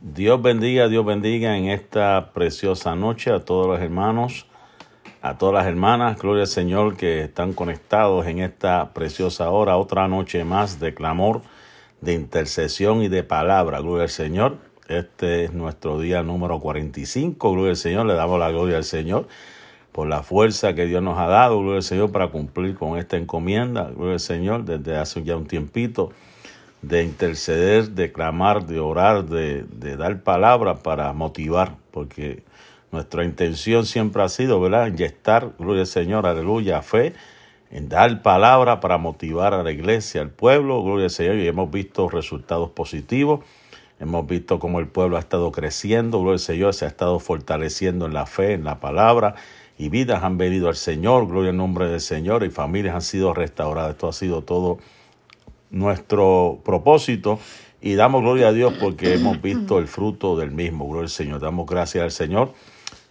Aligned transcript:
Dios 0.00 0.40
bendiga, 0.40 0.86
Dios 0.86 1.04
bendiga 1.04 1.56
en 1.56 1.66
esta 1.66 2.30
preciosa 2.32 2.94
noche 2.94 3.32
a 3.32 3.44
todos 3.44 3.66
los 3.66 3.80
hermanos, 3.80 4.46
a 5.22 5.38
todas 5.38 5.54
las 5.56 5.66
hermanas, 5.66 6.16
gloria 6.20 6.42
al 6.42 6.48
Señor 6.48 6.96
que 6.96 7.24
están 7.24 7.52
conectados 7.52 8.24
en 8.28 8.38
esta 8.38 8.92
preciosa 8.94 9.50
hora, 9.50 9.76
otra 9.76 10.06
noche 10.06 10.44
más 10.44 10.78
de 10.78 10.94
clamor, 10.94 11.42
de 12.00 12.14
intercesión 12.14 13.02
y 13.02 13.08
de 13.08 13.24
palabra, 13.24 13.80
gloria 13.80 14.04
al 14.04 14.10
Señor. 14.10 14.58
Este 14.86 15.42
es 15.42 15.52
nuestro 15.52 15.98
día 15.98 16.22
número 16.22 16.60
45, 16.60 17.50
gloria 17.50 17.70
al 17.70 17.76
Señor, 17.76 18.06
le 18.06 18.14
damos 18.14 18.38
la 18.38 18.50
gloria 18.50 18.76
al 18.76 18.84
Señor 18.84 19.26
por 19.90 20.06
la 20.06 20.22
fuerza 20.22 20.76
que 20.76 20.86
Dios 20.86 21.02
nos 21.02 21.18
ha 21.18 21.26
dado, 21.26 21.58
gloria 21.58 21.78
al 21.78 21.82
Señor, 21.82 22.12
para 22.12 22.28
cumplir 22.28 22.76
con 22.76 22.98
esta 22.98 23.16
encomienda, 23.16 23.90
gloria 23.90 24.12
al 24.12 24.20
Señor, 24.20 24.64
desde 24.64 24.96
hace 24.96 25.24
ya 25.24 25.36
un 25.36 25.48
tiempito 25.48 26.12
de 26.82 27.02
interceder, 27.02 27.90
de 27.90 28.12
clamar, 28.12 28.66
de 28.66 28.78
orar, 28.78 29.24
de, 29.24 29.64
de 29.64 29.96
dar 29.96 30.22
palabra 30.22 30.76
para 30.76 31.12
motivar, 31.12 31.76
porque 31.90 32.42
nuestra 32.92 33.24
intención 33.24 33.84
siempre 33.84 34.22
ha 34.22 34.28
sido, 34.28 34.60
¿verdad?, 34.60 34.86
inyectar, 34.86 35.52
gloria 35.58 35.82
al 35.82 35.86
Señor, 35.86 36.26
aleluya, 36.26 36.80
fe, 36.82 37.14
en 37.70 37.88
dar 37.88 38.22
palabra 38.22 38.80
para 38.80 38.96
motivar 38.96 39.52
a 39.52 39.62
la 39.62 39.70
iglesia, 39.70 40.22
al 40.22 40.30
pueblo, 40.30 40.82
gloria 40.82 41.04
al 41.04 41.10
Señor, 41.10 41.36
y 41.36 41.46
hemos 41.46 41.70
visto 41.70 42.08
resultados 42.08 42.70
positivos. 42.70 43.40
Hemos 44.00 44.26
visto 44.26 44.60
cómo 44.60 44.78
el 44.78 44.86
pueblo 44.86 45.16
ha 45.16 45.20
estado 45.20 45.50
creciendo, 45.50 46.20
gloria 46.20 46.34
al 46.34 46.38
Señor, 46.38 46.72
se 46.72 46.84
ha 46.84 46.88
estado 46.88 47.18
fortaleciendo 47.18 48.06
en 48.06 48.14
la 48.14 48.26
fe, 48.26 48.52
en 48.52 48.64
la 48.64 48.78
palabra, 48.78 49.34
y 49.76 49.88
vidas 49.88 50.22
han 50.22 50.38
venido 50.38 50.68
al 50.68 50.76
Señor, 50.76 51.26
gloria 51.26 51.50
al 51.50 51.56
nombre 51.56 51.88
del 51.88 52.00
Señor, 52.00 52.44
y 52.44 52.50
familias 52.50 52.94
han 52.94 53.02
sido 53.02 53.34
restauradas. 53.34 53.90
Esto 53.90 54.08
ha 54.08 54.12
sido 54.12 54.42
todo 54.42 54.78
nuestro 55.70 56.60
propósito 56.64 57.38
y 57.80 57.94
damos 57.94 58.22
gloria 58.22 58.48
a 58.48 58.52
Dios 58.52 58.74
porque 58.80 59.14
hemos 59.14 59.40
visto 59.40 59.78
el 59.78 59.88
fruto 59.88 60.36
del 60.36 60.50
mismo. 60.50 60.86
Gloria 60.86 61.04
al 61.04 61.10
Señor. 61.10 61.40
Damos 61.40 61.66
gracias 61.66 62.04
al 62.04 62.10
Señor 62.10 62.52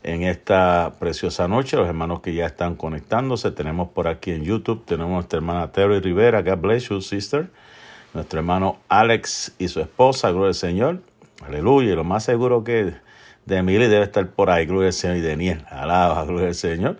en 0.04 0.24
esta 0.24 0.94
preciosa 1.00 1.48
noche. 1.48 1.78
Los 1.78 1.88
hermanos 1.88 2.22
que 2.22 2.34
ya 2.34 2.46
están 2.46 2.76
conectándose, 2.76 3.52
tenemos 3.52 3.90
por 3.90 4.08
aquí 4.08 4.32
en 4.32 4.44
YouTube, 4.44 4.86
tenemos 4.86 5.12
nuestra 5.12 5.38
hermana 5.38 5.72
Terry 5.72 6.00
Rivera, 6.00 6.42
God 6.42 6.60
bless 6.60 6.90
you, 6.90 7.02
sister. 7.02 7.50
Nuestro 8.14 8.40
hermano 8.40 8.80
Alex 8.90 9.54
y 9.60 9.68
su 9.68 9.80
esposa, 9.80 10.32
gloria 10.32 10.50
al 10.50 10.56
Señor. 10.56 11.02
Aleluya. 11.46 11.92
Y 11.92 11.96
lo 11.96 12.04
más 12.04 12.24
seguro 12.24 12.64
que 12.64 12.94
de 13.46 13.56
Emily 13.56 13.88
debe 13.88 14.04
estar 14.04 14.28
por 14.30 14.50
ahí, 14.50 14.66
gloria 14.66 14.88
al 14.88 14.94
Señor. 14.94 15.18
Y 15.18 15.22
de 15.22 15.38
Niel, 15.38 15.66
alaba, 15.70 16.24
gloria 16.26 16.48
al 16.48 16.56
Señor. 16.56 16.98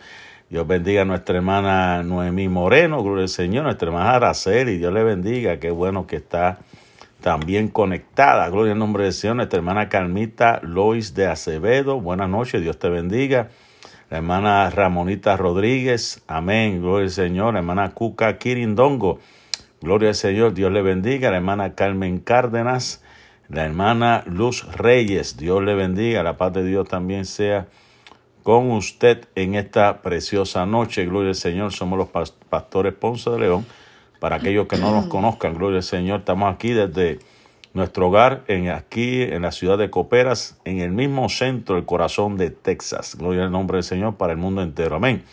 Dios 0.50 0.66
bendiga 0.66 1.02
a 1.02 1.06
nuestra 1.06 1.36
hermana 1.36 2.04
Noemí 2.04 2.48
Moreno, 2.48 3.04
gloria 3.04 3.24
al 3.24 3.30
Señor, 3.30 3.66
nuestra 3.66 3.90
hermana 3.90 4.12
Araceli, 4.12 4.78
Dios 4.78 4.94
le 4.94 5.04
bendiga, 5.04 5.60
qué 5.60 5.72
bueno 5.72 6.08
que 6.08 6.16
está 6.16 6.60
también 7.20 7.68
conectada, 7.68 8.48
gloria 8.48 8.72
al 8.72 8.80
nombre 8.80 9.04
del 9.04 9.12
Señor, 9.12 9.36
nuestra 9.36 9.58
hermana 9.58 9.90
Carmita 9.90 10.62
Lois 10.64 11.14
de 11.14 11.28
Acevedo, 11.28 12.00
buenas 12.00 12.30
noches, 12.30 12.62
Dios 12.62 12.80
te 12.80 12.88
bendiga, 12.88 13.50
la 14.10 14.20
hermana 14.20 14.70
Ramonita 14.70 15.36
Rodríguez, 15.36 16.24
amén, 16.28 16.82
gloria 16.82 17.08
al 17.08 17.12
Señor, 17.12 17.52
la 17.52 17.60
hermana 17.60 17.94
Cuca 17.94 18.38
Quirindongo, 18.38 19.20
gloria 19.82 20.08
al 20.10 20.16
Señor, 20.16 20.54
Dios 20.54 20.72
le 20.72 20.82
bendiga, 20.82 21.30
la 21.30 21.38
hermana 21.38 21.76
Carmen 21.76 22.20
Cárdenas, 22.20 23.04
la 23.50 23.66
hermana 23.66 24.24
Luz 24.26 24.66
Reyes, 24.78 25.36
Dios 25.36 25.62
le 25.62 25.76
bendiga, 25.76 26.24
la 26.24 26.38
paz 26.38 26.54
de 26.54 26.64
Dios 26.64 26.88
también 26.88 27.26
sea 27.26 27.68
con 28.48 28.72
usted 28.72 29.28
en 29.36 29.56
esta 29.56 30.02
preciosa 30.02 30.66
noche. 30.66 31.06
Gloria 31.06 31.32
al 31.32 31.36
Señor, 31.36 31.74
somos 31.74 32.00
los 32.00 32.32
pastores 32.48 32.94
Ponce 32.94 33.30
de 33.30 33.40
León. 33.40 33.66
Para 34.22 34.38
aquellos 34.38 34.68
que 34.68 34.78
no 34.78 34.92
nos 34.92 35.08
conozcan, 35.10 35.54
gloria 35.54 35.80
al 35.80 35.84
Señor, 35.84 36.20
estamos 36.20 36.56
aquí 36.56 36.72
desde 36.72 37.20
nuestro 37.74 38.08
hogar, 38.08 38.46
en, 38.48 38.70
aquí 38.70 39.22
en 39.22 39.42
la 39.42 39.52
ciudad 39.52 39.78
de 39.78 39.90
Coperas, 39.90 40.58
en 40.64 40.80
el 40.80 40.94
mismo 40.94 41.28
centro, 41.28 41.76
el 41.76 41.84
corazón 41.84 42.38
de 42.38 42.50
Texas. 42.50 43.18
Gloria 43.18 43.44
al 43.44 43.52
nombre 43.52 43.80
del 43.80 43.84
Señor 43.84 44.16
para 44.16 44.32
el 44.32 44.40
mundo 44.40 44.62
entero. 44.62 44.96
Amén. 44.96 45.26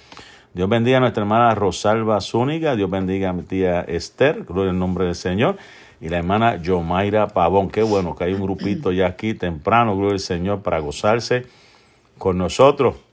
Dios 0.52 0.68
bendiga 0.68 0.96
a 0.96 1.00
nuestra 1.00 1.22
hermana 1.22 1.54
Rosalba 1.54 2.20
Zúñiga, 2.20 2.74
Dios 2.74 2.90
bendiga 2.90 3.30
a 3.30 3.32
mi 3.32 3.44
tía 3.44 3.82
Esther, 3.82 4.42
gloria 4.42 4.72
al 4.72 4.78
nombre 4.80 5.04
del 5.04 5.14
Señor, 5.14 5.56
y 6.00 6.08
la 6.08 6.18
hermana 6.18 6.56
Yomaira 6.56 7.28
Pavón. 7.28 7.70
Qué 7.70 7.84
bueno 7.84 8.16
que 8.16 8.24
hay 8.24 8.34
un 8.34 8.40
grupito 8.40 8.90
ya 8.90 9.06
aquí 9.06 9.34
temprano, 9.34 9.96
gloria 9.96 10.14
al 10.14 10.18
Señor, 10.18 10.62
para 10.62 10.80
gozarse 10.80 11.46
con 12.18 12.38
nosotros 12.38 13.03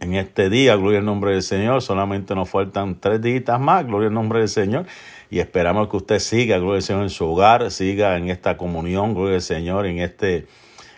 en 0.00 0.14
este 0.14 0.48
día, 0.50 0.76
gloria 0.76 1.00
al 1.00 1.04
nombre 1.04 1.32
del 1.32 1.42
Señor. 1.42 1.82
Solamente 1.82 2.34
nos 2.34 2.48
faltan 2.48 3.00
tres 3.00 3.20
días 3.20 3.60
más, 3.60 3.86
gloria 3.86 4.08
al 4.08 4.14
nombre 4.14 4.40
del 4.40 4.48
Señor. 4.48 4.86
Y 5.30 5.40
esperamos 5.40 5.88
que 5.88 5.96
usted 5.96 6.18
siga, 6.18 6.58
gloria 6.58 6.76
al 6.76 6.82
Señor, 6.82 7.02
en 7.02 7.10
su 7.10 7.26
hogar, 7.26 7.70
siga 7.70 8.16
en 8.16 8.30
esta 8.30 8.56
comunión, 8.56 9.14
gloria 9.14 9.36
al 9.36 9.42
Señor, 9.42 9.86
en 9.86 9.98
este, 9.98 10.46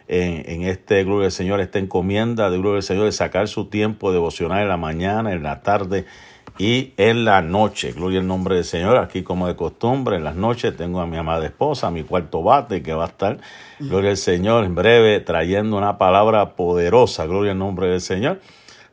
en, 0.06 0.48
en 0.48 0.62
este, 0.62 1.02
gloria 1.04 1.26
al 1.26 1.32
Señor, 1.32 1.60
esta 1.60 1.78
encomienda 1.78 2.50
de 2.50 2.58
gloria 2.58 2.76
al 2.76 2.82
Señor, 2.82 3.06
de 3.06 3.12
sacar 3.12 3.48
su 3.48 3.66
tiempo 3.66 4.12
devocional 4.12 4.62
en 4.62 4.68
la 4.68 4.76
mañana, 4.76 5.32
en 5.32 5.42
la 5.42 5.62
tarde 5.62 6.04
y 6.58 6.92
en 6.98 7.24
la 7.24 7.42
noche. 7.42 7.92
Gloria 7.92 8.20
al 8.20 8.26
nombre 8.26 8.54
del 8.54 8.64
Señor. 8.64 8.98
Aquí, 8.98 9.22
como 9.22 9.48
de 9.48 9.56
costumbre, 9.56 10.16
en 10.16 10.24
las 10.24 10.36
noches 10.36 10.76
tengo 10.76 11.00
a 11.00 11.06
mi 11.06 11.16
amada 11.16 11.46
esposa, 11.46 11.86
a 11.86 11.90
mi 11.90 12.02
cuarto 12.02 12.42
bate, 12.42 12.82
que 12.82 12.92
va 12.92 13.04
a 13.04 13.08
estar, 13.08 13.38
gloria 13.78 14.10
al 14.10 14.16
Señor, 14.16 14.64
en 14.64 14.74
breve, 14.74 15.20
trayendo 15.20 15.76
una 15.78 15.96
palabra 15.96 16.54
poderosa. 16.54 17.24
Gloria 17.26 17.52
al 17.52 17.58
nombre 17.58 17.88
del 17.88 18.00
Señor. 18.00 18.40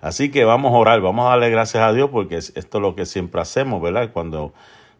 Así 0.02 0.30
que 0.30 0.46
vamos 0.46 0.74
a 0.74 0.78
orar, 0.78 1.02
vamos 1.02 1.26
a 1.26 1.30
darle 1.30 1.50
gracias 1.50 1.84
a 1.84 1.92
Dios 1.92 2.10
porque 2.12 2.38
esto 2.38 2.78
es 2.78 2.82
lo 2.82 2.96
que 2.96 3.06
siempre 3.06 3.42
hacemos, 3.42 3.82
¿verdad? 3.82 4.12
Cuando 4.14 4.54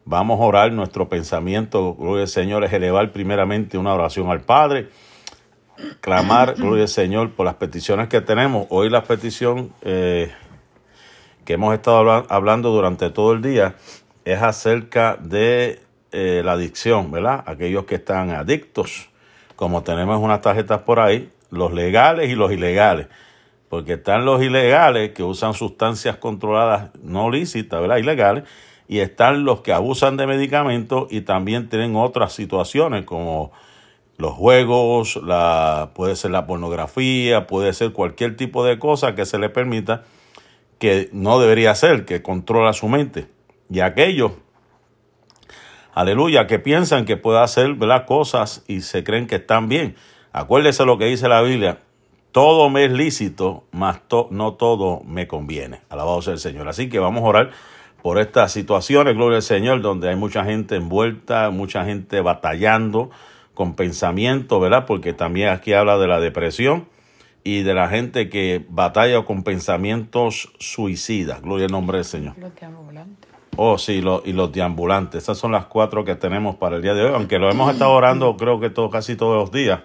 vamos 0.04 0.40
a 0.40 0.42
orar, 0.42 0.72
nuestro 0.72 1.08
pensamiento, 1.08 1.94
gloria 1.94 2.22
al 2.22 2.28
Señor, 2.28 2.64
es 2.64 2.72
elevar 2.72 3.12
primeramente 3.12 3.78
una 3.78 3.94
oración 3.94 4.28
al 4.28 4.40
Padre, 4.40 4.88
clamar, 6.00 6.54
gloria 6.58 6.82
al 6.82 6.88
Señor, 6.88 7.30
por 7.30 7.46
las 7.46 7.54
peticiones 7.54 8.08
que 8.08 8.20
tenemos. 8.20 8.66
Hoy 8.70 8.90
la 8.90 9.04
petición 9.04 9.72
eh, 9.82 10.32
que 11.44 11.52
hemos 11.52 11.74
estado 11.74 12.26
hablando 12.28 12.70
durante 12.70 13.10
todo 13.10 13.34
el 13.34 13.40
día 13.40 13.76
es 14.24 14.42
acerca 14.42 15.16
de 15.16 15.80
eh, 16.10 16.42
la 16.44 16.52
adicción, 16.52 17.12
¿verdad? 17.12 17.44
Aquellos 17.46 17.84
que 17.84 17.94
están 17.94 18.30
adictos, 18.30 19.10
como 19.54 19.84
tenemos 19.84 20.20
unas 20.20 20.40
tarjetas 20.40 20.82
por 20.82 20.98
ahí, 20.98 21.30
los 21.50 21.72
legales 21.72 22.28
y 22.30 22.34
los 22.34 22.50
ilegales 22.50 23.06
porque 23.68 23.94
están 23.94 24.24
los 24.24 24.42
ilegales 24.42 25.10
que 25.10 25.22
usan 25.22 25.54
sustancias 25.54 26.16
controladas 26.16 26.90
no 27.02 27.30
lícitas, 27.30 27.80
¿verdad? 27.80 27.98
Ilegales, 27.98 28.44
y 28.88 29.00
están 29.00 29.44
los 29.44 29.60
que 29.60 29.72
abusan 29.72 30.16
de 30.16 30.26
medicamentos 30.26 31.08
y 31.10 31.20
también 31.20 31.68
tienen 31.68 31.94
otras 31.94 32.32
situaciones 32.32 33.04
como 33.04 33.52
los 34.16 34.32
juegos, 34.32 35.16
la, 35.22 35.90
puede 35.94 36.16
ser 36.16 36.32
la 36.32 36.46
pornografía, 36.46 37.46
puede 37.46 37.72
ser 37.72 37.92
cualquier 37.92 38.36
tipo 38.36 38.64
de 38.64 38.78
cosa 38.78 39.14
que 39.14 39.26
se 39.26 39.38
le 39.38 39.48
permita 39.48 40.04
que 40.78 41.08
no 41.12 41.38
debería 41.38 41.74
ser, 41.74 42.04
que 42.04 42.22
controla 42.22 42.72
su 42.72 42.88
mente. 42.88 43.28
Y 43.70 43.80
aquellos, 43.80 44.32
aleluya, 45.92 46.46
que 46.46 46.58
piensan 46.58 47.04
que 47.04 47.16
puede 47.16 47.40
hacer 47.40 47.74
¿verdad? 47.74 48.06
cosas 48.06 48.64
y 48.66 48.80
se 48.80 49.04
creen 49.04 49.26
que 49.26 49.36
están 49.36 49.68
bien. 49.68 49.94
Acuérdese 50.32 50.84
lo 50.84 50.98
que 50.98 51.06
dice 51.06 51.28
la 51.28 51.42
Biblia, 51.42 51.78
todo 52.32 52.70
me 52.70 52.84
es 52.84 52.92
lícito, 52.92 53.64
mas 53.72 54.00
no 54.30 54.54
todo 54.54 55.00
me 55.04 55.26
conviene. 55.26 55.80
Alabado 55.88 56.22
sea 56.22 56.34
el 56.34 56.38
Señor. 56.38 56.68
Así 56.68 56.88
que 56.88 56.98
vamos 56.98 57.22
a 57.22 57.26
orar 57.26 57.50
por 58.02 58.18
estas 58.18 58.52
situaciones, 58.52 59.14
gloria 59.16 59.36
al 59.36 59.42
Señor, 59.42 59.80
donde 59.80 60.08
hay 60.08 60.16
mucha 60.16 60.44
gente 60.44 60.76
envuelta, 60.76 61.50
mucha 61.50 61.84
gente 61.84 62.20
batallando 62.20 63.10
con 63.54 63.74
pensamiento, 63.74 64.60
¿verdad? 64.60 64.86
Porque 64.86 65.12
también 65.12 65.48
aquí 65.48 65.72
habla 65.72 65.98
de 65.98 66.06
la 66.06 66.20
depresión 66.20 66.86
y 67.42 67.62
de 67.62 67.74
la 67.74 67.88
gente 67.88 68.28
que 68.28 68.64
batalla 68.68 69.24
con 69.24 69.42
pensamientos 69.42 70.52
suicidas. 70.58 71.42
Gloria 71.42 71.66
al 71.66 71.72
nombre 71.72 71.98
del 71.98 72.04
Señor. 72.04 72.34
Los 72.38 72.54
deambulantes. 72.54 73.30
Oh, 73.56 73.76
sí, 73.78 74.00
y 74.24 74.32
los 74.32 74.52
deambulantes. 74.52 75.24
Esas 75.24 75.38
son 75.38 75.50
las 75.50 75.64
cuatro 75.64 76.04
que 76.04 76.14
tenemos 76.14 76.54
para 76.54 76.76
el 76.76 76.82
día 76.82 76.94
de 76.94 77.04
hoy, 77.04 77.12
aunque 77.14 77.40
lo 77.40 77.50
hemos 77.50 77.72
estado 77.72 77.90
orando 77.90 78.36
creo 78.36 78.60
que 78.60 78.70
todo, 78.70 78.90
casi 78.90 79.16
todos 79.16 79.36
los 79.36 79.50
días. 79.50 79.80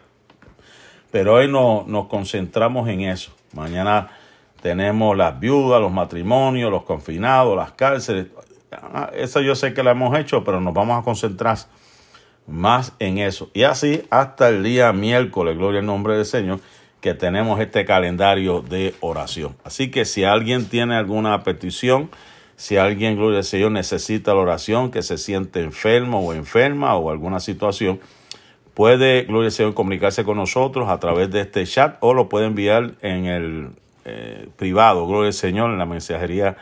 Pero 1.13 1.35
hoy 1.35 1.47
no, 1.47 1.83
nos 1.85 2.07
concentramos 2.07 2.89
en 2.89 3.01
eso. 3.01 3.35
Mañana 3.53 4.09
tenemos 4.63 5.15
las 5.15 5.39
viudas, 5.39 5.79
los 5.79 5.91
matrimonios, 5.91 6.71
los 6.71 6.85
confinados, 6.85 7.55
las 7.55 7.73
cárceles. 7.73 8.29
Ah, 8.71 9.11
eso 9.13 9.39
yo 9.39 9.53
sé 9.53 9.75
que 9.75 9.83
lo 9.83 9.91
hemos 9.91 10.17
hecho, 10.17 10.43
pero 10.43 10.59
nos 10.59 10.73
vamos 10.73 10.99
a 10.99 11.03
concentrar 11.03 11.59
más 12.47 12.93
en 12.97 13.19
eso. 13.19 13.51
Y 13.53 13.61
así 13.61 14.01
hasta 14.09 14.49
el 14.49 14.63
día 14.63 14.91
miércoles, 14.91 15.55
gloria 15.55 15.81
al 15.81 15.85
nombre 15.85 16.15
del 16.15 16.25
Señor, 16.25 16.61
que 16.99 17.13
tenemos 17.13 17.59
este 17.59 17.85
calendario 17.85 18.61
de 18.61 18.95
oración. 18.99 19.55
Así 19.63 19.91
que 19.91 20.05
si 20.05 20.23
alguien 20.23 20.65
tiene 20.65 20.95
alguna 20.95 21.43
petición, 21.43 22.09
si 22.55 22.77
alguien, 22.77 23.17
gloria 23.17 23.37
al 23.37 23.43
Señor, 23.43 23.71
necesita 23.71 24.33
la 24.33 24.39
oración, 24.39 24.89
que 24.89 25.03
se 25.03 25.19
siente 25.19 25.61
enfermo 25.61 26.25
o 26.25 26.33
enferma 26.33 26.95
o 26.95 27.11
alguna 27.11 27.39
situación, 27.39 27.99
puede, 28.73 29.23
gloria 29.23 29.47
al 29.47 29.51
Señor, 29.51 29.73
comunicarse 29.73 30.23
con 30.23 30.37
nosotros 30.37 30.89
a 30.89 30.99
través 30.99 31.31
de 31.31 31.41
este 31.41 31.65
chat 31.65 31.97
o 31.99 32.13
lo 32.13 32.29
puede 32.29 32.47
enviar 32.47 32.93
en 33.01 33.25
el 33.25 33.69
eh, 34.05 34.47
privado, 34.55 35.07
gloria 35.07 35.27
al 35.27 35.33
Señor, 35.33 35.71
en 35.71 35.77
la 35.77 35.85
mensajería 35.85 36.57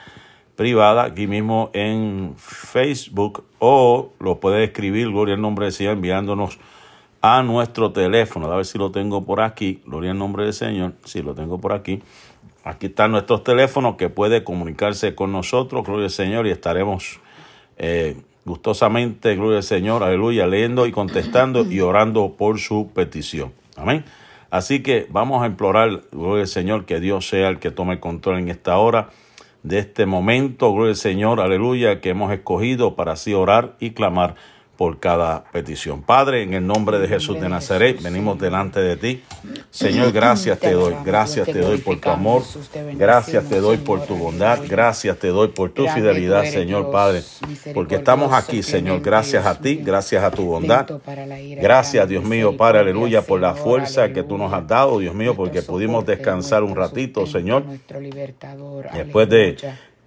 privada, 0.56 1.04
aquí 1.04 1.28
mismo 1.28 1.72
en 1.74 2.34
Facebook, 2.38 3.46
o 3.60 4.12
lo 4.20 4.40
puede 4.40 4.64
escribir, 4.64 5.10
gloria 5.10 5.36
al 5.36 5.42
nombre 5.42 5.66
del 5.66 5.74
Señor, 5.74 5.94
enviándonos 5.94 6.60
a 7.22 7.44
nuestro 7.44 7.92
teléfono. 7.92 8.52
A 8.52 8.56
ver 8.56 8.66
si 8.66 8.78
lo 8.78 8.92
tengo 8.92 9.24
por 9.24 9.42
aquí. 9.42 9.82
Gloria 9.86 10.12
al 10.12 10.18
nombre 10.18 10.44
del 10.44 10.54
Señor. 10.54 10.94
Sí, 11.06 11.22
lo 11.22 11.36
tengo 11.36 11.60
por 11.60 11.74
aquí. 11.74 12.02
Aquí 12.64 12.88
están 12.88 13.12
nuestros 13.12 13.44
teléfonos 13.44 13.96
que 13.96 14.10
puede 14.10 14.44
comunicarse 14.44 15.16
con 15.16 15.32
nosotros. 15.32 15.86
Gloria 15.86 16.06
al 16.06 16.12
Señor. 16.12 16.48
Y 16.48 16.52
estaremos 16.52 17.20
eh, 17.78 18.18
gustosamente, 18.46 19.36
gloria 19.36 19.58
al 19.58 19.64
Señor, 19.64 20.04
aleluya, 20.04 20.48
leyendo 20.48 20.86
y 20.86 20.92
contestando 20.92 21.66
y 21.66 21.80
orando 21.82 22.36
por 22.38 22.60
su 22.60 22.92
petición. 22.94 23.54
Amén. 23.76 24.06
Así 24.50 24.84
que 24.84 25.08
vamos 25.10 25.44
a 25.44 25.48
implorar, 25.48 26.02
gloria 26.12 26.42
al 26.42 26.48
Señor, 26.48 26.86
que 26.86 27.00
Dios 27.00 27.28
sea 27.28 27.50
el 27.50 27.60
que 27.60 27.72
tome 27.72 27.94
el 27.94 28.00
control 28.00 28.40
en 28.40 28.50
esta 28.50 28.78
hora 28.78 29.10
de 29.64 29.80
este 29.80 30.06
momento, 30.06 30.74
gloria 30.74 30.92
al 30.92 30.98
Señor, 30.98 31.40
aleluya, 31.40 32.02
que 32.02 32.10
hemos 32.10 32.34
escogido 32.34 32.96
para 32.96 33.14
así 33.14 33.34
orar 33.34 33.76
y 33.80 33.92
clamar 33.92 34.36
por 34.82 35.00
cada 35.00 35.44
petición. 35.44 36.02
Padre, 36.02 36.42
en 36.42 36.56
el 36.56 36.66
nombre 36.66 36.98
de 36.98 37.08
Jesús 37.08 37.40
de 37.40 37.48
Nazaret, 37.48 38.02
venimos 38.02 38.40
delante 38.40 38.80
de 38.80 38.98
ti. 38.98 39.22
Señor, 39.70 40.12
gracias 40.12 40.58
te 40.58 40.72
doy, 40.72 40.96
gracias 41.06 41.46
te 41.46 41.60
doy 41.60 41.78
por 41.78 42.00
tu 42.00 42.10
amor, 42.10 42.42
gracias 42.94 43.48
te 43.48 43.60
doy 43.60 43.78
por 43.78 44.08
tu 44.08 44.16
bondad, 44.16 44.58
gracias 44.68 45.20
te 45.20 45.28
doy 45.28 45.50
por 45.50 45.70
tu 45.70 45.86
fidelidad, 45.86 46.46
Señor 46.46 46.90
Padre, 46.90 47.22
porque 47.76 47.98
estamos 47.98 48.34
aquí, 48.34 48.64
Señor, 48.64 49.02
gracias 49.02 49.46
a 49.46 49.60
ti, 49.60 49.76
gracias 49.76 50.24
a 50.24 50.32
tu 50.32 50.46
bondad. 50.46 50.88
Gracias, 51.62 52.10
Dios 52.10 52.24
mío, 52.24 52.58
Padre, 52.58 52.80
aleluya, 52.80 53.22
por 53.22 53.40
la 53.40 53.54
fuerza 53.54 54.12
que 54.12 54.24
tú 54.24 54.36
nos 54.36 54.52
has 54.52 54.68
dado, 54.68 54.98
Dios 54.98 55.14
mío, 55.14 55.36
porque 55.36 55.62
pudimos 55.62 56.08
descansar 56.08 56.64
un 56.64 56.76
ratito, 56.76 57.28
Señor. 57.28 57.66
Después 58.96 59.30
de 59.30 59.58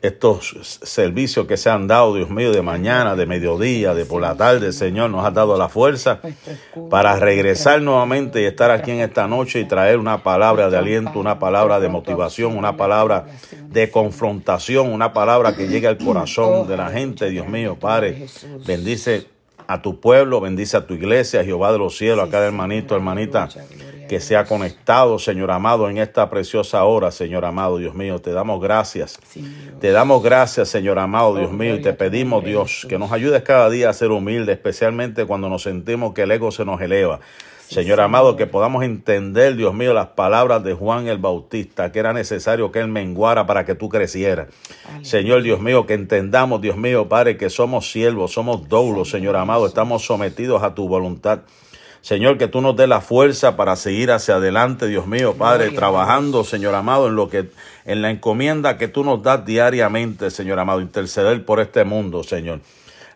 estos 0.06 0.79
servicios 0.83 1.47
que 1.47 1.56
se 1.56 1.71
han 1.71 1.87
dado, 1.87 2.15
Dios 2.15 2.29
mío, 2.29 2.53
de 2.53 2.61
mañana, 2.61 3.17
de 3.17 3.25
mediodía, 3.25 3.95
de 3.95 4.05
por 4.05 4.21
la 4.21 4.37
tarde, 4.37 4.73
Señor, 4.75 5.09
nos 5.09 5.25
ha 5.25 5.31
dado 5.31 5.56
la 5.56 5.71
fuerza 5.71 6.21
para 6.91 7.17
regresar 7.17 7.81
nuevamente 7.81 8.43
y 8.43 8.45
estar 8.45 8.71
aquí 8.71 8.91
en 8.91 9.01
esta 9.01 9.27
noche 9.27 9.61
y 9.61 9.65
traer 9.65 9.99
una 9.99 10.23
palabra 10.23 10.69
de 10.69 10.77
aliento, 10.77 11.19
una 11.19 11.39
palabra 11.39 11.81
de 11.81 11.89
motivación, 11.89 12.55
una 12.59 12.77
palabra 12.77 13.25
de 13.71 13.91
confrontación, 13.91 14.93
una 14.93 15.15
palabra 15.15 15.56
que 15.56 15.69
llegue 15.69 15.87
al 15.87 15.97
corazón 15.97 16.69
de 16.69 16.77
la 16.77 16.91
gente, 16.91 17.31
Dios 17.31 17.49
mío, 17.49 17.79
Padre. 17.81 18.27
Bendice 18.67 19.27
a 19.67 19.81
tu 19.81 20.01
pueblo, 20.01 20.39
bendice 20.43 20.77
a 20.77 20.87
tu 20.87 20.93
iglesia, 20.93 21.43
Jehová 21.45 21.73
de 21.73 21.79
los 21.79 21.97
cielos, 21.97 22.29
a 22.29 22.31
cada 22.31 22.47
hermanito, 22.47 22.95
hermanita 22.95 23.49
que 24.09 24.21
se 24.21 24.37
ha 24.37 24.45
conectado, 24.45 25.19
Señor 25.19 25.51
amado, 25.51 25.89
en 25.89 25.99
esta 25.99 26.29
preciosa 26.31 26.85
hora, 26.85 27.11
Señor 27.11 27.45
amado, 27.45 27.79
Dios 27.79 27.95
mío. 27.95 28.21
Te 28.21 28.33
damos 28.33 28.61
gracias. 28.61 29.19
te 29.81 29.91
damos 29.91 30.23
gracias, 30.23 30.69
Señor 30.69 30.99
amado, 30.99 31.37
Dios 31.37 31.51
oh, 31.51 31.55
mío, 31.55 31.77
y 31.77 31.83
te 31.83 31.93
pedimos, 31.93 32.45
Dios, 32.45 32.87
que 32.89 32.99
nos 32.99 33.12
ayudes 33.12 33.43
cada 33.43 33.71
día 33.71 33.91
a 33.91 33.93
ser 33.93 34.11
humildes, 34.11 34.56
especialmente 34.56 35.25
cuando 35.27 35.49
nos 35.49 35.62
sentimos 35.62 36.15
que 36.15 36.23
el 36.23 36.31
ego 36.31 36.51
se 36.51 36.65
nos 36.65 36.81
eleva. 36.81 37.21
Señor 37.69 38.01
amado, 38.01 38.37
que 38.37 38.47
podamos 38.47 38.85
entender, 38.85 39.56
Dios 39.56 39.75
mío, 39.75 39.95
las 39.95 40.09
palabras 40.09 40.62
de 40.62 40.75
Juan 40.75 41.09
el 41.09 41.19
Bautista, 41.19 41.91
que 41.91 41.99
era 41.99 42.12
necesario 42.12 42.71
que 42.71 42.79
Él 42.79 42.89
menguara 42.89 43.47
para 43.47 43.65
que 43.65 43.75
tú 43.75 43.89
crecieras. 43.89 44.49
Señor 45.03 45.43
Dios 45.43 45.61
mío, 45.61 45.87
que 45.87 45.95
entendamos, 45.95 46.61
Dios 46.61 46.77
mío, 46.77 47.09
Padre, 47.09 47.37
que 47.37 47.49
somos 47.49 47.91
siervos, 47.91 48.33
somos 48.33 48.69
doulos, 48.69 49.11
Señor 49.11 49.37
amado, 49.37 49.67
estamos 49.67 50.05
sometidos 50.05 50.62
a 50.62 50.75
tu 50.75 50.87
voluntad. 50.87 51.41
Señor, 52.05 52.37
que 52.37 52.49
tú 52.49 52.61
nos 52.61 52.77
dé 52.77 52.87
la 52.87 53.01
fuerza 53.01 53.56
para 53.56 53.77
seguir 53.77 54.11
hacia 54.11 54.35
adelante, 54.35 54.89
Dios 54.89 55.06
mío, 55.06 55.37
Padre, 55.39 55.71
trabajando, 55.71 56.45
Señor 56.45 56.75
amado, 56.75 57.09
en 57.09 57.17
lo 57.17 57.31
que 57.31 57.49
en 57.87 58.03
la 58.03 58.11
encomienda 58.11 58.77
que 58.77 58.89
tú 58.89 59.05
nos 59.05 59.23
das 59.23 59.47
diariamente, 59.47 60.31
Señor 60.31 60.59
amado, 60.59 60.83
interceder 60.83 61.43
por 61.47 61.61
este 61.61 61.83
mundo, 61.85 62.23
Señor. 62.23 62.61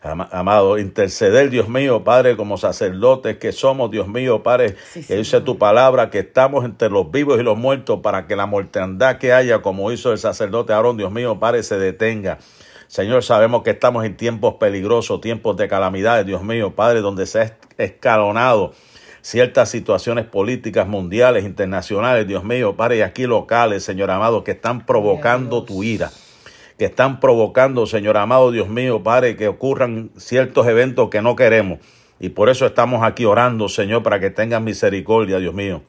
Amado, 0.01 0.79
interceder, 0.79 1.51
Dios 1.51 1.69
mío, 1.69 2.03
Padre, 2.03 2.35
como 2.35 2.57
sacerdotes 2.57 3.37
que 3.37 3.51
somos, 3.51 3.91
Dios 3.91 4.07
mío, 4.07 4.41
Padre, 4.41 4.75
que 5.07 5.17
dice 5.17 5.39
tu 5.41 5.59
palabra, 5.59 6.09
que 6.09 6.19
estamos 6.19 6.65
entre 6.65 6.89
los 6.89 7.11
vivos 7.11 7.39
y 7.39 7.43
los 7.43 7.59
muertos 7.59 7.99
para 8.01 8.25
que 8.25 8.35
la 8.35 8.47
mortandad 8.47 9.19
que 9.19 9.33
haya, 9.33 9.61
como 9.61 9.91
hizo 9.91 10.11
el 10.13 10.17
sacerdote 10.17 10.73
Aarón, 10.73 10.97
Dios 10.97 11.11
mío, 11.11 11.39
Padre, 11.39 11.61
se 11.61 11.77
detenga. 11.77 12.39
Señor, 12.89 13.23
sabemos 13.23 13.61
que 13.61 13.69
estamos 13.69 14.03
en 14.03 14.17
tiempos 14.17 14.55
peligrosos, 14.55 15.21
tiempos 15.21 15.55
de 15.57 15.67
calamidades, 15.67 16.25
Dios 16.25 16.41
mío, 16.41 16.73
Padre, 16.75 17.01
donde 17.01 17.27
se 17.27 17.39
ha 17.39 17.57
escalonado 17.77 18.73
ciertas 19.21 19.69
situaciones 19.69 20.25
políticas 20.25 20.87
mundiales, 20.87 21.45
internacionales, 21.45 22.27
Dios 22.27 22.43
mío, 22.43 22.75
Padre, 22.75 22.97
y 22.97 23.01
aquí 23.01 23.27
locales, 23.27 23.83
Señor 23.83 24.09
amado, 24.09 24.43
que 24.43 24.51
están 24.51 24.87
provocando 24.87 25.63
tu 25.63 25.83
ira 25.83 26.09
que 26.79 26.85
están 26.85 27.19
provocando, 27.19 27.85
Señor 27.85 28.15
amado, 28.15 28.51
Dios 28.51 28.69
mío, 28.69 29.03
Padre, 29.03 29.35
que 29.35 29.49
ocurran 29.49 30.11
ciertos 30.15 30.65
eventos 30.65 31.09
que 31.09 31.21
no 31.21 31.35
queremos. 31.35 31.79
Y 32.21 32.29
por 32.29 32.49
eso 32.49 32.65
estamos 32.65 33.03
aquí 33.03 33.25
orando, 33.25 33.67
Señor, 33.67 34.01
para 34.01 34.21
que 34.21 34.29
tengan 34.29 34.63
misericordia, 34.63 35.39
Dios 35.39 35.53
mío. 35.53 35.83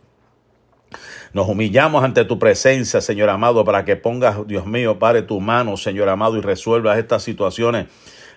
Nos 1.32 1.48
humillamos 1.48 2.02
ante 2.02 2.24
tu 2.24 2.40
presencia, 2.40 3.00
Señor 3.00 3.28
amado, 3.28 3.64
para 3.64 3.84
que 3.84 3.94
pongas, 3.94 4.46
Dios 4.48 4.66
mío, 4.66 4.98
Padre, 4.98 5.22
tu 5.22 5.40
mano, 5.40 5.76
Señor 5.76 6.08
amado, 6.08 6.36
y 6.36 6.40
resuelvas 6.40 6.98
estas 6.98 7.22
situaciones 7.22 7.86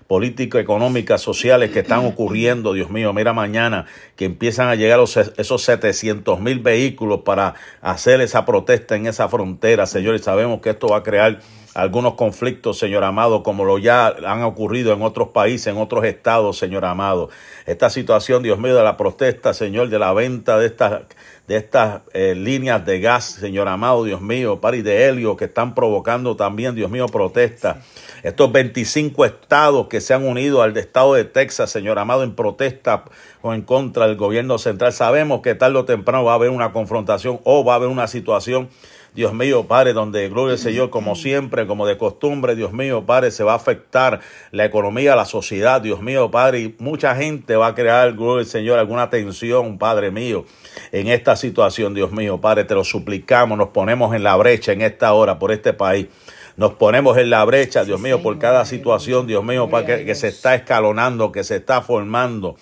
políticas, 0.07 0.61
económicas, 0.61 1.19
sociales 1.19 1.71
que 1.71 1.79
están 1.79 2.05
ocurriendo, 2.05 2.73
Dios 2.73 2.91
mío. 2.91 3.11
Mira 3.11 3.33
mañana 3.33 3.85
que 4.15 4.25
empiezan 4.25 4.67
a 4.67 4.75
llegar 4.75 4.99
esos 4.99 5.63
700 5.63 6.39
mil 6.39 6.59
vehículos 6.59 7.21
para 7.21 7.55
hacer 7.81 8.21
esa 8.21 8.45
protesta 8.45 8.95
en 8.95 9.07
esa 9.07 9.27
frontera, 9.27 9.87
Señor, 9.87 10.13
y 10.13 10.19
sabemos 10.19 10.61
que 10.61 10.69
esto 10.71 10.87
va 10.87 10.97
a 10.97 11.03
crear 11.03 11.39
algunos 11.73 12.13
conflictos, 12.13 12.77
Señor 12.77 13.03
amado, 13.03 13.41
como 13.41 13.65
lo 13.65 13.79
ya 13.79 14.07
han 14.07 14.43
ocurrido 14.43 14.93
en 14.93 15.01
otros 15.01 15.29
países, 15.29 15.67
en 15.67 15.77
otros 15.77 16.05
estados, 16.05 16.59
Señor 16.59 16.85
amado. 16.85 17.29
Esta 17.65 17.89
situación, 17.89 18.43
Dios 18.43 18.59
mío, 18.59 18.75
de 18.75 18.83
la 18.83 18.97
protesta, 18.97 19.55
Señor, 19.55 19.89
de 19.89 19.97
la 19.97 20.13
venta 20.13 20.59
de 20.59 20.67
estas 20.67 21.01
de 21.47 21.57
estas 21.57 22.01
eh, 22.13 22.35
líneas 22.35 22.85
de 22.85 23.01
gas, 23.01 23.25
Señor 23.25 23.67
amado, 23.67 24.05
Dios 24.05 24.21
mío, 24.21 24.61
pari 24.61 24.81
de 24.81 25.07
helio 25.07 25.35
que 25.35 25.45
están 25.45 25.75
provocando 25.75 26.37
también, 26.37 26.73
Dios 26.73 26.89
mío, 26.89 27.07
protesta. 27.07 27.81
Estos 28.23 28.51
25 28.53 29.25
estados 29.25 29.87
que 29.87 29.99
se 29.99 30.13
han 30.13 30.25
unido 30.25 30.61
al 30.61 30.75
estado 30.77 31.15
de 31.15 31.25
Texas, 31.25 31.69
Señor 31.69 31.99
amado, 31.99 32.23
en 32.23 32.33
protesta 32.33 33.03
o 33.41 33.53
en 33.53 33.61
contra 33.61 34.07
del 34.07 34.15
gobierno 34.15 34.57
central. 34.57 34.93
Sabemos 34.93 35.41
que 35.41 35.55
tarde 35.55 35.77
o 35.77 35.85
temprano 35.85 36.23
va 36.23 36.31
a 36.31 36.35
haber 36.35 36.49
una 36.49 36.71
confrontación 36.71 37.41
o 37.43 37.65
va 37.65 37.73
a 37.73 37.75
haber 37.75 37.89
una 37.89 38.07
situación 38.07 38.69
Dios 39.13 39.31
mío, 39.31 39.65
Padre, 39.67 39.93
donde, 39.93 40.27
gloria 40.27 40.53
al 40.53 40.59
Señor, 40.59 40.89
como 40.89 41.15
siempre, 41.15 41.67
como 41.67 41.85
de 41.85 41.99
costumbre, 41.99 42.55
Dios 42.55 42.73
mío, 42.73 43.05
Padre, 43.05 43.29
se 43.29 43.43
va 43.43 43.53
a 43.53 43.57
afectar 43.57 44.21
la 44.49 44.65
economía, 44.65 45.15
la 45.15 45.25
sociedad, 45.25 45.81
Dios 45.81 46.01
mío, 46.01 46.31
Padre, 46.31 46.61
y 46.61 46.75
mucha 46.79 47.15
gente 47.15 47.55
va 47.55 47.67
a 47.67 47.75
crear, 47.75 48.13
gloria 48.13 48.39
al 48.39 48.47
Señor, 48.47 48.79
alguna 48.79 49.11
tensión, 49.11 49.77
Padre 49.77 50.09
mío, 50.09 50.45
en 50.91 51.09
esta 51.09 51.35
situación, 51.35 51.93
Dios 51.93 52.11
mío, 52.11 52.41
Padre, 52.41 52.63
te 52.63 52.73
lo 52.73 52.83
suplicamos, 52.83 53.55
nos 53.55 53.69
ponemos 53.69 54.15
en 54.15 54.23
la 54.23 54.35
brecha 54.35 54.71
en 54.71 54.81
esta 54.81 55.13
hora 55.13 55.37
por 55.37 55.51
este 55.51 55.73
país. 55.73 56.07
Nos 56.55 56.73
ponemos 56.73 57.17
en 57.17 57.29
la 57.29 57.43
brecha, 57.45 57.83
Dios 57.83 57.99
mío, 57.99 58.21
por 58.21 58.37
cada 58.39 58.65
situación, 58.65 59.27
Dios 59.27 59.43
mío, 59.43 59.69
que, 59.85 60.05
que 60.05 60.15
se 60.15 60.27
está 60.27 60.55
escalonando, 60.55 61.31
que 61.31 61.43
se 61.43 61.55
está 61.57 61.81
formando. 61.81 62.55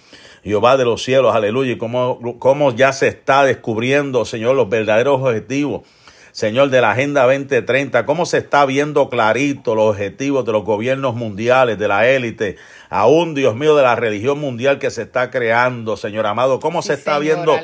Jehová 0.43 0.75
de 0.75 0.85
los 0.85 1.03
cielos, 1.03 1.35
aleluya, 1.35 1.73
y 1.73 1.77
cómo, 1.77 2.19
cómo 2.39 2.73
ya 2.73 2.93
se 2.93 3.07
está 3.07 3.43
descubriendo, 3.43 4.25
Señor, 4.25 4.55
los 4.55 4.69
verdaderos 4.69 5.21
objetivos 5.21 5.81
Señor, 6.31 6.69
de 6.69 6.79
la 6.79 6.91
Agenda 6.91 7.23
2030, 7.23 8.05
cómo 8.05 8.25
se 8.25 8.37
está 8.37 8.65
viendo 8.65 9.09
clarito 9.09 9.75
los 9.75 9.91
objetivos 9.91 10.45
de 10.45 10.53
los 10.53 10.63
gobiernos 10.63 11.13
mundiales, 11.13 11.77
de 11.77 11.87
la 11.89 12.07
élite, 12.07 12.55
aún, 12.89 13.33
Dios 13.33 13.55
mío, 13.55 13.75
de 13.75 13.83
la 13.83 13.95
religión 13.95 14.39
mundial 14.39 14.79
que 14.79 14.91
se 14.91 15.01
está 15.01 15.29
creando, 15.29 15.97
Señor 15.97 16.25
amado, 16.27 16.61
cómo 16.61 16.81
se 16.81 16.93
está 16.93 17.19
viendo 17.19 17.57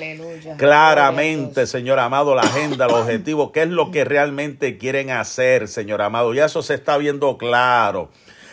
claramente, 0.57 1.65
Señor 1.65 1.99
amado, 1.99 2.35
la 2.35 2.41
agenda, 2.41 2.87
los 2.87 3.01
objetivos, 3.01 3.51
qué 3.53 3.63
es 3.63 3.69
lo 3.69 3.89
que 3.91 4.03
realmente 4.03 4.77
quieren 4.77 5.11
hacer, 5.11 5.69
Señor 5.69 6.01
amado, 6.01 6.33
y 6.33 6.39
eso 6.39 6.61
se 6.61 6.73
está 6.73 6.97
viendo 6.97 7.37
claro. 7.37 8.09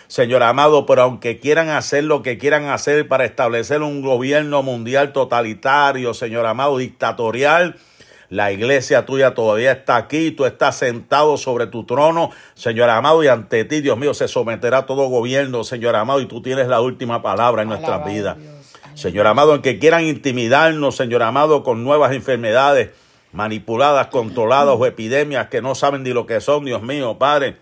Señor 0.07 0.45
amado, 0.45 0.87
pero 0.87 1.03
aunque 1.03 1.41
quieran 1.41 1.71
hacer 1.71 2.05
lo 2.05 2.23
que 2.23 2.39
quieran 2.39 2.67
hacer 2.67 3.09
para 3.09 3.25
establecer 3.25 3.83
un 3.83 4.01
gobierno 4.01 4.63
mundial 4.63 5.13
totalitario, 5.13 6.15
Señor 6.15 6.47
amado, 6.47 6.79
dictatorial, 6.79 7.77
la 8.35 8.51
iglesia 8.51 9.07
tuya 9.07 9.33
todavía 9.33 9.71
está 9.71 9.95
aquí, 9.95 10.33
tú 10.33 10.45
estás 10.45 10.77
sentado 10.77 11.37
sobre 11.37 11.69
tu 11.69 11.85
trono, 11.85 12.33
Señor 12.55 12.91
amado, 12.91 13.23
y 13.23 13.29
ante 13.29 13.65
ti, 13.65 13.81
Dios 13.81 13.97
mío, 13.97 14.13
se 14.13 14.27
someterá 14.27 14.87
todo 14.87 15.07
gobierno, 15.07 15.63
Señor 15.63 15.95
amado, 15.95 16.21
y 16.21 16.27
tú 16.27 16.43
tienes 16.43 16.67
la 16.67 16.81
última 16.81 17.23
palabra 17.23 17.63
en 17.63 17.69
nuestra 17.69 17.99
vida. 17.99 18.37
Señor 18.95 19.29
amado, 19.29 19.53
aunque 19.53 19.79
quieran 19.79 20.05
intimidarnos, 20.05 20.97
Señor 20.97 21.23
amado, 21.23 21.63
con 21.63 21.85
nuevas 21.85 22.13
enfermedades 22.13 22.91
manipuladas, 23.31 24.09
controladas 24.09 24.75
o 24.77 24.85
epidemias 24.85 25.47
que 25.47 25.63
no 25.63 25.77
saben 25.77 26.03
ni 26.03 26.13
lo 26.13 26.27
que 26.27 26.41
son, 26.41 26.65
Dios 26.65 26.83
mío, 26.83 27.17
Padre. 27.21 27.59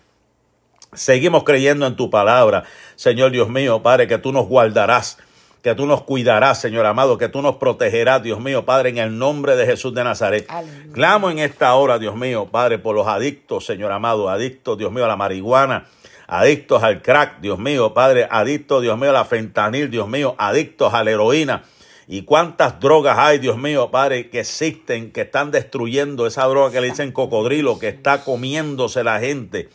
Seguimos 0.95 1.45
creyendo 1.45 1.87
en 1.87 1.97
tu 1.97 2.09
palabra, 2.09 2.65
Señor 2.97 3.31
Dios 3.31 3.51
mío, 3.51 3.83
Padre, 3.83 4.07
que 4.07 4.17
tú 4.17 4.33
nos 4.33 4.47
guardarás 4.47 5.19
que 5.63 5.77
tú 5.77 5.87
nos 5.87 6.03
cuidarás, 6.03 6.61
Señor 6.61 6.85
amado, 6.87 7.19
que 7.19 7.29
tú 7.29 7.41
nos 7.41 7.57
protegerás, 7.57 8.23
Dios 8.23 8.41
mío, 8.41 8.65
Padre, 8.65 8.91
en 8.91 8.99
el 8.99 9.17
nombre 9.17 9.55
de 9.55 9.65
Jesús 9.65 9.95
de 9.95 10.03
Nazaret. 10.03 10.49
Clamo 10.93 11.31
en 11.31 11.39
esta 11.39 11.75
hora, 11.75 12.01
Dios 12.01 12.17
mío, 12.17 12.49
Padre, 12.51 12.79
por 12.79 12.97
los 12.97 13.07
adictos, 13.07 13.65
Señor 13.65 13.93
amado, 13.93 14.29
adictos, 14.29 14.77
Dios 14.77 14.91
mío, 14.91 15.05
a 15.05 15.09
la 15.09 15.17
marihuana, 15.17 15.87
adictos 16.27 16.83
al 16.83 17.01
crack, 17.01 17.41
Dios 17.41 17.61
mío, 17.61 17.95
Padre, 17.95 18.27
adictos, 18.29 18.83
Dios 18.83 18.99
mío, 18.99 19.11
a 19.11 19.13
la 19.13 19.25
fentanil, 19.25 19.89
Dios 19.89 20.09
mío, 20.09 20.35
adictos 20.37 20.93
a 20.95 21.05
la 21.05 21.13
heroína 21.13 21.63
Y 22.09 22.23
cuántas 22.23 22.81
drogas 22.81 23.17
hay, 23.19 23.39
Dios 23.39 23.57
mío, 23.57 23.93
Padre, 23.93 24.31
que 24.31 24.41
existen, 24.41 25.13
que 25.13 25.21
están 25.21 25.53
destruyendo 25.53 26.27
esa 26.27 26.45
droga 26.47 26.73
que 26.73 26.81
le 26.81 26.89
dicen 26.89 27.13
cocodrilo, 27.13 27.79
que 27.79 27.89
está 27.89 28.25
comiéndose 28.25 29.05
la 29.05 29.21
gente. 29.21 29.69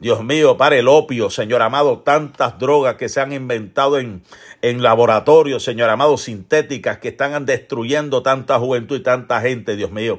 Dios 0.00 0.24
mío, 0.24 0.56
Padre, 0.56 0.78
el 0.78 0.88
opio, 0.88 1.28
Señor 1.28 1.60
amado, 1.60 1.98
tantas 1.98 2.58
drogas 2.58 2.94
que 2.94 3.10
se 3.10 3.20
han 3.20 3.34
inventado 3.34 3.98
en, 3.98 4.22
en 4.62 4.82
laboratorios, 4.82 5.62
Señor 5.62 5.90
amado, 5.90 6.16
sintéticas, 6.16 6.96
que 6.98 7.08
están 7.08 7.44
destruyendo 7.44 8.22
tanta 8.22 8.58
juventud 8.58 8.96
y 8.96 9.02
tanta 9.02 9.42
gente, 9.42 9.76
Dios 9.76 9.90
mío. 9.90 10.18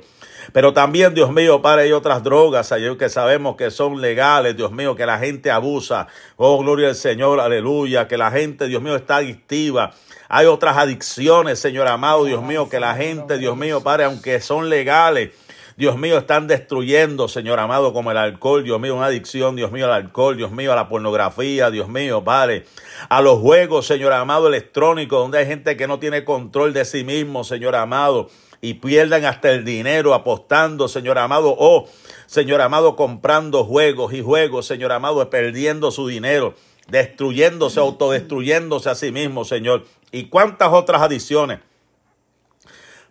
Pero 0.53 0.73
también, 0.73 1.15
Dios 1.15 1.31
mío, 1.31 1.63
Padre, 1.63 1.83
hay 1.83 1.91
otras 1.93 2.23
drogas, 2.23 2.67
Señor, 2.67 2.97
que 2.97 3.09
sabemos 3.09 3.55
que 3.55 3.71
son 3.71 4.01
legales, 4.01 4.55
Dios 4.55 4.71
mío, 4.71 4.95
que 4.95 5.05
la 5.07 5.17
gente 5.17 5.49
abusa. 5.49 6.07
Oh, 6.35 6.59
gloria 6.59 6.89
al 6.89 6.95
Señor, 6.95 7.39
aleluya, 7.39 8.07
que 8.07 8.17
la 8.17 8.29
gente, 8.29 8.67
Dios 8.67 8.83
mío, 8.83 8.95
está 8.95 9.17
adictiva. 9.17 9.93
Hay 10.29 10.45
otras 10.45 10.77
adicciones, 10.77 11.59
Señor 11.59 11.87
amado, 11.87 12.25
Dios 12.25 12.43
mío, 12.43 12.69
que 12.69 12.79
la 12.79 12.95
gente, 12.95 13.37
Dios 13.37 13.57
mío, 13.57 13.81
Padre, 13.81 14.05
aunque 14.05 14.39
son 14.41 14.69
legales, 14.69 15.31
Dios 15.77 15.97
mío, 15.97 16.17
están 16.17 16.47
destruyendo, 16.47 17.27
Señor 17.27 17.59
amado, 17.59 17.93
como 17.93 18.11
el 18.11 18.17
alcohol, 18.17 18.63
Dios 18.63 18.79
mío, 18.79 18.95
una 18.95 19.07
adicción, 19.07 19.55
Dios 19.55 19.71
mío, 19.71 19.85
al 19.85 19.93
alcohol, 19.93 20.37
Dios 20.37 20.51
mío, 20.51 20.73
a 20.73 20.75
la 20.75 20.89
pornografía, 20.89 21.71
Dios 21.71 21.89
mío, 21.89 22.23
Padre, 22.23 22.65
a 23.09 23.21
los 23.21 23.39
juegos, 23.39 23.87
Señor 23.87 24.13
amado, 24.13 24.47
electrónicos, 24.47 25.19
donde 25.19 25.39
hay 25.39 25.45
gente 25.45 25.77
que 25.77 25.87
no 25.87 25.99
tiene 25.99 26.25
control 26.25 26.73
de 26.73 26.85
sí 26.85 27.03
mismo, 27.03 27.43
Señor 27.43 27.75
amado, 27.75 28.29
y 28.61 28.75
pierdan 28.75 29.25
hasta 29.25 29.51
el 29.51 29.65
dinero 29.65 30.13
apostando, 30.13 30.87
Señor 30.87 31.17
amado, 31.17 31.55
o, 31.57 31.87
Señor 32.27 32.61
amado, 32.61 32.95
comprando 32.95 33.63
juegos 33.63 34.13
y 34.13 34.21
juegos, 34.21 34.67
Señor 34.67 34.91
amado, 34.91 35.29
perdiendo 35.29 35.91
su 35.91 36.07
dinero 36.07 36.53
destruyéndose, 36.91 37.79
autodestruyéndose 37.79 38.89
a 38.89 38.95
sí 38.95 39.11
mismo, 39.11 39.45
Señor. 39.45 39.85
¿Y 40.11 40.25
cuántas 40.25 40.73
otras 40.73 41.01
adiciones? 41.01 41.59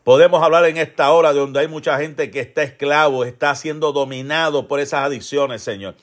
Podemos 0.05 0.43
hablar 0.43 0.65
en 0.65 0.79
esta 0.79 1.11
hora 1.13 1.33
de 1.33 1.41
donde 1.41 1.61
hay 1.61 1.69
mucha 1.69 1.99
gente 1.99 2.31
que 2.31 2.41
está 2.41 2.63
esclavo, 2.63 3.25
está 3.25 3.55
siendo 3.55 3.93
dominado 3.93 4.67
por 4.67 4.81
esas 4.81 5.05
adicciones, 5.05 5.63
Señor. 5.63 5.95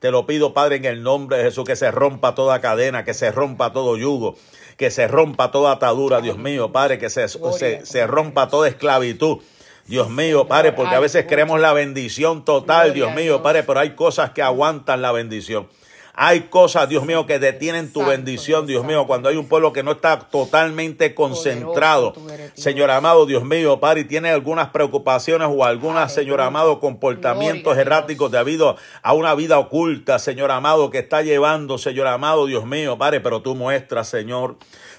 Te 0.00 0.10
lo 0.10 0.26
pido, 0.26 0.52
Padre, 0.52 0.76
en 0.76 0.84
el 0.84 1.02
nombre 1.02 1.38
de 1.38 1.44
Jesús, 1.44 1.64
que 1.64 1.76
se 1.76 1.90
rompa 1.90 2.34
toda 2.34 2.60
cadena, 2.60 3.04
que 3.04 3.14
se 3.14 3.30
rompa 3.30 3.72
todo 3.72 3.96
yugo, 3.96 4.36
que 4.76 4.90
se 4.90 5.06
rompa 5.06 5.52
toda 5.52 5.72
atadura, 5.72 6.20
Dios 6.20 6.36
mío, 6.36 6.72
Padre, 6.72 6.98
que 6.98 7.08
se, 7.08 7.28
se, 7.28 7.86
se 7.86 8.06
rompa 8.06 8.48
toda 8.48 8.68
esclavitud. 8.68 9.38
Dios 9.86 10.10
mío, 10.10 10.48
Padre, 10.48 10.72
porque 10.72 10.94
a 10.94 11.00
veces 11.00 11.26
queremos 11.26 11.60
la 11.60 11.72
bendición 11.72 12.44
total, 12.44 12.92
Dios 12.92 13.14
mío, 13.14 13.42
Padre, 13.42 13.62
pero 13.62 13.80
hay 13.80 13.90
cosas 13.90 14.30
que 14.30 14.42
aguantan 14.42 15.00
la 15.00 15.12
bendición. 15.12 15.68
Hay 16.16 16.42
cosas, 16.42 16.88
Dios 16.88 17.04
mío, 17.04 17.26
que 17.26 17.40
detienen 17.40 17.92
tu 17.92 18.04
bendición, 18.04 18.68
Dios 18.68 18.84
mío, 18.84 19.04
cuando 19.08 19.28
hay 19.28 19.36
un 19.36 19.48
pueblo 19.48 19.72
que 19.72 19.82
no 19.82 19.92
está 19.92 20.20
totalmente 20.20 21.12
concentrado. 21.12 22.14
Señor 22.54 22.92
amado, 22.92 23.26
Dios 23.26 23.42
mío, 23.42 23.80
Padre, 23.80 24.02
y 24.02 24.04
tiene 24.04 24.30
algunas 24.30 24.68
preocupaciones 24.68 25.48
o 25.50 25.64
algunas, 25.64 26.14
Señor 26.14 26.40
amado, 26.40 26.78
comportamientos 26.78 27.76
erráticos 27.76 28.30
debido 28.30 28.76
a 29.02 29.12
una 29.12 29.34
vida 29.34 29.58
oculta, 29.58 30.20
Señor 30.20 30.52
amado, 30.52 30.90
que 30.90 31.00
está 31.00 31.22
llevando, 31.22 31.78
Señor 31.78 32.06
amado, 32.06 32.46
Dios 32.46 32.64
mío, 32.64 32.96
Padre, 32.96 33.20
pero 33.20 33.42
tú 33.42 33.56
muestras, 33.56 34.08
Señor. 34.08 34.56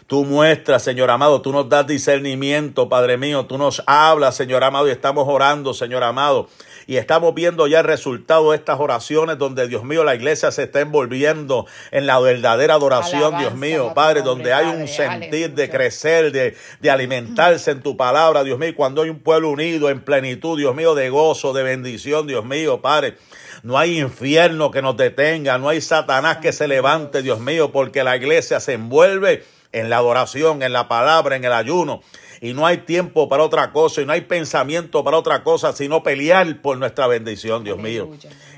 Tú 0.08 0.24
muestras, 0.24 0.84
Señor 0.84 1.10
amado, 1.10 1.42
tú 1.42 1.52
nos 1.52 1.68
das 1.68 1.88
discernimiento, 1.88 2.88
Padre 2.90 3.18
mío, 3.18 3.48
tú 3.48 3.58
nos 3.58 3.82
hablas, 3.88 4.36
Señor 4.36 4.64
amado, 4.64 4.88
y 4.88 4.92
estamos 4.92 5.28
orando, 5.28 5.74
Señor 5.74 6.04
amado. 6.04 6.48
Y 6.88 6.98
estamos 6.98 7.34
viendo 7.34 7.66
ya 7.68 7.80
el 7.80 7.86
resultado 7.86 8.52
de 8.52 8.58
estas 8.58 8.80
oraciones 8.80 9.38
donde, 9.38 9.68
Dios 9.68 9.84
mío, 9.84 10.04
la 10.04 10.16
iglesia 10.16 10.52
se 10.52 10.64
está 10.64 10.82
envolviendo 10.82 11.66
en 11.92 12.06
la 12.06 12.20
verdadera 12.20 12.76
adoración, 12.76 13.38
Dios 13.38 13.56
mío, 13.56 13.94
Padre, 13.96 14.22
donde 14.22 14.54
hay 14.54 14.68
un 14.68 14.88
sentir 14.88 15.54
de 15.56 15.70
crecer, 15.70 16.32
de, 16.32 16.56
de 16.80 16.92
alimentarse 16.92 17.72
en 17.72 17.82
tu 17.82 17.98
palabra, 17.98 18.44
Dios 18.44 18.60
mío, 18.60 18.74
cuando 18.76 19.02
hay 19.02 19.10
un 19.10 19.20
pueblo 19.20 19.50
unido 19.50 19.90
en 19.90 20.02
plenitud, 20.02 20.58
Dios 20.58 20.76
mío, 20.76 20.94
de 20.94 21.10
gozo, 21.10 21.54
de 21.54 21.64
bendición, 21.64 22.28
Dios 22.28 22.46
mío, 22.46 22.82
Padre. 22.82 23.18
No 23.64 23.80
hay 23.80 24.00
infierno 24.00 24.70
que 24.70 24.84
nos 24.84 24.96
detenga, 24.96 25.58
no 25.58 25.70
hay 25.70 25.82
Satanás 25.82 26.38
que 26.38 26.54
se 26.54 26.68
levante, 26.68 27.24
Dios 27.24 27.40
mío, 27.40 27.72
porque 27.72 28.04
la 28.04 28.16
iglesia 28.16 28.60
se 28.60 28.74
envuelve 28.74 29.44
en 29.72 29.90
la 29.90 29.98
adoración, 29.98 30.62
en 30.62 30.72
la 30.72 30.88
palabra, 30.88 31.36
en 31.36 31.46
el 31.46 31.54
ayuno 31.54 32.02
y 32.46 32.54
no 32.54 32.68
hay 32.68 32.78
tiempo 32.78 33.28
para 33.28 33.42
otra 33.42 33.72
cosa 33.72 34.04
y 34.04 34.06
no 34.06 34.14
hay 34.14 34.22
pensamiento 34.22 35.04
para 35.04 35.18
otra 35.18 35.44
cosa 35.44 35.74
sino 35.74 36.04
pelear 36.04 36.62
por 36.62 36.78
nuestra 36.78 37.08
bendición, 37.08 37.64
Dios 37.64 37.80
mío. 37.80 38.12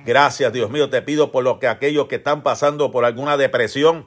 Gracias, 0.06 0.52
Dios 0.52 0.70
mío, 0.70 0.90
te 0.90 1.02
pido 1.02 1.32
por 1.32 1.46
lo 1.46 1.58
que 1.60 1.70
aquellos 1.70 2.08
que 2.08 2.16
están 2.16 2.44
pasando 2.44 2.92
por 2.92 3.06
alguna 3.06 3.38
depresión, 3.38 4.06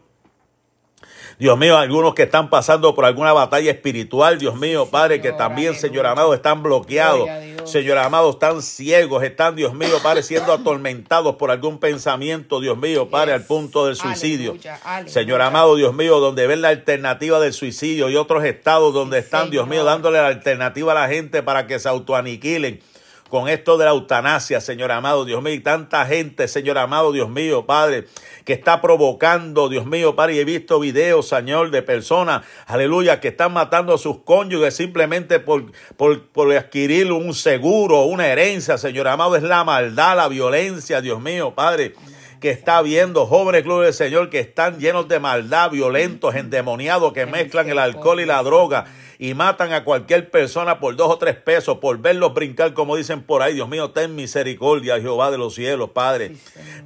Dios 1.40 1.56
mío, 1.56 1.78
algunos 1.78 2.12
que 2.12 2.24
están 2.24 2.50
pasando 2.50 2.94
por 2.94 3.06
alguna 3.06 3.32
batalla 3.32 3.70
espiritual, 3.70 4.38
Dios 4.38 4.56
mío, 4.56 4.90
Padre, 4.90 5.22
que 5.22 5.32
también, 5.32 5.74
Señor 5.74 6.06
amado, 6.06 6.34
están 6.34 6.62
bloqueados. 6.62 7.26
Señor 7.64 7.96
amado, 7.96 8.28
están 8.28 8.60
ciegos, 8.60 9.22
están, 9.22 9.56
Dios 9.56 9.72
mío, 9.72 9.96
Padre, 10.02 10.22
siendo 10.22 10.52
atormentados 10.52 11.36
por 11.36 11.50
algún 11.50 11.78
pensamiento, 11.78 12.60
Dios 12.60 12.76
mío, 12.76 13.08
Padre, 13.08 13.32
al 13.32 13.46
punto 13.46 13.86
del 13.86 13.96
suicidio. 13.96 14.58
Señor 15.06 15.40
amado, 15.40 15.76
Dios 15.76 15.94
mío, 15.94 16.20
donde 16.20 16.46
ven 16.46 16.60
la 16.60 16.68
alternativa 16.68 17.40
del 17.40 17.54
suicidio 17.54 18.10
y 18.10 18.16
otros 18.16 18.44
estados 18.44 18.92
donde 18.92 19.20
están, 19.20 19.48
Dios 19.48 19.66
mío, 19.66 19.82
dándole 19.82 20.18
la 20.18 20.26
alternativa 20.26 20.92
a 20.92 20.94
la 20.94 21.08
gente 21.08 21.42
para 21.42 21.66
que 21.66 21.78
se 21.78 21.88
autoaniquilen 21.88 22.82
con 23.30 23.48
esto 23.48 23.78
de 23.78 23.84
la 23.84 23.92
eutanasia, 23.92 24.60
Señor 24.60 24.90
amado, 24.90 25.24
Dios 25.24 25.40
mío, 25.40 25.54
y 25.54 25.60
tanta 25.60 26.04
gente, 26.04 26.48
Señor 26.48 26.76
amado, 26.78 27.12
Dios 27.12 27.30
mío, 27.30 27.64
Padre, 27.64 28.06
que 28.44 28.52
está 28.52 28.82
provocando, 28.82 29.68
Dios 29.68 29.86
mío, 29.86 30.16
Padre, 30.16 30.34
y 30.34 30.38
he 30.40 30.44
visto 30.44 30.80
videos, 30.80 31.28
Señor, 31.28 31.70
de 31.70 31.80
personas, 31.82 32.42
aleluya, 32.66 33.20
que 33.20 33.28
están 33.28 33.52
matando 33.52 33.94
a 33.94 33.98
sus 33.98 34.18
cónyuges 34.24 34.74
simplemente 34.74 35.38
por, 35.38 35.70
por, 35.96 36.26
por 36.26 36.52
adquirir 36.52 37.12
un 37.12 37.32
seguro, 37.32 38.02
una 38.02 38.26
herencia, 38.26 38.76
Señor 38.76 39.06
amado, 39.06 39.36
es 39.36 39.44
la 39.44 39.62
maldad, 39.62 40.16
la 40.16 40.26
violencia, 40.26 41.00
Dios 41.00 41.20
mío, 41.20 41.54
Padre 41.54 41.94
que 42.40 42.48
está 42.48 42.80
viendo 42.80 43.26
jóvenes, 43.26 43.64
gloria 43.64 43.86
del 43.86 43.94
Señor, 43.94 44.30
que 44.30 44.40
están 44.40 44.80
llenos 44.80 45.06
de 45.08 45.20
maldad, 45.20 45.70
violentos, 45.70 46.34
endemoniados, 46.34 47.12
que 47.12 47.26
mezclan 47.26 47.68
el 47.68 47.78
alcohol 47.78 48.18
y 48.18 48.24
la 48.24 48.42
droga 48.42 48.86
y 49.22 49.34
matan 49.34 49.74
a 49.74 49.84
cualquier 49.84 50.30
persona 50.30 50.80
por 50.80 50.96
dos 50.96 51.10
o 51.10 51.18
tres 51.18 51.36
pesos, 51.36 51.76
por 51.76 51.98
verlos 51.98 52.32
brincar, 52.32 52.72
como 52.72 52.96
dicen 52.96 53.22
por 53.22 53.42
ahí. 53.42 53.52
Dios 53.52 53.68
mío, 53.68 53.90
ten 53.90 54.14
misericordia, 54.14 54.98
Jehová 54.98 55.30
de 55.30 55.36
los 55.36 55.54
cielos, 55.54 55.90
Padre. 55.90 56.36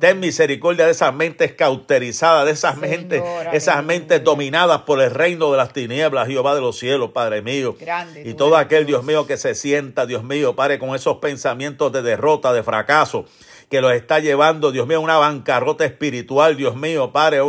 ten 0.00 0.18
misericordia 0.18 0.84
de 0.84 0.90
esas 0.90 1.14
mentes 1.14 1.52
cauterizadas, 1.52 2.46
de 2.46 2.50
esas 2.50 2.76
mentes, 2.76 3.22
esas 3.52 3.84
mentes 3.84 4.24
dominadas 4.24 4.82
por 4.82 5.00
el 5.00 5.12
reino 5.12 5.52
de 5.52 5.58
las 5.58 5.72
tinieblas, 5.72 6.26
Jehová 6.26 6.56
de 6.56 6.60
los 6.60 6.76
cielos, 6.76 7.12
Padre 7.12 7.40
mío. 7.40 7.76
y 8.24 8.34
todo 8.34 8.56
aquel, 8.56 8.84
Dios 8.84 9.04
mío, 9.04 9.28
que 9.28 9.36
se 9.36 9.54
sienta, 9.54 10.04
Dios 10.04 10.24
mío, 10.24 10.56
Padre, 10.56 10.80
con 10.80 10.92
esos 10.96 11.18
pensamientos 11.18 11.92
de 11.92 12.02
derrota, 12.02 12.52
de 12.52 12.64
fracaso 12.64 13.26
que 13.74 13.80
los 13.80 13.92
está 13.92 14.20
llevando, 14.20 14.70
Dios 14.70 14.86
mío, 14.86 14.98
a 14.98 15.00
una 15.00 15.16
bancarrota 15.16 15.84
espiritual, 15.84 16.56
Dios 16.56 16.76
mío, 16.76 17.10
Padre, 17.10 17.40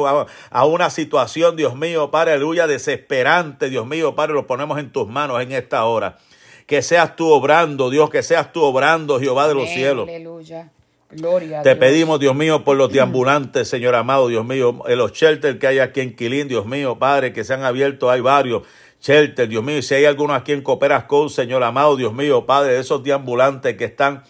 a 0.49 0.65
una 0.65 0.89
situación, 0.89 1.55
Dios 1.55 1.75
mío, 1.75 2.09
Padre, 2.09 2.31
aleluya, 2.31 2.65
desesperante, 2.65 3.69
Dios 3.69 3.85
mío, 3.85 4.15
Padre, 4.15 4.33
lo 4.33 4.47
ponemos 4.47 4.79
en 4.79 4.91
tus 4.91 5.07
manos 5.07 5.39
en 5.43 5.51
esta 5.51 5.85
hora. 5.85 6.17
Que 6.65 6.81
seas 6.81 7.15
tú 7.15 7.31
obrando, 7.31 7.91
Dios, 7.91 8.09
que 8.09 8.23
seas 8.23 8.51
tú 8.51 8.63
obrando, 8.63 9.19
Jehová 9.19 9.47
de 9.47 9.53
los 9.53 9.69
cielos. 9.69 10.09
Aleluya. 10.09 10.71
Gloria 11.11 11.61
Te 11.61 11.75
pedimos, 11.75 12.19
Dios 12.19 12.33
mío, 12.33 12.63
por 12.63 12.75
los 12.75 12.91
deambulantes, 12.91 13.69
Señor 13.69 13.93
amado, 13.93 14.27
Dios 14.27 14.43
mío, 14.43 14.81
los 14.87 15.13
shelters 15.13 15.59
que 15.59 15.67
hay 15.67 15.77
aquí 15.77 16.01
en 16.01 16.15
Quilín, 16.15 16.47
Dios 16.47 16.65
mío, 16.65 16.97
Padre, 16.97 17.33
que 17.33 17.43
se 17.43 17.53
han 17.53 17.63
abierto, 17.63 18.09
hay 18.09 18.21
varios 18.21 18.63
shelters, 18.99 19.47
Dios 19.47 19.63
mío, 19.63 19.77
y 19.77 19.83
si 19.83 19.93
hay 19.93 20.05
algunos 20.05 20.35
aquí 20.35 20.53
en 20.53 20.63
Cooperas 20.63 21.03
con, 21.03 21.29
Señor 21.29 21.63
amado, 21.63 21.95
Dios 21.95 22.15
mío, 22.15 22.47
Padre, 22.47 22.79
esos 22.79 23.03
deambulantes 23.03 23.77
que 23.77 23.85
están 23.85 24.23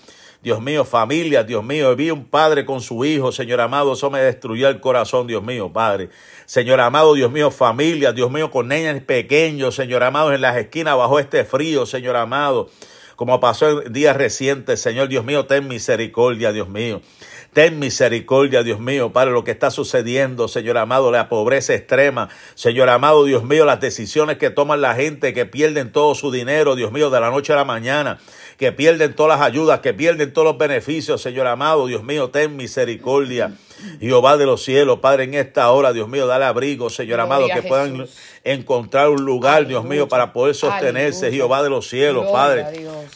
Dios 0.46 0.62
mío, 0.62 0.86
familia, 0.86 1.44
Dios 1.44 1.64
mío, 1.64 1.96
vi 1.96 2.12
un 2.12 2.24
padre 2.24 2.66
con 2.66 2.80
su 2.80 3.04
hijo, 3.04 3.32
Señor 3.32 3.62
amado, 3.62 3.94
eso 3.94 4.12
me 4.12 4.20
destruyó 4.20 4.68
el 4.68 4.80
corazón, 4.80 5.26
Dios 5.26 5.42
mío, 5.42 5.74
Padre. 5.74 6.12
Señor 6.46 6.82
amado, 6.82 7.16
Dios 7.16 7.32
mío, 7.32 7.50
familia, 7.50 8.12
Dios 8.12 8.30
mío, 8.30 8.52
con 8.52 8.68
niños 8.68 9.02
pequeños, 9.02 9.74
Señor 9.74 10.04
amado, 10.04 10.32
en 10.34 10.42
las 10.42 10.56
esquinas 10.58 10.98
bajo 10.98 11.18
este 11.18 11.46
frío, 11.46 11.88
Señor 11.88 12.16
amado, 12.16 12.70
como 13.16 13.40
pasó 13.40 13.82
en 13.82 13.92
días 13.92 14.16
recientes, 14.16 14.80
Señor, 14.80 15.08
Dios 15.08 15.26
mío, 15.26 15.48
ten 15.48 15.68
misericordia, 15.68 16.52
Dios 16.52 16.70
mío. 16.70 17.02
Ten 17.56 17.80
misericordia, 17.80 18.64
Dios 18.64 18.82
mío, 18.82 19.14
para 19.14 19.32
lo 19.32 19.46
que 19.46 19.52
está 19.52 19.72
sucediendo, 19.72 20.50
Señor 20.50 20.78
amado, 20.78 21.10
la 21.10 21.30
pobreza 21.30 21.74
extrema. 21.74 22.28
Señor 22.54 22.90
amado, 22.90 23.24
Dios 23.24 23.46
mío, 23.46 23.64
las 23.64 23.80
decisiones 23.80 24.38
que 24.38 24.50
toman 24.50 24.82
la 24.82 24.94
gente, 24.94 25.34
que 25.34 25.46
pierden 25.46 25.94
todo 25.94 26.16
su 26.16 26.32
dinero, 26.32 26.76
Dios 26.76 26.92
mío, 26.92 27.10
de 27.10 27.22
la 27.22 27.30
noche 27.30 27.54
a 27.54 27.56
la 27.56 27.64
mañana, 27.64 28.20
que 28.58 28.72
pierden 28.72 29.14
todas 29.14 29.40
las 29.40 29.48
ayudas, 29.48 29.80
que 29.82 29.94
pierden 29.94 30.34
todos 30.34 30.46
los 30.46 30.58
beneficios, 30.58 31.22
Señor 31.22 31.48
amado, 31.48 31.88
Dios 31.88 32.04
mío, 32.04 32.30
ten 32.30 32.56
misericordia. 32.56 33.54
Jehová 34.00 34.38
de 34.38 34.46
los 34.46 34.64
cielos, 34.64 35.00
Padre, 35.00 35.26
en 35.26 35.34
esta 35.34 35.70
hora, 35.70 35.94
Dios 35.94 36.08
mío, 36.08 36.28
dale 36.28 36.46
abrigo, 36.46 36.90
Señor 36.90 37.20
amado, 37.20 37.48
que 37.54 37.62
puedan 37.62 38.08
encontrar 38.44 39.10
un 39.10 39.26
lugar, 39.26 39.68
Dios 39.68 39.84
mío, 39.84 40.08
para 40.08 40.34
poder 40.34 40.56
sostenerse, 40.56 41.32
Jehová 41.32 41.62
de 41.62 41.70
los 41.70 41.88
cielos, 41.88 42.32
Padre. 42.32 42.66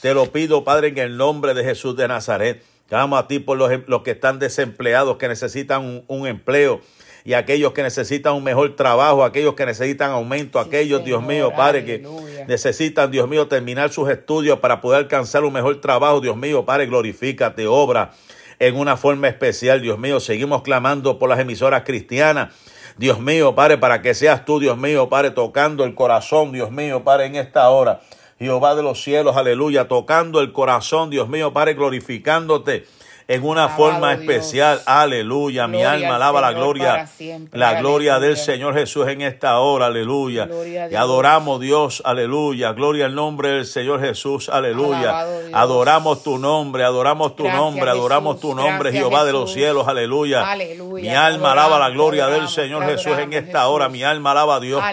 Te 0.01 0.13
lo 0.13 0.31
pido, 0.31 0.63
Padre, 0.63 0.89
en 0.89 0.97
el 0.97 1.17
nombre 1.17 1.53
de 1.53 1.63
Jesús 1.63 1.95
de 1.95 2.07
Nazaret. 2.07 2.63
Llamo 2.89 3.17
a 3.17 3.27
ti 3.27 3.39
por 3.39 3.57
los, 3.57 3.71
los 3.87 4.01
que 4.01 4.11
están 4.11 4.39
desempleados, 4.39 5.17
que 5.17 5.27
necesitan 5.27 6.03
un, 6.07 6.27
empleo. 6.27 6.81
Y 7.29 7.35
aquellos 7.35 7.73
que 7.73 7.83
necesitan 7.83 8.33
un 8.33 8.43
mejor 8.43 8.75
trabajo, 8.75 9.23
aquellos 9.23 9.53
que 9.53 9.63
necesitan 9.63 10.09
aumento, 10.09 10.57
aquellos, 10.57 11.05
Dios 11.05 11.21
mío, 11.21 11.53
Padre, 11.55 11.85
que 11.85 12.03
necesitan, 12.47 13.11
Dios 13.11 13.29
mío, 13.29 13.47
terminar 13.47 13.91
sus 13.91 14.09
estudios 14.09 14.57
para 14.57 14.81
poder 14.81 15.01
alcanzar 15.01 15.43
un 15.43 15.53
mejor 15.53 15.79
trabajo, 15.79 16.21
Dios 16.21 16.35
mío, 16.35 16.65
Padre, 16.65 16.87
glorifícate, 16.87 17.67
obra 17.67 18.13
en 18.57 18.75
una 18.75 18.97
forma 18.97 19.27
especial, 19.27 19.79
Dios 19.79 19.99
mío. 19.99 20.19
Seguimos 20.19 20.63
clamando 20.63 21.19
por 21.19 21.29
las 21.29 21.37
emisoras 21.37 21.83
cristianas. 21.83 22.51
Dios 22.97 23.19
mío, 23.19 23.53
Padre, 23.53 23.77
para 23.77 24.01
que 24.01 24.15
seas 24.15 24.43
tú, 24.43 24.59
Dios 24.59 24.79
mío, 24.79 25.07
Padre, 25.07 25.29
tocando 25.29 25.83
el 25.83 25.93
corazón, 25.93 26.51
Dios 26.51 26.71
mío, 26.71 27.03
Padre, 27.03 27.27
en 27.27 27.35
esta 27.35 27.69
hora. 27.69 28.01
Jehová 28.39 28.73
de 28.73 28.81
los 28.81 29.03
cielos, 29.03 29.37
aleluya, 29.37 29.87
tocando 29.87 30.41
el 30.41 30.51
corazón, 30.51 31.11
Dios 31.11 31.29
mío, 31.29 31.53
Padre, 31.53 31.75
glorificándote 31.75 32.87
en 33.29 33.45
una 33.45 33.69
forma 33.69 34.13
especial. 34.13 34.81
Aleluya. 34.87 35.67
Mi 35.67 35.83
alma 35.83 36.15
alaba 36.15 36.41
la 36.41 36.51
gloria. 36.51 37.07
La 37.51 37.79
gloria 37.79 38.19
del 38.19 38.37
Señor 38.37 38.73
Jesús 38.73 39.07
en 39.07 39.21
esta 39.21 39.59
hora. 39.59 39.85
Aleluya. 39.85 40.49
Y 40.91 40.95
adoramos 40.95 41.59
Dios. 41.61 42.01
Aleluya. 42.03 42.73
Gloria 42.73 43.05
al 43.05 43.13
nombre 43.13 43.49
del 43.49 43.67
Señor 43.67 44.01
Jesús. 44.01 44.49
Aleluya. 44.49 45.27
Adoramos 45.53 46.23
tu 46.23 46.39
nombre. 46.39 46.83
Adoramos 46.83 47.35
tu 47.35 47.47
nombre. 47.47 47.91
Adoramos 47.91 48.39
tu 48.39 48.55
nombre, 48.55 48.91
Jehová 48.91 49.23
de 49.25 49.31
los 49.31 49.53
cielos. 49.53 49.87
Aleluya. 49.87 50.55
Mi 50.95 51.09
alma 51.09 51.51
alaba 51.51 51.77
la 51.77 51.91
gloria 51.91 52.27
del 52.27 52.47
Señor 52.47 52.83
Jesús 52.85 53.15
en 53.15 53.31
esta 53.33 53.67
hora. 53.67 53.89
Mi 53.89 54.03
alma 54.03 54.31
alaba 54.31 54.55
a 54.55 54.59
Dios. 54.59 54.83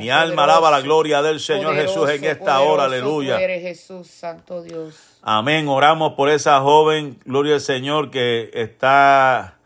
Mi 0.00 0.10
alma 0.10 0.44
alaba 0.44 0.72
la 0.72 0.80
gloria 0.80 1.22
del 1.22 1.38
Señor 1.38 1.76
Jesús 1.76 2.10
en 2.10 2.24
esta 2.24 2.60
hora. 2.60 2.84
Aleluya. 2.84 3.38
Jesús, 3.38 4.08
Santo 4.08 4.62
Dios. 4.62 5.17
Amén. 5.30 5.68
Oramos 5.68 6.14
por 6.14 6.30
esa 6.30 6.58
joven, 6.62 7.18
gloria 7.26 7.56
al 7.56 7.60
Señor, 7.60 8.10
que 8.10 8.50
está 8.54 9.58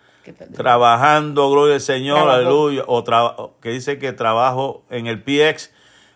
trabajando, 0.57 1.49
gloria 1.53 1.77
al 1.77 1.81
Señor, 1.81 2.29
aleluya, 2.29 2.83
o 2.89 3.55
que 3.61 3.69
dice 3.69 3.97
que 4.01 4.13
trabajo 4.13 4.83
en 4.91 5.07
el 5.07 5.23
PX. 5.23 5.71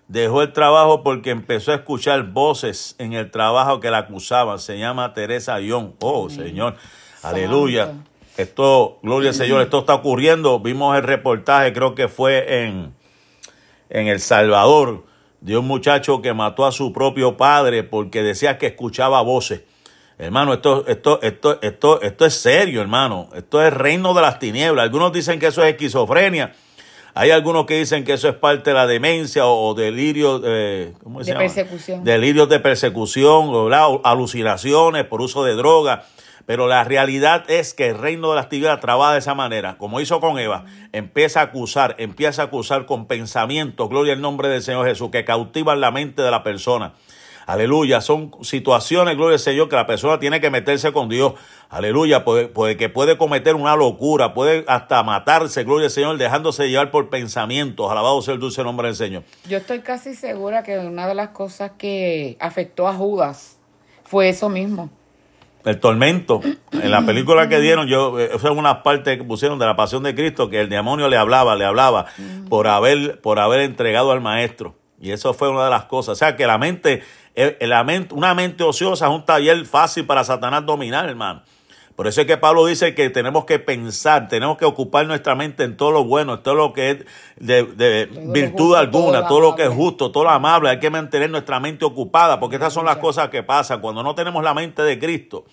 Dejó 0.08 0.42
el 0.42 0.52
trabajo 0.52 1.04
porque 1.04 1.30
empezó 1.30 1.70
a 1.70 1.76
escuchar 1.76 2.24
voces 2.24 2.96
en 2.98 3.12
el 3.12 3.30
trabajo 3.30 3.78
que 3.78 3.88
la 3.92 3.98
acusaban. 3.98 4.58
Se 4.58 4.80
llama 4.80 5.14
Teresa 5.14 5.60
Ión. 5.60 5.94
Oh, 6.00 6.28
Señor. 6.28 6.74
Aleluya. 7.22 7.92
Esto, 8.36 8.98
gloria 9.04 9.28
al 9.28 9.36
Señor, 9.36 9.62
esto 9.62 9.78
está 9.78 9.94
ocurriendo. 9.94 10.58
Vimos 10.58 10.96
el 10.96 11.04
reportaje, 11.04 11.72
creo 11.72 11.94
que 11.94 12.08
fue 12.08 12.64
en, 12.64 12.92
en 13.90 14.08
El 14.08 14.18
Salvador 14.18 15.04
de 15.40 15.56
un 15.56 15.66
muchacho 15.66 16.22
que 16.22 16.32
mató 16.32 16.66
a 16.66 16.72
su 16.72 16.92
propio 16.92 17.36
padre 17.36 17.82
porque 17.82 18.22
decía 18.22 18.58
que 18.58 18.66
escuchaba 18.66 19.20
voces. 19.22 19.62
Hermano, 20.18 20.54
esto, 20.54 20.86
esto, 20.86 21.20
esto, 21.22 21.58
esto, 21.60 22.00
esto 22.00 22.26
es 22.26 22.34
serio, 22.34 22.80
hermano. 22.80 23.28
Esto 23.34 23.62
es 23.62 23.72
reino 23.72 24.14
de 24.14 24.22
las 24.22 24.38
tinieblas. 24.38 24.84
Algunos 24.84 25.12
dicen 25.12 25.38
que 25.38 25.48
eso 25.48 25.62
es 25.62 25.72
esquizofrenia. 25.72 26.54
Hay 27.18 27.30
algunos 27.30 27.64
que 27.64 27.78
dicen 27.78 28.04
que 28.04 28.12
eso 28.12 28.28
es 28.28 28.34
parte 28.34 28.70
de 28.70 28.74
la 28.74 28.86
demencia 28.86 29.46
o, 29.46 29.72
delirio 29.74 30.38
de 30.38 30.92
persecución. 31.34 32.04
Delirios 32.04 32.48
de 32.48 32.60
persecución, 32.60 33.48
o 33.48 34.00
alucinaciones 34.04 35.04
por 35.04 35.22
uso 35.22 35.42
de 35.42 35.54
droga. 35.54 36.04
Pero 36.46 36.68
la 36.68 36.84
realidad 36.84 37.44
es 37.50 37.74
que 37.74 37.88
el 37.88 37.98
reino 37.98 38.30
de 38.30 38.36
las 38.36 38.48
tinieblas 38.48 38.80
trabaja 38.80 39.14
de 39.14 39.18
esa 39.18 39.34
manera, 39.34 39.76
como 39.78 40.00
hizo 40.00 40.20
con 40.20 40.38
Eva, 40.38 40.64
empieza 40.92 41.40
a 41.40 41.44
acusar, 41.44 41.96
empieza 41.98 42.42
a 42.42 42.44
acusar 42.46 42.86
con 42.86 43.06
pensamientos, 43.06 43.88
gloria 43.88 44.12
al 44.12 44.20
nombre 44.20 44.48
del 44.48 44.62
Señor 44.62 44.86
Jesús, 44.86 45.10
que 45.10 45.24
cautivan 45.24 45.80
la 45.80 45.90
mente 45.90 46.22
de 46.22 46.30
la 46.30 46.44
persona. 46.44 46.94
Aleluya, 47.46 48.00
son 48.00 48.32
situaciones, 48.42 49.16
gloria 49.16 49.34
al 49.34 49.40
Señor, 49.40 49.68
que 49.68 49.76
la 49.76 49.86
persona 49.86 50.18
tiene 50.18 50.40
que 50.40 50.50
meterse 50.50 50.92
con 50.92 51.08
Dios. 51.08 51.34
Aleluya, 51.68 52.24
puede, 52.24 52.76
que 52.76 52.88
puede 52.88 53.16
cometer 53.16 53.54
una 53.54 53.76
locura, 53.76 54.34
puede 54.34 54.64
hasta 54.66 55.02
matarse, 55.04 55.62
gloria 55.62 55.86
al 55.86 55.92
Señor, 55.92 56.16
dejándose 56.18 56.68
llevar 56.68 56.90
por 56.90 57.08
pensamientos. 57.08 57.90
Alabado 57.90 58.20
sea 58.22 58.34
el 58.34 58.40
dulce 58.40 58.64
nombre 58.64 58.88
del 58.88 58.96
Señor. 58.96 59.22
Yo 59.48 59.58
estoy 59.58 59.80
casi 59.80 60.14
segura 60.14 60.64
que 60.64 60.78
una 60.78 61.06
de 61.06 61.14
las 61.14 61.28
cosas 61.28 61.72
que 61.78 62.36
afectó 62.40 62.88
a 62.88 62.94
Judas 62.94 63.58
fue 64.04 64.28
eso 64.28 64.48
mismo 64.48 64.90
el 65.66 65.80
tormento. 65.80 66.40
En 66.72 66.90
la 66.90 67.04
película 67.04 67.48
que 67.48 67.60
dieron, 67.60 67.88
yo, 67.88 68.18
eh, 68.18 68.30
esa 68.32 68.48
es 68.48 68.56
una 68.56 68.82
parte 68.82 69.18
que 69.18 69.24
pusieron 69.24 69.58
de 69.58 69.66
la 69.66 69.76
pasión 69.76 70.02
de 70.04 70.14
Cristo, 70.14 70.48
que 70.48 70.60
el 70.60 70.68
demonio 70.68 71.08
le 71.08 71.16
hablaba, 71.16 71.56
le 71.56 71.64
hablaba 71.64 72.06
por 72.48 72.68
haber, 72.68 73.20
por 73.20 73.38
haber 73.40 73.60
entregado 73.60 74.12
al 74.12 74.20
maestro. 74.20 74.76
Y 75.00 75.10
eso 75.10 75.34
fue 75.34 75.50
una 75.50 75.64
de 75.64 75.70
las 75.70 75.84
cosas. 75.84 76.12
O 76.12 76.16
sea 76.16 76.36
que 76.36 76.46
la 76.46 76.56
mente, 76.56 77.02
eh, 77.34 77.58
la 77.62 77.84
mente, 77.84 78.14
una 78.14 78.32
mente 78.32 78.62
ociosa 78.62 79.06
es 79.06 79.12
un 79.12 79.24
taller 79.24 79.66
fácil 79.66 80.06
para 80.06 80.24
Satanás 80.24 80.64
dominar, 80.64 81.08
hermano. 81.08 81.42
Por 81.96 82.06
eso 82.06 82.20
es 82.20 82.26
que 82.26 82.36
Pablo 82.36 82.66
dice 82.66 82.94
que 82.94 83.08
tenemos 83.08 83.46
que 83.46 83.58
pensar, 83.58 84.28
tenemos 84.28 84.58
que 84.58 84.66
ocupar 84.66 85.06
nuestra 85.06 85.34
mente 85.34 85.64
en 85.64 85.78
todo 85.78 85.92
lo 85.92 86.04
bueno, 86.04 86.34
en 86.34 86.42
todo 86.42 86.54
lo 86.54 86.74
que 86.74 86.90
es 86.90 87.06
de, 87.36 88.06
virtud 88.32 88.76
alguna, 88.76 89.26
todo, 89.26 89.40
lo 89.40 89.54
que 89.56 89.64
es 89.64 89.70
justo, 89.70 90.12
todo 90.12 90.24
lo 90.24 90.30
amable. 90.30 90.68
Hay 90.68 90.78
que 90.78 90.90
mantener 90.90 91.30
nuestra 91.30 91.58
mente 91.58 91.86
ocupada, 91.86 92.38
porque 92.38 92.56
estas 92.56 92.74
son 92.74 92.84
las 92.84 92.98
cosas 92.98 93.30
que 93.30 93.42
pasan. 93.42 93.80
Cuando 93.80 94.02
no 94.02 94.14
tenemos 94.14 94.44
la 94.44 94.52
mente 94.52 94.82
de 94.82 94.98
Cristo, 94.98 95.46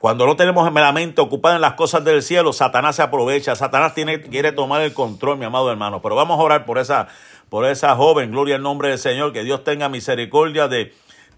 cuando 0.00 0.26
no 0.26 0.34
tenemos 0.34 0.70
la 0.72 0.92
mente 0.92 1.20
ocupada 1.20 1.54
en 1.54 1.60
las 1.60 1.74
cosas 1.74 2.04
del 2.04 2.24
cielo, 2.24 2.52
Satanás 2.52 2.96
se 2.96 3.02
aprovecha. 3.02 3.54
Satanás 3.54 3.94
tiene, 3.94 4.20
quiere 4.20 4.50
tomar 4.50 4.82
el 4.82 4.92
control, 4.92 5.38
mi 5.38 5.44
amado 5.44 5.70
hermano. 5.70 6.02
Pero 6.02 6.16
vamos 6.16 6.40
a 6.40 6.42
orar 6.42 6.64
por 6.64 6.78
esa, 6.78 7.06
por 7.48 7.64
esa 7.66 7.94
joven, 7.94 8.32
gloria 8.32 8.56
al 8.56 8.62
nombre 8.62 8.88
del 8.88 8.98
Señor, 8.98 9.32
que 9.32 9.44
Dios 9.44 9.62
tenga 9.62 9.88
misericordia 9.88 10.66
de 10.66 10.92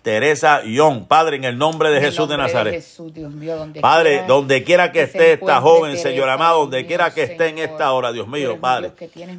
Teresa 0.07 0.63
Young. 0.63 1.09
Padre, 1.09 1.35
en 1.35 1.43
el 1.43 1.59
nombre 1.59 1.91
de 1.91 2.01
Jesús 2.01 2.29
de 2.29 2.37
Nazaret. 2.37 2.81
Padre, 3.81 4.23
donde 4.29 4.63
quiera 4.63 4.93
que 4.93 5.03
esté 5.03 5.33
esta 5.33 5.61
joven, 5.61 5.99
Señor 5.99 6.29
amado, 6.29 6.61
donde 6.61 6.87
quiera 6.87 7.13
que 7.13 7.25
esté 7.25 7.49
en 7.49 7.59
esta 7.59 7.91
hora, 7.91 8.13
Dios 8.13 8.29
mío, 8.29 8.57
Padre. 8.61 8.93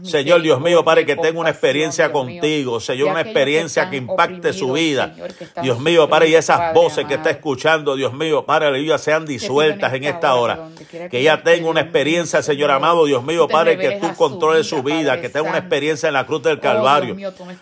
Señor 0.03 0.41
Dios 0.41 0.59
mío, 0.59 0.83
Padre, 0.83 1.05
que 1.05 1.15
tenga 1.15 1.39
una 1.39 1.51
experiencia 1.51 2.11
contigo, 2.11 2.81
Señor, 2.81 3.11
una 3.11 3.21
experiencia 3.21 3.89
que 3.89 3.95
impacte 3.95 4.51
su 4.51 4.73
vida. 4.73 5.15
Dios 5.61 5.79
mío, 5.79 6.09
Padre, 6.09 6.27
y 6.27 6.35
esas 6.35 6.73
voces 6.73 7.05
que 7.05 7.13
está 7.13 7.29
escuchando, 7.29 7.95
Dios 7.95 8.11
mío, 8.11 8.45
Padre, 8.45 8.67
aleluya, 8.67 8.97
sean 8.97 9.25
disueltas 9.25 9.93
en 9.93 10.03
esta 10.03 10.35
hora. 10.35 10.67
Que 11.09 11.19
ella 11.19 11.43
tenga 11.43 11.69
una 11.69 11.79
experiencia, 11.79 12.43
Señor 12.43 12.71
amado, 12.71 13.05
Dios 13.05 13.23
mío, 13.23 13.47
Padre, 13.47 13.77
que 13.77 13.91
tú 14.01 14.13
controles 14.17 14.67
su 14.67 14.83
vida, 14.83 15.21
que 15.21 15.29
tenga 15.29 15.47
una 15.47 15.59
experiencia 15.59 16.07
en 16.07 16.13
la 16.13 16.25
cruz 16.25 16.43
del 16.43 16.57
oh, 16.57 16.61
Calvario. 16.61 17.15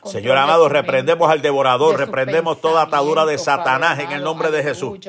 Señor 0.05 0.37
amado, 0.39 0.69
reprendemos 0.69 1.29
al 1.29 1.43
devorador, 1.43 1.99
reprendemos 1.99 2.59
toda 2.59 2.94
de 3.25 3.37
Satanás 3.37 3.99
en 3.99 4.11
el 4.11 4.23
nombre 4.23 4.51
de 4.51 4.63
Jesús. 4.63 4.99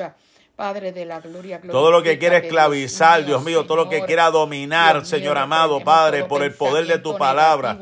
Padre 0.57 0.91
de 0.91 1.05
la 1.05 1.19
gloria, 1.19 1.61
todo 1.61 1.91
lo 1.91 2.01
que 2.01 2.17
quiere 2.17 2.37
esclavizar, 2.37 3.23
Dios 3.23 3.43
mío, 3.43 3.67
todo 3.67 3.77
lo 3.77 3.89
que 3.89 4.03
quiera 4.05 4.31
dominar, 4.31 5.05
Señor 5.05 5.37
amado, 5.37 5.81
Padre, 5.81 6.23
por 6.23 6.41
el 6.41 6.51
poder 6.51 6.87
de 6.87 6.97
tu 6.97 7.15
palabra. 7.15 7.77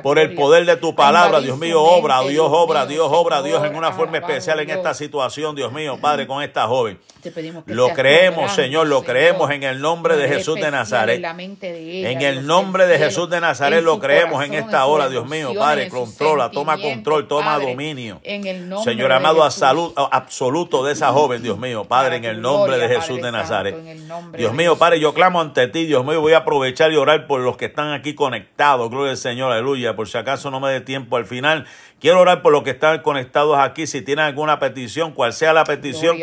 Por 0.00 0.20
el 0.20 0.34
poder 0.36 0.64
de 0.64 0.76
tu 0.76 0.94
palabra, 0.94 1.40
Dios 1.40 1.58
mío, 1.58 1.82
obra, 1.82 2.20
Dios 2.20 2.46
obra, 2.48 2.86
Dios 2.86 3.08
obra, 3.10 3.42
Dios 3.42 3.64
en 3.64 3.74
una 3.74 3.90
forma 3.90 4.18
especial 4.18 4.60
en 4.60 4.70
esta 4.70 4.94
situación, 4.94 5.56
Dios 5.56 5.72
mío, 5.72 5.98
Padre, 6.00 6.28
con 6.28 6.40
esta 6.40 6.68
joven. 6.68 7.00
Lo 7.66 7.88
creemos, 7.94 8.52
Señor, 8.52 8.86
lo 8.86 9.02
creemos 9.02 9.50
en 9.50 9.64
el 9.64 9.80
nombre 9.80 10.16
de 10.16 10.28
Jesús 10.28 10.54
de 10.54 10.70
Nazaret. 10.70 11.20
En 11.20 12.22
el 12.22 12.46
nombre 12.46 12.86
de 12.86 12.96
Jesús 12.96 13.28
de 13.28 13.40
Nazaret 13.40 13.82
lo 13.82 13.98
creemos 13.98 14.44
en 14.44 14.54
esta 14.54 14.86
hora, 14.86 15.08
Dios 15.08 15.28
mío, 15.28 15.52
Padre, 15.58 15.88
controla, 15.88 16.52
toma 16.52 16.80
control, 16.80 17.26
toma 17.26 17.58
dominio. 17.58 18.20
Señor 18.84 19.10
amado, 19.10 19.42
a 19.42 19.50
salud 19.50 19.92
absoluto 19.96 20.84
de 20.84 20.92
esa 20.92 21.07
joven, 21.12 21.42
Dios 21.42 21.58
mío, 21.58 21.84
Padre, 21.84 22.16
en 22.16 22.24
el 22.24 22.40
nombre 22.40 22.78
de 22.78 22.88
Jesús 22.88 23.20
de 23.20 23.32
Nazaret. 23.32 23.76
Dios 24.36 24.54
mío, 24.54 24.76
Padre, 24.76 25.00
yo 25.00 25.14
clamo 25.14 25.40
ante 25.40 25.66
ti, 25.68 25.86
Dios 25.86 26.04
mío, 26.04 26.20
voy 26.20 26.32
a 26.32 26.38
aprovechar 26.38 26.92
y 26.92 26.96
orar 26.96 27.26
por 27.26 27.40
los 27.40 27.56
que 27.56 27.66
están 27.66 27.92
aquí 27.92 28.14
conectados, 28.14 28.90
gloria 28.90 29.12
al 29.12 29.16
Señor, 29.16 29.52
aleluya, 29.52 29.96
por 29.96 30.08
si 30.08 30.18
acaso 30.18 30.50
no 30.50 30.60
me 30.60 30.70
dé 30.70 30.80
tiempo 30.80 31.16
al 31.16 31.26
final. 31.26 31.66
Quiero 32.00 32.20
orar 32.20 32.42
por 32.42 32.52
los 32.52 32.62
que 32.62 32.70
están 32.70 33.02
conectados 33.02 33.58
aquí. 33.58 33.88
Si 33.88 34.02
tienen 34.02 34.24
alguna 34.24 34.60
petición, 34.60 35.10
cual 35.10 35.32
sea 35.32 35.52
la 35.52 35.64
petición, 35.64 36.16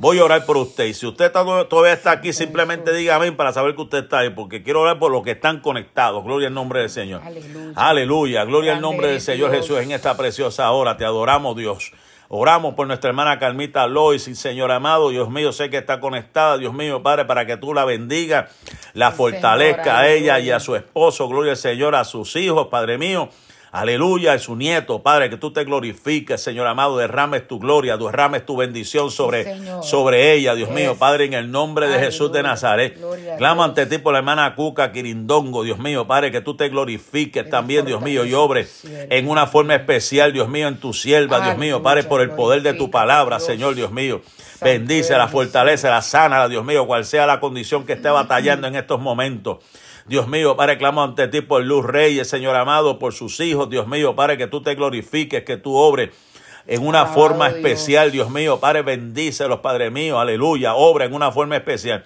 voy 0.00 0.18
a 0.18 0.24
orar 0.24 0.44
por 0.44 0.56
usted. 0.56 0.86
Y 0.86 0.94
si 0.94 1.06
usted 1.06 1.30
todavía 1.30 1.92
está 1.92 2.10
aquí, 2.10 2.32
simplemente 2.32 2.92
diga 2.92 3.14
amén 3.14 3.36
para 3.36 3.52
saber 3.52 3.76
que 3.76 3.82
usted 3.82 3.98
está 3.98 4.18
ahí, 4.18 4.30
porque 4.30 4.64
quiero 4.64 4.80
orar 4.80 4.98
por 4.98 5.12
los 5.12 5.22
que 5.22 5.30
están 5.30 5.60
conectados. 5.60 6.24
Gloria 6.24 6.48
al 6.48 6.54
nombre 6.54 6.80
del 6.80 6.90
Señor. 6.90 7.22
Aleluya. 7.76 8.44
Gloria 8.44 8.72
al 8.72 8.80
nombre 8.80 9.06
del 9.06 9.20
Señor 9.20 9.52
Jesús 9.52 9.78
en 9.78 9.92
esta 9.92 10.16
preciosa 10.16 10.68
hora. 10.72 10.96
Te 10.96 11.04
adoramos, 11.04 11.56
Dios. 11.56 11.92
Oramos 12.32 12.74
por 12.74 12.86
nuestra 12.86 13.10
hermana 13.10 13.40
Carmita 13.40 13.88
Lois, 13.88 14.28
y 14.28 14.36
Señor 14.36 14.70
amado, 14.70 15.10
Dios 15.10 15.30
mío, 15.30 15.50
sé 15.50 15.68
que 15.68 15.78
está 15.78 15.98
conectada, 15.98 16.58
Dios 16.58 16.72
mío, 16.72 17.02
Padre, 17.02 17.24
para 17.24 17.44
que 17.44 17.56
tú 17.56 17.74
la 17.74 17.84
bendiga, 17.84 18.48
la 18.94 19.10
fortalezca 19.10 19.98
a 19.98 20.08
ella 20.08 20.38
y 20.38 20.52
a 20.52 20.60
su 20.60 20.76
esposo, 20.76 21.28
gloria 21.28 21.50
al 21.50 21.56
Señor, 21.56 21.96
a 21.96 22.04
sus 22.04 22.36
hijos, 22.36 22.68
Padre 22.68 22.98
mío. 22.98 23.30
Aleluya, 23.72 24.34
es 24.34 24.42
su 24.42 24.56
nieto, 24.56 25.00
Padre, 25.00 25.30
que 25.30 25.36
tú 25.36 25.52
te 25.52 25.64
glorifiques, 25.64 26.42
Señor 26.42 26.66
amado, 26.66 26.98
derrames 26.98 27.46
tu 27.46 27.60
gloria, 27.60 27.96
derrames 27.96 28.44
tu 28.44 28.56
bendición 28.56 29.12
sobre, 29.12 29.60
sobre 29.82 30.34
ella, 30.34 30.56
Dios 30.56 30.70
mío, 30.70 30.96
Padre, 30.98 31.26
en 31.26 31.34
el 31.34 31.52
nombre 31.52 31.86
de 31.86 32.00
Jesús 32.00 32.32
de 32.32 32.42
Nazaret. 32.42 32.98
Clamo 33.38 33.62
ante 33.62 33.86
ti 33.86 33.98
por 33.98 34.12
la 34.12 34.18
hermana 34.18 34.56
Cuca 34.56 34.90
Quirindongo, 34.90 35.62
Dios 35.62 35.78
mío, 35.78 36.04
Padre, 36.08 36.32
que 36.32 36.40
tú 36.40 36.56
te 36.56 36.68
glorifiques 36.68 37.48
también, 37.48 37.86
Dios 37.86 38.02
mío, 38.02 38.24
y 38.24 38.34
obre 38.34 38.66
en 38.84 39.28
una 39.28 39.46
forma 39.46 39.76
especial, 39.76 40.32
Dios 40.32 40.48
mío, 40.48 40.66
en 40.66 40.80
tu 40.80 40.92
sierva, 40.92 41.40
Dios 41.40 41.56
mío, 41.56 41.80
Padre, 41.80 42.02
por 42.02 42.22
el 42.22 42.30
poder 42.30 42.62
de 42.62 42.74
tu 42.74 42.90
palabra, 42.90 43.38
Señor, 43.38 43.76
Dios 43.76 43.92
mío. 43.92 44.20
Bendice 44.60 45.16
la 45.16 45.28
fortaleza, 45.28 45.90
la 45.90 46.02
sana, 46.02 46.48
Dios 46.48 46.64
mío, 46.64 46.86
cual 46.86 47.04
sea 47.04 47.24
la 47.24 47.38
condición 47.40 47.86
que 47.86 47.94
esté 47.94 48.10
batallando 48.10 48.66
en 48.66 48.74
estos 48.74 49.00
momentos. 49.00 49.58
Dios 50.10 50.26
mío, 50.26 50.56
Padre, 50.56 50.76
clamo 50.76 51.04
ante 51.04 51.28
ti 51.28 51.40
por 51.40 51.62
Luz 51.62 51.86
Reyes, 51.86 52.28
Señor 52.28 52.56
amado, 52.56 52.98
por 52.98 53.12
sus 53.12 53.38
hijos, 53.38 53.70
Dios 53.70 53.86
mío, 53.86 54.16
Padre, 54.16 54.36
que 54.36 54.48
tú 54.48 54.60
te 54.60 54.74
glorifiques, 54.74 55.44
que 55.44 55.56
tú 55.56 55.76
obres 55.76 56.10
en 56.66 56.84
una 56.84 57.06
forma 57.06 57.46
especial, 57.46 58.10
Dios 58.10 58.28
mío, 58.28 58.58
Padre, 58.58 58.82
bendícelos, 58.82 59.60
Padre 59.60 59.92
mío, 59.92 60.18
aleluya, 60.18 60.74
obra 60.74 61.04
en 61.04 61.14
una 61.14 61.30
forma 61.30 61.56
especial. 61.56 62.04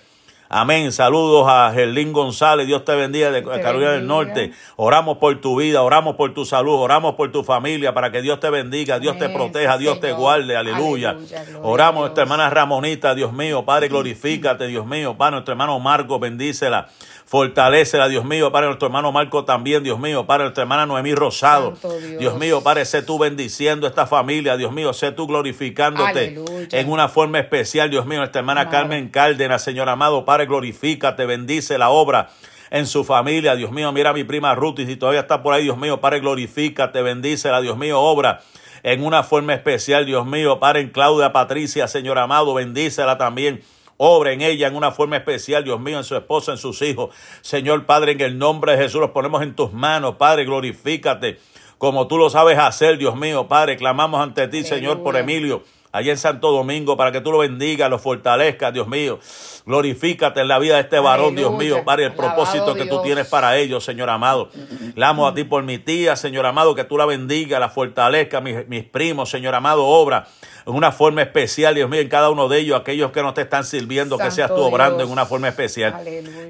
Amén. 0.50 0.92
Saludos 0.92 1.46
a 1.48 1.72
Gerlín 1.74 2.12
González. 2.12 2.66
Dios 2.66 2.84
te 2.84 2.94
bendiga 2.94 3.30
de 3.30 3.42
Carolina 3.42 3.92
del 3.92 4.06
Norte. 4.06 4.52
Oramos 4.76 5.18
por 5.18 5.40
tu 5.40 5.56
vida, 5.56 5.82
oramos 5.82 6.16
por 6.16 6.34
tu 6.34 6.44
salud, 6.44 6.74
oramos 6.74 7.14
por 7.14 7.32
tu 7.32 7.42
familia 7.42 7.94
para 7.94 8.12
que 8.12 8.20
Dios 8.20 8.38
te 8.38 8.50
bendiga, 8.50 8.98
Dios 8.98 9.18
te 9.18 9.30
proteja, 9.30 9.78
Dios 9.78 9.98
te 10.00 10.12
guarde. 10.12 10.56
Aleluya. 10.56 11.16
oramos 11.62 12.00
a 12.00 12.00
nuestra 12.02 12.22
hermana 12.22 12.50
Ramonita, 12.50 13.14
Dios 13.14 13.32
mío. 13.32 13.64
Padre, 13.64 13.88
glorifícate, 13.88 14.66
Dios 14.66 14.86
mío. 14.86 15.16
Padre, 15.16 15.32
nuestro 15.32 15.52
hermano 15.52 15.80
Marco, 15.80 16.18
bendícela. 16.18 16.88
Fortalecela, 17.26 18.08
Dios 18.08 18.24
mío, 18.24 18.52
para 18.52 18.66
nuestro 18.66 18.86
hermano 18.86 19.10
Marco 19.10 19.44
también, 19.44 19.82
Dios 19.82 19.98
mío, 19.98 20.26
para 20.26 20.44
nuestra 20.44 20.62
hermana 20.62 20.84
Noemí 20.84 21.14
Rosado. 21.14 21.74
Dios. 22.18 22.38
mío, 22.38 22.62
Padre, 22.62 22.84
sé 22.84 23.02
tú 23.02 23.18
bendiciendo 23.18 23.86
esta 23.86 24.06
familia, 24.06 24.56
Dios 24.56 24.72
mío, 24.72 24.92
sé 24.92 25.10
tú 25.10 25.26
glorificándote 25.26 26.38
en 26.70 26.90
una 26.90 27.08
forma 27.08 27.38
especial, 27.38 27.88
Dios 27.90 28.04
mío, 28.04 28.18
nuestra 28.18 28.40
hermana 28.40 28.68
Carmen 28.68 29.08
Cárdenas, 29.08 29.62
Señor 29.62 29.88
amado, 29.88 30.24
Padre, 30.26 30.46
glorifícate, 30.46 31.24
bendice 31.24 31.78
la 31.78 31.88
obra 31.88 32.28
en 32.70 32.86
su 32.86 33.04
familia, 33.04 33.56
Dios 33.56 33.72
mío, 33.72 33.90
mira 33.92 34.10
a 34.10 34.12
mi 34.12 34.24
prima 34.24 34.54
Ruth, 34.54 34.80
y 34.80 34.86
si 34.86 34.96
todavía 34.96 35.20
está 35.20 35.42
por 35.42 35.54
ahí, 35.54 35.62
Dios 35.62 35.78
mío, 35.78 36.00
Padre, 36.00 36.20
glorifícate, 36.20 37.00
bendícela, 37.00 37.62
Dios 37.62 37.78
mío, 37.78 38.00
obra 38.00 38.42
en 38.82 39.02
una 39.02 39.22
forma 39.22 39.54
especial, 39.54 40.04
Dios 40.04 40.26
mío, 40.26 40.60
Padre, 40.60 40.80
en 40.80 40.90
Claudia 40.90 41.32
Patricia, 41.32 41.88
Señor 41.88 42.18
amado, 42.18 42.52
bendícela 42.52 43.16
también 43.16 43.62
Obra 43.96 44.32
en 44.32 44.40
ella 44.40 44.66
en 44.66 44.76
una 44.76 44.90
forma 44.90 45.16
especial, 45.16 45.64
Dios 45.64 45.80
mío, 45.80 45.98
en 45.98 46.04
su 46.04 46.16
esposa, 46.16 46.52
en 46.52 46.58
sus 46.58 46.82
hijos. 46.82 47.14
Señor 47.40 47.86
Padre, 47.86 48.12
en 48.12 48.20
el 48.20 48.38
nombre 48.38 48.72
de 48.72 48.78
Jesús 48.78 49.00
los 49.00 49.10
ponemos 49.10 49.42
en 49.42 49.54
tus 49.54 49.72
manos. 49.72 50.16
Padre, 50.16 50.44
glorifícate 50.44 51.38
como 51.78 52.06
tú 52.06 52.16
lo 52.16 52.30
sabes 52.30 52.58
hacer, 52.58 52.98
Dios 52.98 53.16
mío. 53.16 53.46
Padre, 53.46 53.76
clamamos 53.76 54.20
ante 54.20 54.48
ti, 54.48 54.64
Señor, 54.64 55.02
por 55.02 55.16
Emilio 55.16 55.64
allá 55.94 56.10
en 56.10 56.18
Santo 56.18 56.50
Domingo, 56.50 56.96
para 56.96 57.12
que 57.12 57.20
tú 57.20 57.30
lo 57.30 57.38
bendigas, 57.38 57.88
lo 57.88 58.00
fortalezcas, 58.00 58.74
Dios 58.74 58.88
mío. 58.88 59.20
Glorifícate 59.64 60.40
en 60.40 60.48
la 60.48 60.58
vida 60.58 60.74
de 60.74 60.80
este 60.80 60.98
varón, 60.98 61.36
Dios 61.36 61.56
mío, 61.56 61.84
para 61.84 62.04
el 62.04 62.12
propósito 62.14 62.74
que 62.74 62.84
tú 62.86 63.00
tienes 63.02 63.28
para 63.28 63.56
ellos, 63.56 63.84
Señor 63.84 64.10
amado. 64.10 64.50
Clamo 64.96 65.28
a 65.28 65.34
ti 65.34 65.44
por 65.44 65.62
mi 65.62 65.78
tía, 65.78 66.16
Señor 66.16 66.46
amado, 66.46 66.74
que 66.74 66.82
tú 66.82 66.98
la 66.98 67.06
bendigas, 67.06 67.60
la 67.60 67.68
fortalezcas, 67.68 68.42
mis, 68.42 68.66
mis 68.66 68.82
primos, 68.84 69.30
Señor 69.30 69.54
amado, 69.54 69.86
obra 69.86 70.26
en 70.66 70.74
una 70.74 70.92
forma 70.92 71.22
especial, 71.22 71.74
Dios 71.74 71.90
mío, 71.90 72.00
en 72.00 72.08
cada 72.08 72.30
uno 72.30 72.48
de 72.48 72.58
ellos, 72.58 72.80
aquellos 72.80 73.12
que 73.12 73.22
no 73.22 73.34
te 73.34 73.42
están 73.42 73.64
sirviendo, 73.64 74.16
que 74.16 74.30
seas 74.30 74.48
tú 74.48 74.62
obrando 74.62 75.02
en 75.02 75.10
una 75.10 75.26
forma 75.26 75.48
especial. 75.48 75.94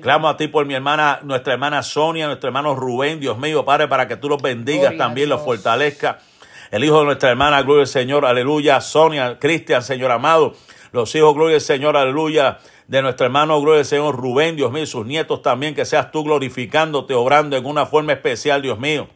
Clamo 0.01 0.29
a 0.29 0.37
ti 0.37 0.49
por 0.49 0.65
mi 0.67 0.75
hermana, 0.75 1.21
nuestra 1.23 1.55
hermana 1.55 1.83
Sonia, 1.83 2.27
nuestro 2.27 2.49
hermano 2.49 2.75
Rubén, 2.75 3.21
Dios 3.21 3.37
mío, 3.39 3.65
Padre, 3.65 3.89
para 3.89 4.07
que 4.07 4.17
tú 4.17 4.29
los 4.29 4.41
bendigas 4.41 4.97
también, 4.97 5.29
los 5.29 5.43
fortalezcas. 5.43 6.17
El 6.75 6.83
hijo 6.83 6.99
de 6.99 7.05
nuestra 7.05 7.31
hermana, 7.31 7.63
gloria 7.63 7.83
al 7.83 7.87
Señor, 7.87 8.27
aleluya. 8.27 8.81
Sonia, 8.81 9.39
Cristian, 9.39 9.81
Señor 9.81 10.11
amado. 10.11 10.55
Los 10.91 11.15
hijos, 11.15 11.33
gloria 11.33 11.55
al 11.55 11.61
Señor, 11.61 11.97
aleluya 11.97 12.59
de 12.89 13.01
nuestro 13.01 13.27
hermano, 13.27 13.61
gloria 13.61 13.83
al 13.83 13.87
Señor 13.87 14.17
Rubén, 14.17 14.57
Dios 14.57 14.73
mío, 14.73 14.85
sus 14.85 15.07
nietos 15.07 15.41
también, 15.41 15.77
que 15.77 15.85
seas 15.85 16.11
tú 16.11 16.25
glorificándote, 16.25 17.15
obrando 17.15 17.57
en 17.57 17.65
una 17.65 17.87
forma 17.87 18.13
especial, 18.13 18.61
Dios 18.61 18.81
mío. 18.81 19.07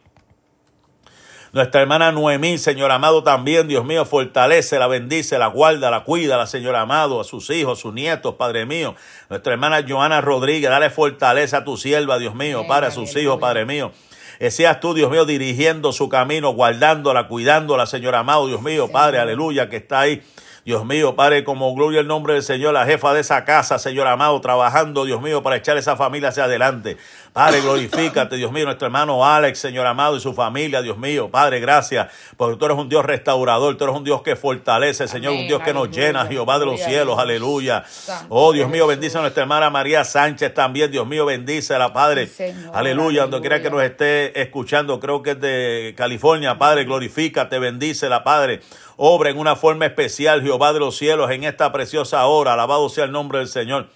Nuestra 1.51 1.81
hermana 1.81 2.13
Noemí, 2.13 2.57
Señor 2.57 2.91
amado, 2.91 3.23
también, 3.23 3.67
Dios 3.67 3.83
mío, 3.83 4.05
fortalece, 4.05 4.79
la 4.79 4.87
bendice, 4.87 5.37
la 5.37 5.47
guarda, 5.47 5.91
la 5.91 6.05
cuida, 6.05 6.37
la 6.37 6.47
Señor 6.47 6.77
amado, 6.77 7.19
a 7.19 7.25
sus 7.25 7.49
hijos, 7.49 7.79
sus 7.79 7.93
nietos, 7.93 8.35
Padre 8.35 8.65
mío. 8.65 8.95
Nuestra 9.29 9.51
hermana 9.51 9.83
Joana 9.85 10.21
Rodríguez, 10.21 10.69
dale 10.69 10.89
fortaleza 10.89 11.57
a 11.57 11.63
tu 11.65 11.75
sierva, 11.75 12.19
Dios 12.19 12.35
mío, 12.35 12.63
para 12.69 12.89
sus 12.89 13.13
hijos, 13.17 13.37
Padre 13.37 13.65
mío. 13.65 13.91
Seas 14.39 14.79
tú, 14.79 14.93
Dios 14.93 15.11
mío, 15.11 15.25
dirigiendo 15.25 15.91
su 15.91 16.07
camino, 16.07 16.53
guardándola, 16.53 17.27
cuidándola, 17.27 17.85
Señor 17.85 18.15
amado, 18.15 18.47
Dios 18.47 18.61
mío, 18.61 18.89
Padre, 18.89 19.19
aleluya, 19.19 19.69
que 19.69 19.77
está 19.77 20.01
ahí 20.01 20.23
Dios 20.65 20.85
mío, 20.85 21.15
Padre, 21.15 21.43
como 21.43 21.73
gloria 21.73 22.01
el 22.01 22.07
nombre 22.07 22.33
del 22.33 22.43
Señor, 22.43 22.73
la 22.73 22.85
jefa 22.85 23.11
de 23.13 23.21
esa 23.21 23.43
casa, 23.43 23.79
Señor 23.79 24.05
amado, 24.05 24.39
trabajando, 24.39 25.03
Dios 25.03 25.19
mío, 25.19 25.41
para 25.41 25.55
echar 25.55 25.77
esa 25.77 25.95
familia 25.95 26.29
hacia 26.29 26.43
adelante. 26.43 26.97
Padre, 27.33 27.61
glorifícate, 27.61 28.35
Dios 28.35 28.51
mío, 28.51 28.65
nuestro 28.65 28.87
hermano 28.87 29.25
Alex, 29.25 29.59
Señor 29.59 29.85
amado, 29.85 30.17
y 30.17 30.19
su 30.19 30.33
familia, 30.33 30.81
Dios 30.81 30.97
mío. 30.97 31.29
Padre, 31.29 31.59
gracias, 31.59 32.07
porque 32.37 32.57
tú 32.57 32.65
eres 32.65 32.77
un 32.77 32.89
Dios 32.89 33.05
restaurador, 33.05 33.77
tú 33.77 33.83
eres 33.83 33.95
un 33.95 34.03
Dios 34.03 34.21
que 34.21 34.35
fortalece, 34.35 35.07
Señor, 35.07 35.33
un 35.33 35.47
Dios 35.47 35.61
que 35.63 35.73
nos 35.73 35.89
llena, 35.89 36.25
Jehová 36.25 36.59
de 36.59 36.65
los 36.65 36.79
cielos, 36.79 37.19
aleluya. 37.19 37.83
Oh, 38.29 38.51
Dios 38.51 38.69
mío, 38.69 38.87
bendice 38.87 39.17
a 39.17 39.21
nuestra 39.21 39.43
hermana 39.43 39.69
María 39.69 40.03
Sánchez 40.03 40.53
también, 40.53 40.91
Dios 40.91 41.05
mío, 41.07 41.25
bendice 41.25 41.77
la 41.77 41.93
Padre. 41.93 42.29
aleluya, 42.73 43.23
donde 43.23 43.41
quiera 43.41 43.61
que 43.61 43.69
nos 43.69 43.83
esté 43.83 44.41
escuchando, 44.41 44.99
creo 44.99 45.21
que 45.21 45.31
es 45.31 45.39
de 45.39 45.93
California, 45.95 46.57
Padre, 46.57 46.85
glorifícate, 46.85 47.59
bendice 47.59 48.09
la 48.09 48.23
Padre 48.23 48.61
obra 49.01 49.29
en 49.29 49.37
una 49.37 49.55
forma 49.55 49.85
especial, 49.85 50.41
Jehová 50.41 50.73
de 50.73 50.79
los 50.79 50.97
cielos, 50.97 51.31
en 51.31 51.45
esta 51.45 51.71
preciosa 51.71 52.25
hora. 52.25 52.53
Alabado 52.53 52.89
sea 52.89 53.05
el 53.05 53.13
nombre 53.13 53.39
del 53.39 53.47
Señor. 53.47 53.87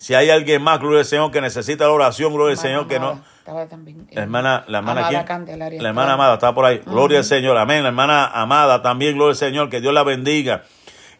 Si 0.00 0.14
hay 0.14 0.30
alguien 0.30 0.62
más, 0.62 0.80
gloria 0.80 1.00
al 1.00 1.04
Señor, 1.04 1.30
que 1.30 1.42
necesita 1.42 1.84
la 1.84 1.90
oración, 1.90 2.32
gloria 2.32 2.52
al 2.52 2.58
Señor, 2.58 2.88
que 2.88 2.98
no. 2.98 3.20
la 3.46 4.22
hermana, 4.22 4.64
la 4.66 4.78
hermana 4.78 5.10
La 5.10 5.88
hermana 5.90 6.14
amada 6.14 6.34
está 6.34 6.54
por 6.54 6.64
ahí. 6.64 6.80
Gloria 6.86 7.18
al 7.18 7.24
Señor. 7.24 7.58
Amén. 7.58 7.82
La 7.82 7.90
hermana 7.90 8.24
amada 8.24 8.80
también, 8.80 9.14
gloria 9.14 9.32
al 9.32 9.36
Señor. 9.36 9.68
Que 9.68 9.82
Dios 9.82 9.92
la 9.92 10.02
bendiga. 10.02 10.62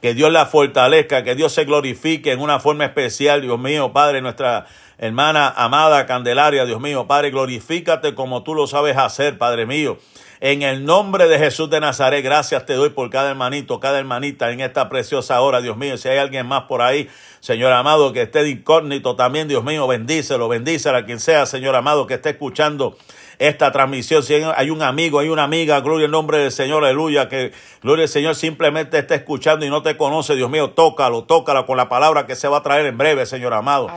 Que 0.01 0.14
Dios 0.14 0.33
la 0.33 0.47
fortalezca. 0.47 1.23
Que 1.25 1.35
Dios 1.35 1.53
se 1.53 1.66
glorifique 1.66 2.33
en 2.33 2.40
una 2.40 2.59
forma 2.59 2.87
especial. 2.87 3.43
Dios 3.43 3.59
mío, 3.59 3.93
Padre, 3.93 4.23
nuestra 4.23 4.64
hermana 4.97 5.53
amada 5.55 6.07
Candelaria. 6.07 6.64
Dios 6.64 6.81
mío, 6.81 7.07
Padre, 7.07 7.33
glorifícate 7.33 8.14
como 8.14 8.45
tú 8.45 8.55
lo 8.55 8.66
sabes 8.66 8.97
hacer, 8.97 9.37
Padre 9.37 9.66
mío. 9.66 9.99
En 10.42 10.62
el 10.62 10.87
nombre 10.87 11.29
de 11.29 11.38
Jesús 11.38 11.68
de 11.68 11.81
Nazaret, 11.81 12.24
gracias 12.24 12.64
te 12.64 12.72
doy 12.72 12.88
por 12.88 13.11
cada 13.11 13.29
hermanito, 13.29 13.79
cada 13.79 13.98
hermanita 13.98 14.50
en 14.50 14.61
esta 14.61 14.88
preciosa 14.88 15.38
hora, 15.42 15.61
Dios 15.61 15.76
mío. 15.76 15.98
Si 15.98 16.09
hay 16.09 16.16
alguien 16.16 16.46
más 16.46 16.62
por 16.62 16.81
ahí, 16.81 17.11
Señor 17.40 17.74
amado, 17.74 18.14
que 18.14 18.22
esté 18.22 18.42
de 18.42 18.48
incógnito 18.48 19.16
también, 19.16 19.48
Dios 19.48 19.62
mío, 19.62 19.87
bendícelo, 19.87 20.48
bendícelo 20.48 20.96
a 20.96 21.05
quien 21.05 21.20
sea, 21.20 21.44
Señor 21.44 21.76
amado, 21.76 22.07
que 22.07 22.14
esté 22.14 22.31
escuchando 22.31 22.96
esta 23.40 23.72
transmisión. 23.72 24.22
Si 24.22 24.35
hay 24.35 24.70
un 24.70 24.83
amigo, 24.83 25.18
hay 25.18 25.31
una 25.31 25.44
amiga, 25.44 25.81
gloria 25.81 26.05
al 26.05 26.12
nombre 26.12 26.38
del 26.38 26.53
Señor, 26.53 26.85
aleluya, 26.85 27.29
que 27.31 27.53
gloria 27.83 28.03
al 28.03 28.09
Señor 28.11 28.35
simplemente 28.35 28.98
está 28.98 29.14
escuchando 29.14 29.64
y 29.64 29.70
no 29.70 29.83
te 29.83 29.96
conoce, 29.96 30.37
Dios 30.37 30.50
mío, 30.50 30.70
tócalo, 30.70 31.24
tócalo 31.24 31.64
con 31.64 31.79
la 31.79 31.88
palabra 31.88 32.26
que 32.26 32.37
se 32.37 32.48
va 32.48 32.59
a 32.59 32.62
traer 32.62 32.85
en 32.85 32.98
breve, 32.98 33.24
Señor 33.24 33.55
amado. 33.55 33.88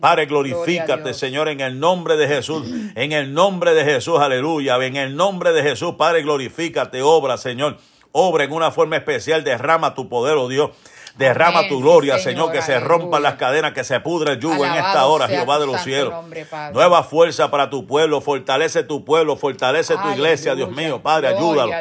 Padre, 0.00 0.26
glorifícate, 0.26 1.12
Señor, 1.12 1.48
en 1.48 1.60
el 1.60 1.80
nombre 1.80 2.16
de 2.16 2.28
Jesús, 2.28 2.68
en 2.94 3.10
el 3.10 3.34
nombre 3.34 3.74
de 3.74 3.84
Jesús, 3.84 4.20
aleluya, 4.20 4.76
en 4.76 4.94
el 4.94 5.16
nombre 5.16 5.52
de 5.52 5.64
Jesús, 5.64 5.96
Padre, 5.98 6.22
glorifícate, 6.22 7.02
obra, 7.02 7.36
Señor. 7.36 7.76
Obra 8.16 8.44
en 8.44 8.52
una 8.52 8.70
forma 8.70 8.94
especial, 8.94 9.42
derrama 9.42 9.96
tu 9.96 10.08
poder, 10.08 10.36
oh 10.36 10.46
Dios. 10.46 10.70
Derrama 11.16 11.68
tu 11.68 11.80
gloria, 11.80 12.18
Señor, 12.18 12.50
que 12.50 12.60
se 12.60 12.80
rompan 12.80 13.22
las 13.22 13.34
cadenas, 13.34 13.72
que 13.72 13.84
se 13.84 14.00
pudre 14.00 14.32
el 14.32 14.40
yugo 14.40 14.64
en 14.64 14.74
esta 14.74 15.06
hora, 15.06 15.28
Jehová 15.28 15.58
de 15.60 15.66
los 15.66 15.80
cielos. 15.82 16.12
Nueva 16.72 17.04
fuerza 17.04 17.50
para 17.50 17.70
tu 17.70 17.86
pueblo, 17.86 18.20
fortalece 18.20 18.82
tu 18.82 19.04
pueblo, 19.04 19.36
fortalece 19.36 19.96
tu 19.96 20.10
iglesia, 20.10 20.54
Dios 20.54 20.70
mío, 20.70 21.02
Padre, 21.02 21.28
ayúdalo 21.28 21.72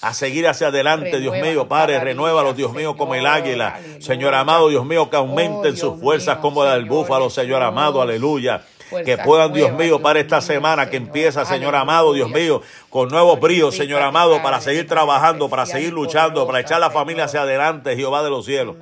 a 0.00 0.14
seguir 0.14 0.46
hacia 0.46 0.68
adelante, 0.68 1.20
Dios 1.20 1.36
mío, 1.38 1.68
Padre, 1.68 2.00
renuévalo, 2.00 2.52
Dios 2.52 2.72
mío, 2.72 2.96
como 2.96 3.14
el 3.14 3.26
águila. 3.26 3.80
Señor 4.00 4.34
amado, 4.34 4.68
Dios 4.68 4.84
mío, 4.84 5.08
que 5.08 5.16
aumenten 5.16 5.74
oh, 5.74 5.76
sus 5.76 6.00
fuerzas 6.00 6.38
como 6.38 6.64
la 6.64 6.74
del 6.74 6.84
búfalo, 6.84 7.30
Señor 7.30 7.62
amado, 7.62 8.02
aleluya 8.02 8.62
que 9.04 9.18
puedan, 9.18 9.52
Dios 9.52 9.72
mío, 9.72 10.00
para 10.00 10.20
esta 10.20 10.40
semana 10.40 10.88
que 10.90 10.96
empieza, 10.96 11.44
Señor 11.44 11.74
amado, 11.74 12.12
Dios 12.12 12.30
mío, 12.30 12.62
con 12.90 13.08
nuevos 13.08 13.40
bríos, 13.40 13.76
Señor 13.76 14.02
amado, 14.02 14.42
para 14.42 14.60
seguir 14.60 14.86
trabajando, 14.86 15.48
para 15.48 15.66
seguir 15.66 15.92
luchando, 15.92 16.46
para 16.46 16.60
echar 16.60 16.80
la 16.80 16.90
familia 16.90 17.24
hacia 17.24 17.42
adelante, 17.42 17.96
Jehová 17.96 18.22
de 18.22 18.30
los 18.30 18.44
cielos. 18.44 18.76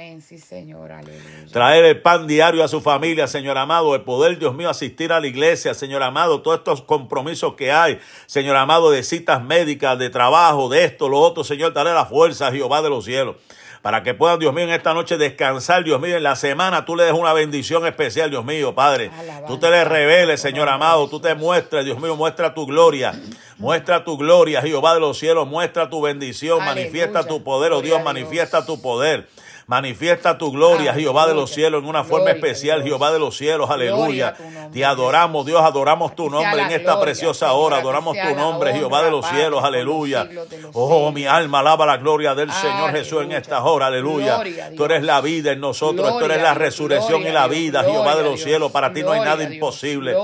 Traer 1.53 1.85
el 1.85 2.01
pan 2.03 2.27
diario 2.27 2.65
a 2.65 2.69
su 2.69 2.81
familia, 2.81 3.27
Señor 3.27 3.59
amado, 3.59 3.95
el 3.95 4.03
poder, 4.03 4.39
Dios 4.39 4.55
mío, 4.55 4.69
asistir 4.69 5.13
a 5.13 5.21
la 5.21 5.27
iglesia, 5.27 5.75
Señor 5.75 6.03
amado, 6.03 6.43
todos 6.43 6.59
estos 6.59 6.83
compromisos 6.83 7.55
que 7.55 7.73
hay, 7.73 7.99
Señor 8.27 8.57
amado, 8.57 8.91
de 8.91 9.03
citas 9.03 9.43
médicas, 9.43 9.99
de 9.99 10.11
trabajo, 10.11 10.69
de 10.69 10.85
esto, 10.85 11.09
lo 11.09 11.19
otro, 11.19 11.45
Señor, 11.45 11.73
daré 11.73 11.93
la 11.93 12.07
fuerza, 12.07 12.51
Jehová 12.51 12.83
de 12.83 12.91
los 12.91 13.05
cielos 13.05 13.37
para 13.83 14.03
que 14.03 14.13
puedan, 14.13 14.39
Dios 14.39 14.53
mío, 14.53 14.65
en 14.65 14.71
esta 14.71 14.93
noche 14.93 15.17
descansar, 15.17 15.85
Dios 15.85 16.01
mío, 16.01 16.17
en 16.17 16.23
la 16.23 16.37
semana 16.37 16.85
tú 16.85 16.97
le 16.97 17.05
des 17.05 17.15
una 17.15 17.33
bendición 17.33 17.87
especial, 17.87 18.31
Dios 18.31 18.45
mío, 18.45 18.75
Padre. 18.75 19.11
tú 19.47 19.59
te 19.59 19.71
le 19.71 19.85
reveles, 19.85 20.41
Señor 20.41 20.69
amado, 20.69 21.09
tú 21.09 21.21
te 21.21 21.35
muestres, 21.35 21.85
Dios 21.85 21.99
mío, 21.99 22.15
muestra 22.15 22.53
tu 22.53 22.67
gloria, 22.67 23.15
muestra 23.57 24.05
tu 24.05 24.19
gloria, 24.19 24.61
Jehová 24.61 24.95
de 24.95 25.01
los 25.01 25.19
cielos, 25.19 25.49
muestra 25.49 25.89
tu 25.89 26.03
bendición, 26.03 26.59
manifiesta 26.65 27.27
tu 27.27 27.43
poder, 27.43 27.73
oh 27.73 27.81
Dios, 27.81 28.03
manifiesta 28.03 28.67
tu 28.67 28.83
poder. 28.83 29.29
Manifiesta 29.71 30.37
tu 30.37 30.51
gloria. 30.51 30.93
Jehová 30.93 31.29
de 31.29 31.35
los 31.35 31.53
cielos, 31.53 31.85
en 31.85 31.89
una 31.89 32.03
forma 32.03 32.33
Gloria 32.33 32.35
especial, 32.35 32.83
Dios. 32.83 32.89
Jehová 32.89 33.13
de 33.13 33.21
los 33.21 33.37
cielos, 33.37 33.71
aleluya. 33.71 34.35
Te 34.73 34.85
adoramos, 34.85 35.47
Dios, 35.47 35.63
adoramos 35.63 36.17
tu 36.17 36.29
nombre 36.29 36.63
en 36.63 36.73
esta 36.73 36.95
gloria, 36.95 37.01
preciosa 37.01 37.53
hora, 37.53 37.77
adoramos 37.77 38.17
tu 38.21 38.35
nombre, 38.35 38.73
Jehová 38.73 39.05
de 39.05 39.13
los 39.13 39.25
cielos, 39.29 39.63
aleluya. 39.63 40.29
Oh, 40.73 41.13
mi 41.13 41.25
alma 41.25 41.61
alaba 41.61 41.87
la 41.87 41.99
gloria 41.99 42.35
del 42.35 42.51
Señor 42.51 42.91
Jesús 42.91 43.23
en 43.23 43.31
esta 43.31 43.63
hora, 43.63 43.87
aleluya. 43.87 44.43
Tú 44.77 44.87
eres 44.87 45.05
la 45.05 45.21
vida 45.21 45.53
en 45.53 45.61
nosotros, 45.61 46.19
tú 46.19 46.25
eres 46.25 46.43
la 46.43 46.55
resurrección 46.55 47.23
y 47.23 47.31
la 47.31 47.47
vida, 47.47 47.85
Jehová 47.85 48.17
de 48.17 48.25
los 48.25 48.43
cielos. 48.43 48.73
Para 48.73 48.93
ti 48.93 49.05
no 49.05 49.13
hay 49.13 49.21
nada 49.21 49.45
imposible. 49.45 50.17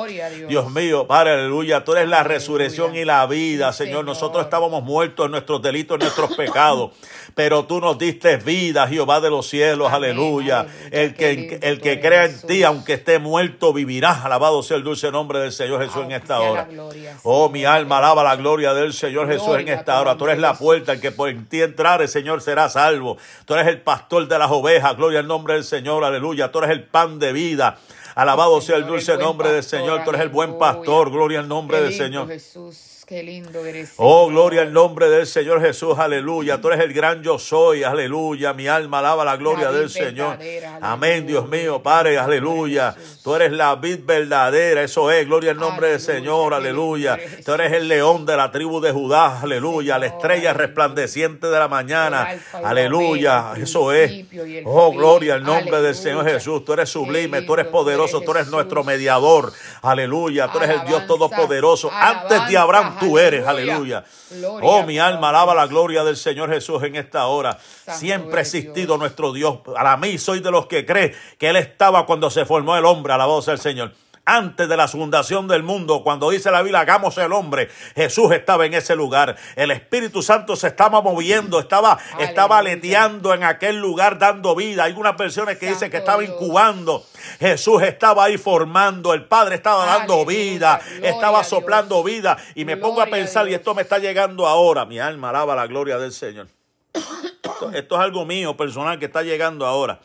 Dios. 0.49 0.73
Mío, 0.73 1.07
Padre, 1.07 1.35
aleluya. 1.35 1.85
Tú 1.85 1.93
eres 1.93 2.09
la 2.09 2.25
resurrección 2.25 2.97
y 2.97 3.05
la 3.05 3.25
vida. 3.27 3.73
Señor. 3.73 4.05
Nosotros 4.05 4.43
estábamos 4.43 4.83
muertos 4.83 5.27
en 5.27 5.31
nuestros 5.31 5.63
delitos, 5.63 5.95
en 5.95 6.01
nuestros 6.01 6.37
pecados. 6.37 6.91
Pero 7.37 7.67
tú 7.67 7.81
nos 7.83 7.99
diste 7.99 8.39
vida, 8.39 8.89
Jehová 8.89 9.21
de 9.21 9.29
los 9.29 9.47
cielos, 9.47 9.89
Amén, 9.93 10.13
aleluya. 10.13 10.61
aleluya. 10.61 10.89
El 10.91 11.15
que, 11.15 11.59
el 11.61 11.83
que 11.83 12.01
crea 12.01 12.25
en 12.25 12.31
Jesús. 12.33 12.47
ti, 12.47 12.63
aunque 12.63 12.95
esté 12.95 13.19
muerto, 13.19 13.75
vivirá. 13.75 14.23
Alabado 14.25 14.63
sea 14.63 14.79
el 14.79 14.83
dulce 14.83 15.13
nombre 15.13 15.39
del 15.41 15.53
Señor 15.53 15.83
Jesús 15.85 16.03
en 16.03 16.13
esta 16.13 16.41
hora. 16.41 16.65
gloria, 16.65 17.15
Oh, 17.25 17.51
mi 17.51 17.67
alma 17.67 17.99
alaba 17.99 18.25
la 18.25 18.37
gloria 18.37 18.73
del 18.73 18.95
Señor 18.95 19.29
Jesús 19.29 19.55
en 19.59 19.69
esta 19.69 20.01
hora. 20.01 20.17
Tú 20.17 20.25
eres 20.25 20.39
la 20.39 20.55
puerta, 20.55 20.93
el 20.95 21.01
que 21.03 21.13
por 21.13 21.29
en 21.29 21.45
ti 21.47 21.61
entrare, 21.61 22.09
Señor, 22.09 22.41
será 22.41 22.71
salvo. 22.71 23.19
Tú 23.45 23.53
eres 23.53 23.67
el 23.67 23.83
pastor 23.83 24.27
de 24.27 24.39
las 24.39 24.51
ovejas. 24.51 24.97
Gloria 24.97 25.19
al 25.21 25.27
nombre 25.27 25.53
del 25.53 25.65
Señor, 25.65 26.05
aleluya. 26.05 26.51
Tú 26.51 26.61
eres 26.61 26.71
el 26.71 26.85
pan 26.85 27.19
de 27.19 27.35
vida. 27.35 27.77
Alabado 28.15 28.63
sea 28.63 28.77
el 28.77 28.87
dulce 28.87 29.15
nombre 29.19 29.53
del 29.53 29.63
Señor. 29.63 30.05
Tú 30.05 30.09
eres 30.11 30.23
el 30.23 30.31
buen 30.31 30.57
pastor. 30.59 31.11
Gloria 31.11 31.41
al 31.41 31.49
nombre 31.49 31.83
del 31.83 31.93
Señor. 31.93 32.29
Jesús, 32.29 32.96
qué 33.07 33.23
lindo 33.23 33.65
eres. 33.65 33.95
Oh, 33.97 34.29
gloria 34.29 34.63
al 34.63 34.73
nombre 34.73 35.09
del 35.09 35.27
Señor 35.27 35.61
Jesús, 35.61 35.99
aleluya. 35.99 36.61
Tú 36.61 36.69
eres 36.69 36.81
el 36.81 36.93
gran 36.93 37.23
yo 37.23 37.39
soy, 37.39 37.83
aleluya. 37.85 38.53
Mi 38.53 38.69
alma 38.69 38.99
alaba 38.99 39.25
la 39.25 39.37
gloria 39.37 39.67
La 39.67 39.79
del 39.79 39.91
Señor. 39.91 40.39
Amén. 40.81 41.27
Dios 41.27 41.49
mío, 41.49 41.83
Padre, 41.83 42.19
aleluya. 42.19 42.95
Tú 43.23 43.35
eres 43.35 43.53
la 43.53 43.75
vid 43.77 44.01
verdadera, 44.05 44.83
eso 44.83 45.11
es, 45.11 45.27
gloria 45.27 45.53
al 45.53 45.59
nombre 45.59 45.89
del 45.89 46.01
Señor, 46.01 46.55
aleluya. 46.55 47.19
Tú 47.45 47.53
eres 47.53 47.73
el 47.73 47.89
león 47.89 48.27
de 48.27 48.37
la 48.37 48.51
tribu 48.51 48.81
de 48.81 48.93
Judá, 48.93 49.41
aleluya. 49.41 49.99
La 49.99 50.07
estrella 50.07 50.51
aleluya. 50.51 50.53
resplandeciente 50.55 51.47
de 51.47 51.59
la 51.59 51.69
mañana, 51.69 52.29
aleluya. 52.63 53.53
Eso 53.57 53.93
es. 53.93 54.27
Oh, 54.65 54.93
gloria 54.93 55.35
al 55.35 55.43
nombre 55.43 55.81
del. 55.83 55.97
Señor 55.97 56.25
Jesús. 56.25 56.65
Tú 56.65 56.73
eres 56.73 56.89
sublime, 56.89 57.43
tú 57.43 57.55
eres 57.55 57.67
poderoso, 57.67 58.21
tú 58.21 58.33
eres 58.33 58.49
nuestro 58.49 58.85
mediador, 58.85 59.53
aleluya. 59.83 60.49
Tú 60.49 60.59
eres 60.59 60.81
el 60.81 60.87
Dios 60.87 61.07
todopoderoso. 61.07 61.91
Antes 61.93 62.49
de 62.49 62.57
Abraham 62.57 62.96
tú 62.99 63.19
eres, 63.19 63.47
aleluya. 63.47 64.05
Gloria 64.31 64.71
Oh, 64.71 64.83
mi 64.85 64.99
alma 64.99 65.29
alaba 65.31 65.55
la 65.55 65.67
gloria 65.67 66.05
del 66.05 66.17
Señor 66.17 66.51
Jesús 66.51 66.83
en 66.83 66.97
esta 66.97 67.27
hora. 67.27 67.59
Santo 67.59 68.01
Siempre 68.01 68.39
ha 68.39 68.43
existido 68.43 68.87
Dios. 68.87 68.99
nuestro 68.99 69.33
Dios. 69.33 69.59
Para 69.65 69.97
mí 69.97 70.19
soy 70.19 70.41
de 70.41 70.51
los 70.51 70.67
que 70.67 70.85
cree 70.85 71.15
que 71.39 71.49
Él 71.49 71.57
estaba 71.57 72.07
cuando 72.07 72.31
se 72.31 72.45
formó 72.45 72.77
el 72.77 72.85
hombre, 72.85 73.13
alabado 73.13 73.43
sea 73.43 73.55
el 73.55 73.61
Señor. 73.61 73.93
Antes 74.29 74.69
de 74.69 74.77
la 74.77 74.89
fundación 74.89 75.47
del 75.47 75.63
mundo, 75.63 76.03
cuando 76.03 76.31
dice 76.31 76.51
la 76.51 76.61
Biblia, 76.61 76.81
hagamos 76.81 77.17
el 77.17 77.33
hombre, 77.33 77.69
Jesús 77.95 78.33
estaba 78.33 78.67
en 78.67 78.75
ese 78.75 78.97
lugar. 78.97 79.37
El 79.55 79.71
Espíritu 79.71 80.21
Santo 80.21 80.57
se 80.57 80.67
estaba 80.67 81.01
moviendo, 81.01 81.61
estaba, 81.61 81.97
estaba 82.19 82.59
aleteando 82.59 83.33
en 83.35 83.45
aquel 83.45 83.77
lugar, 83.77 84.19
dando 84.19 84.57
vida. 84.57 84.83
Hay 84.83 84.95
unas 84.95 85.17
versiones 85.17 85.59
que 85.59 85.69
dicen 85.69 85.93
que 85.93 85.99
estaba 85.99 86.23
Dios. 86.23 86.35
incubando. 86.35 87.07
Jesús 87.39 87.85
estaba 87.85 88.25
ahí 88.25 88.37
formando, 88.37 89.15
el 89.15 89.27
Padre 89.27 89.55
estaba 89.55 89.87
dando 89.87 90.27
vida, 90.27 90.81
Gloria 90.85 91.11
estaba 91.11 91.45
soplando 91.45 92.03
vida. 92.03 92.37
Y 92.57 92.65
me 92.65 92.77
pongo 92.77 93.03
a 93.03 93.07
pensar, 93.07 93.49
y 93.49 93.55
esto 93.55 93.77
me 93.77 93.83
está 93.83 93.99
llegando 94.01 94.49
ahora. 94.49 94.87
Mi 94.87 94.99
alma 94.99 95.31
alaba 95.31 95.55
la 95.55 95.69
gloria 95.69 95.99
del 95.99 96.11
Señor. 96.11 96.49
Esto, 96.93 97.71
esto 97.73 97.95
es 97.95 98.01
algo 98.01 98.25
mío, 98.25 98.57
personal, 98.57 98.99
que 98.99 99.05
está 99.05 99.23
llegando 99.23 99.65
ahora. 99.65 100.01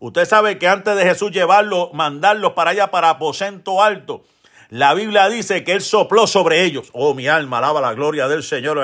Usted 0.00 0.24
sabe 0.26 0.58
que 0.58 0.68
antes 0.68 0.96
de 0.96 1.02
Jesús 1.02 1.32
llevarlo, 1.32 1.90
mandarlos 1.92 2.52
para 2.52 2.70
allá, 2.70 2.90
para 2.90 3.10
aposento 3.10 3.82
alto, 3.82 4.22
la 4.70 4.94
Biblia 4.94 5.28
dice 5.28 5.64
que 5.64 5.72
Él 5.72 5.80
sopló 5.80 6.26
sobre 6.26 6.64
ellos. 6.64 6.90
Oh, 6.92 7.14
mi 7.14 7.26
alma, 7.26 7.58
alaba 7.58 7.80
la 7.80 7.94
gloria 7.94 8.28
del 8.28 8.42
Señor. 8.42 8.78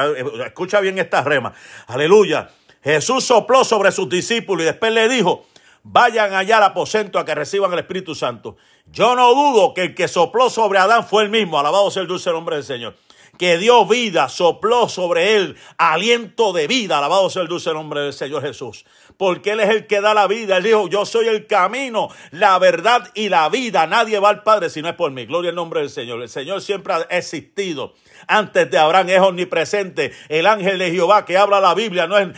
Escucha 0.44 0.80
bien 0.80 0.98
esta 0.98 1.22
rema. 1.22 1.52
Aleluya. 1.86 2.50
Jesús 2.82 3.24
sopló 3.24 3.64
sobre 3.64 3.92
sus 3.92 4.08
discípulos 4.08 4.62
y 4.62 4.66
después 4.66 4.92
le 4.92 5.08
dijo, 5.08 5.46
vayan 5.82 6.34
allá 6.34 6.56
al 6.56 6.64
aposento 6.64 7.18
a 7.18 7.24
que 7.24 7.34
reciban 7.34 7.72
el 7.72 7.78
Espíritu 7.78 8.14
Santo. 8.14 8.56
Yo 8.86 9.14
no 9.14 9.34
dudo 9.34 9.74
que 9.74 9.82
el 9.82 9.94
que 9.94 10.08
sopló 10.08 10.50
sobre 10.50 10.78
Adán 10.78 11.06
fue 11.06 11.22
el 11.22 11.28
mismo. 11.30 11.58
Alabado 11.58 11.90
sea 11.90 12.02
el 12.02 12.08
dulce 12.08 12.30
nombre 12.30 12.56
del 12.56 12.64
Señor 12.64 12.94
que 13.38 13.58
dio 13.58 13.86
vida, 13.86 14.28
sopló 14.28 14.88
sobre 14.88 15.36
él 15.36 15.56
aliento 15.78 16.52
de 16.52 16.66
vida. 16.66 16.98
Alabado 16.98 17.30
sea 17.30 17.42
el 17.42 17.48
dulce 17.48 17.72
nombre 17.72 18.00
del 18.00 18.12
Señor 18.12 18.42
Jesús. 18.42 18.84
Porque 19.16 19.52
Él 19.52 19.60
es 19.60 19.70
el 19.70 19.86
que 19.86 20.00
da 20.00 20.14
la 20.14 20.26
vida. 20.26 20.56
Él 20.56 20.64
dijo, 20.64 20.88
yo 20.88 21.06
soy 21.06 21.28
el 21.28 21.46
camino, 21.46 22.08
la 22.32 22.58
verdad 22.58 23.10
y 23.14 23.28
la 23.28 23.48
vida. 23.48 23.86
Nadie 23.86 24.18
va 24.18 24.30
al 24.30 24.42
Padre 24.42 24.70
si 24.70 24.82
no 24.82 24.88
es 24.88 24.94
por 24.94 25.10
mí. 25.12 25.26
Gloria 25.26 25.50
al 25.50 25.56
nombre 25.56 25.80
del 25.80 25.90
Señor. 25.90 26.20
El 26.20 26.28
Señor 26.28 26.62
siempre 26.62 26.94
ha 26.94 27.00
existido. 27.16 27.94
Antes 28.26 28.70
de 28.70 28.78
Abraham 28.78 29.08
es 29.10 29.20
omnipresente. 29.20 30.12
El 30.28 30.46
ángel 30.46 30.78
de 30.78 30.90
Jehová 30.90 31.24
que 31.24 31.36
habla 31.36 31.60
la 31.60 31.74
Biblia 31.74 32.06
no 32.06 32.18
es, 32.18 32.28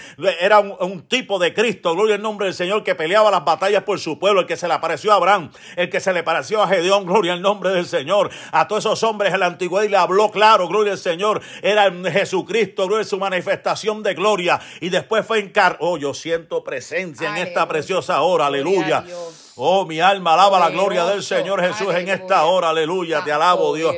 era 0.41 0.61
un, 0.61 0.75
un 0.81 1.03
tipo 1.07 1.39
de 1.39 1.55
Cristo. 1.55 1.95
Gloria 1.95 2.17
al 2.17 2.23
nombre 2.23 2.47
del 2.47 2.55
Señor 2.55 2.83
que 2.85 2.95
peleaba 2.95 3.31
las 3.31 3.45
batallas 3.45 3.83
por 3.83 3.99
su 3.99 4.19
pueblo. 4.19 4.41
El 4.41 4.47
que 4.47 4.57
se 4.57 4.69
le 4.69 4.75
apareció 4.75 5.13
a 5.13 5.17
Abraham. 5.17 5.51
El 5.77 5.91
que 5.91 6.01
se 6.01 6.13
le 6.13 6.23
pareció 6.23 6.63
a 6.63 6.69
Gedeón. 6.69 7.07
Gloria 7.07 7.35
al 7.35 7.43
nombre 7.43 7.71
del 7.71 7.87
Señor. 7.87 8.31
A 8.53 8.67
todos 8.69 8.85
esos 8.85 9.03
hombres 9.03 9.33
en 9.33 9.41
la 9.41 9.47
antigüedad 9.47 9.85
y 9.85 9.89
le 9.89 9.97
habló 9.97 10.31
claro. 10.31 10.69
Gloria 10.69 10.93
al 10.93 10.99
Señor. 10.99 11.41
Era 11.63 11.93
Jesucristo. 12.11 12.87
Gloria 12.87 13.05
su 13.05 13.19
manifestación 13.19 14.03
de 14.03 14.15
gloria. 14.15 14.61
Y 14.81 14.89
después 14.89 15.27
fue 15.27 15.41
encarnado. 15.41 15.77
Oh, 15.81 15.99
yo 15.99 16.15
siento 16.15 16.65
presencia 16.65 17.29
en 17.31 17.47
esta 17.47 17.67
preciosa 17.69 18.23
hora. 18.23 18.47
Aleluya. 18.47 19.05
Oh, 19.57 19.87
mi 19.87 20.01
alma 20.01 20.35
alaba 20.35 20.59
la 20.59 20.71
gloria 20.71 21.05
del. 21.05 21.23
Señor 21.23 21.61
Jesús 21.61 21.95
en 21.95 22.09
esta 22.09 22.45
hora. 22.45 22.71
Aleluya. 22.71 23.25
Te 23.25 23.33
alabo, 23.33 23.75
Dios. 23.75 23.95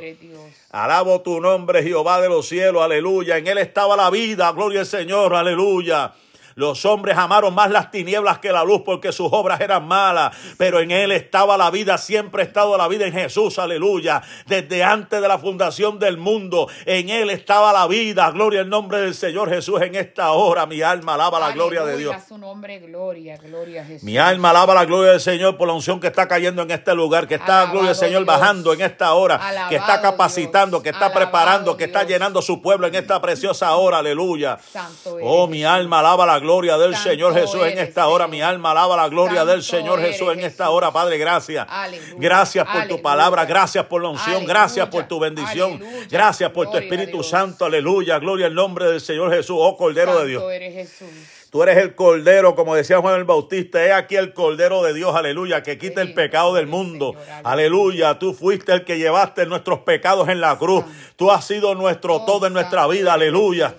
Alabo 0.71 1.23
tu 1.23 1.41
nombre, 1.41 1.83
Jehová 1.83 2.21
de 2.21 2.29
los 2.29 2.47
cielos, 2.47 2.83
aleluya. 2.83 3.39
En 3.39 3.47
él 3.47 3.57
estaba 3.57 3.97
la 3.97 4.11
vida, 4.11 4.53
gloria 4.53 4.81
al 4.81 4.87
Señor, 4.87 5.35
aleluya. 5.35 6.13
Los 6.59 6.85
hombres 6.85 7.17
amaron 7.17 7.55
más 7.55 7.71
las 7.71 7.93
tinieblas 7.93 8.41
que 8.41 8.51
la 8.51 8.65
luz 8.65 8.83
porque 8.85 9.13
sus 9.13 9.29
obras 9.31 9.61
eran 9.61 9.87
malas, 9.87 10.37
pero 10.57 10.81
en 10.81 10.91
él 10.91 11.13
estaba 11.13 11.57
la 11.57 11.71
vida, 11.71 11.97
siempre 11.99 12.43
ha 12.43 12.47
estado 12.47 12.77
la 12.77 12.89
vida 12.89 13.07
en 13.07 13.13
Jesús, 13.13 13.61
aleluya. 13.61 14.23
Desde 14.45 14.83
antes 14.83 15.23
de 15.23 15.29
la 15.29 15.39
fundación 15.39 16.01
del 16.01 16.17
mundo, 16.17 16.67
en 16.85 17.11
él 17.11 17.31
estaba 17.31 17.73
la 17.73 17.87
vida, 17.87 18.29
gloria 18.33 18.63
al 18.63 18.69
nombre 18.69 18.99
del 18.99 19.15
Señor 19.15 19.49
Jesús 19.51 19.81
en 19.83 19.95
esta 19.95 20.33
hora. 20.33 20.67
Mi 20.67 20.83
alma 20.83 21.15
alaba 21.15 21.39
la 21.39 21.53
gloria 21.53 21.85
de 21.85 21.97
Dios. 21.97 22.17
su 22.27 22.37
nombre, 22.37 22.81
gloria, 22.81 23.37
gloria 23.37 23.83
a 23.83 23.85
Jesús. 23.85 24.03
Mi 24.03 24.19
alma 24.19 24.51
alaba 24.51 24.75
la 24.75 24.85
gloria 24.85 25.13
del 25.13 25.21
Señor 25.21 25.57
por 25.59 25.69
la 25.69 25.75
unción 25.75 26.01
que 26.01 26.09
está 26.09 26.27
cayendo 26.27 26.63
en 26.63 26.73
este 26.73 26.93
lugar, 26.93 27.29
que 27.29 27.37
está, 27.37 27.59
Alabado 27.59 27.73
gloria 27.75 27.91
al 27.91 27.97
Señor, 27.97 28.25
Dios. 28.25 28.37
bajando 28.37 28.73
en 28.73 28.81
esta 28.81 29.15
hora, 29.15 29.69
que 29.69 29.77
está 29.77 30.01
capacitando, 30.01 30.79
Dios. 30.79 30.83
que 30.83 30.89
está 30.89 31.07
Alabado 31.07 31.21
preparando, 31.21 31.77
que 31.77 31.85
está 31.85 32.03
llenando 32.03 32.43
su 32.43 32.61
pueblo 32.61 32.89
en 32.89 32.97
esta 32.97 33.21
preciosa 33.21 33.77
hora, 33.77 33.99
aleluya. 33.99 34.59
Santo 34.73 35.19
Oh, 35.23 35.47
mi 35.47 35.63
alma 35.63 36.01
alaba 36.01 36.27
la 36.27 36.41
gloria 36.41 36.48
del 36.49 36.95
Santo 36.95 37.11
Señor 37.11 37.35
Jesús 37.35 37.61
en 37.63 37.79
esta 37.79 38.09
hora, 38.09 38.27
mi 38.27 38.41
alma 38.41 38.71
alaba 38.71 38.97
la 38.97 39.09
gloria 39.09 39.45
del 39.45 39.63
Señor 39.63 40.01
Jesús 40.01 40.33
en 40.33 40.41
esta 40.41 40.65
Jesús. 40.65 40.77
hora, 40.77 40.91
Padre, 40.91 41.19
gracias. 41.19 41.67
Aleluya. 41.69 42.15
Gracias 42.17 42.67
por 42.67 42.89
tu 42.89 43.03
palabra, 43.03 43.45
gracias 43.45 43.85
por 43.85 44.03
la 44.03 44.09
unción, 44.09 44.37
Aleluya. 44.37 44.55
gracias 44.55 44.89
por 44.89 45.07
tu 45.07 45.21
bendición, 45.21 45.81
gracias 46.11 46.51
por 46.51 46.67
tu 46.67 46.73
Gloria 46.73 46.89
Espíritu. 46.89 47.23
Santo, 47.23 47.67
aleluya, 47.67 48.19
gloria 48.19 48.47
al 48.47 48.55
nombre 48.55 48.87
del 48.87 49.01
Señor 49.01 49.31
Jesús, 49.31 49.57
oh 49.61 49.77
Cordero 49.77 50.19
de 50.21 50.27
Dios. 50.27 50.41
Santo 50.41 50.51
eres 50.51 50.75
Jesús. 50.75 51.09
Tú 51.51 51.63
eres 51.63 51.79
el 51.79 51.95
Cordero, 51.95 52.55
como 52.55 52.75
decía 52.75 52.99
Juan 53.01 53.15
el 53.15 53.25
Bautista, 53.25 53.83
he 53.83 53.93
aquí 53.93 54.17
el 54.17 54.35
Cordero 54.35 54.83
de 54.83 54.93
Dios, 54.93 55.15
aleluya, 55.15 55.63
que 55.63 55.79
quita 55.79 56.03
el 56.03 56.13
pecado 56.13 56.55
del 56.55 56.67
mundo. 56.67 57.15
Aleluya, 57.43 58.19
tú 58.19 58.35
fuiste 58.35 58.73
el 58.73 58.85
que 58.85 58.99
llevaste 58.99 59.47
nuestros 59.47 59.81
pecados 59.81 60.29
en 60.29 60.43
la 60.43 60.59
cruz. 60.59 60.85
Tú 61.17 61.31
has 61.31 61.47
sido 61.47 61.75
nuestro 61.75 62.25
todo 62.27 62.47
en 62.47 62.53
nuestra 62.53 62.87
vida, 62.87 63.15
aleluya. 63.15 63.75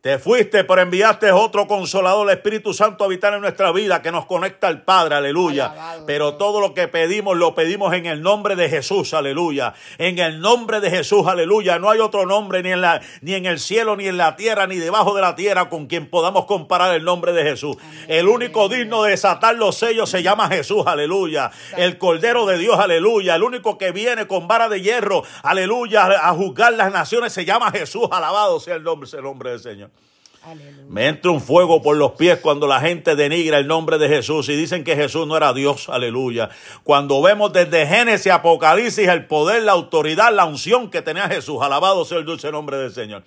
Te 0.00 0.20
fuiste, 0.20 0.62
pero 0.62 0.80
enviaste 0.80 1.32
otro 1.32 1.66
consolador, 1.66 2.30
el 2.30 2.36
Espíritu 2.36 2.72
Santo, 2.72 3.02
a 3.02 3.08
habitar 3.08 3.34
en 3.34 3.40
nuestra 3.40 3.72
vida, 3.72 4.00
que 4.00 4.12
nos 4.12 4.26
conecta 4.26 4.68
al 4.68 4.82
Padre, 4.82 5.16
aleluya. 5.16 5.72
Alabado 5.72 6.06
Pero 6.06 6.34
todo 6.34 6.60
lo 6.60 6.72
que 6.72 6.86
pedimos, 6.86 7.36
lo 7.36 7.56
pedimos 7.56 7.92
en 7.92 8.06
el 8.06 8.22
nombre 8.22 8.54
de 8.54 8.68
Jesús, 8.68 9.12
aleluya. 9.12 9.74
En 9.98 10.20
el 10.20 10.40
nombre 10.40 10.78
de 10.80 10.90
Jesús, 10.90 11.26
aleluya. 11.26 11.80
No 11.80 11.90
hay 11.90 11.98
otro 11.98 12.26
nombre 12.26 12.62
ni 12.62 12.70
en, 12.70 12.80
la, 12.80 13.00
ni 13.22 13.34
en 13.34 13.44
el 13.46 13.58
cielo, 13.58 13.96
ni 13.96 14.06
en 14.06 14.18
la 14.18 14.36
tierra, 14.36 14.68
ni 14.68 14.76
debajo 14.76 15.16
de 15.16 15.20
la 15.20 15.34
tierra 15.34 15.68
con 15.68 15.88
quien 15.88 16.08
podamos 16.08 16.44
comparar 16.44 16.94
el 16.94 17.02
nombre 17.02 17.32
de 17.32 17.42
Jesús. 17.42 17.76
El 18.06 18.28
único 18.28 18.68
digno 18.68 19.02
de 19.02 19.10
desatar 19.10 19.56
los 19.56 19.78
sellos 19.78 20.08
se 20.08 20.22
llama 20.22 20.46
Jesús, 20.46 20.84
aleluya. 20.86 21.50
El 21.76 21.98
Cordero 21.98 22.46
de 22.46 22.56
Dios, 22.56 22.78
aleluya. 22.78 23.34
El 23.34 23.42
único 23.42 23.78
que 23.78 23.90
viene 23.90 24.28
con 24.28 24.46
vara 24.46 24.68
de 24.68 24.80
hierro, 24.80 25.24
aleluya, 25.42 26.06
a 26.06 26.32
juzgar 26.34 26.74
las 26.74 26.92
naciones 26.92 27.32
se 27.32 27.44
llama 27.44 27.72
Jesús, 27.72 28.08
alabado 28.12 28.60
sea 28.60 28.76
el 28.76 28.84
nombre, 28.84 29.10
el 29.12 29.24
nombre 29.24 29.50
del 29.50 29.58
Señor. 29.58 29.87
Me 30.88 31.06
entra 31.06 31.30
un 31.30 31.40
fuego 31.40 31.82
por 31.82 31.96
los 31.96 32.12
pies 32.12 32.38
cuando 32.38 32.66
la 32.66 32.80
gente 32.80 33.14
denigra 33.14 33.58
el 33.58 33.66
nombre 33.66 33.98
de 33.98 34.08
Jesús 34.08 34.48
y 34.48 34.56
dicen 34.56 34.84
que 34.84 34.96
Jesús 34.96 35.26
no 35.26 35.36
era 35.36 35.52
Dios. 35.52 35.88
Aleluya. 35.88 36.48
Cuando 36.82 37.20
vemos 37.20 37.52
desde 37.52 37.86
Génesis, 37.86 38.32
Apocalipsis, 38.32 39.08
el 39.08 39.26
poder, 39.26 39.62
la 39.62 39.72
autoridad, 39.72 40.32
la 40.32 40.46
unción 40.46 40.90
que 40.90 41.02
tenía 41.02 41.28
Jesús. 41.28 41.58
Alabado 41.60 42.04
sea 42.04 42.18
el 42.18 42.24
dulce 42.24 42.50
nombre 42.50 42.78
del 42.78 42.92
Señor. 42.92 43.22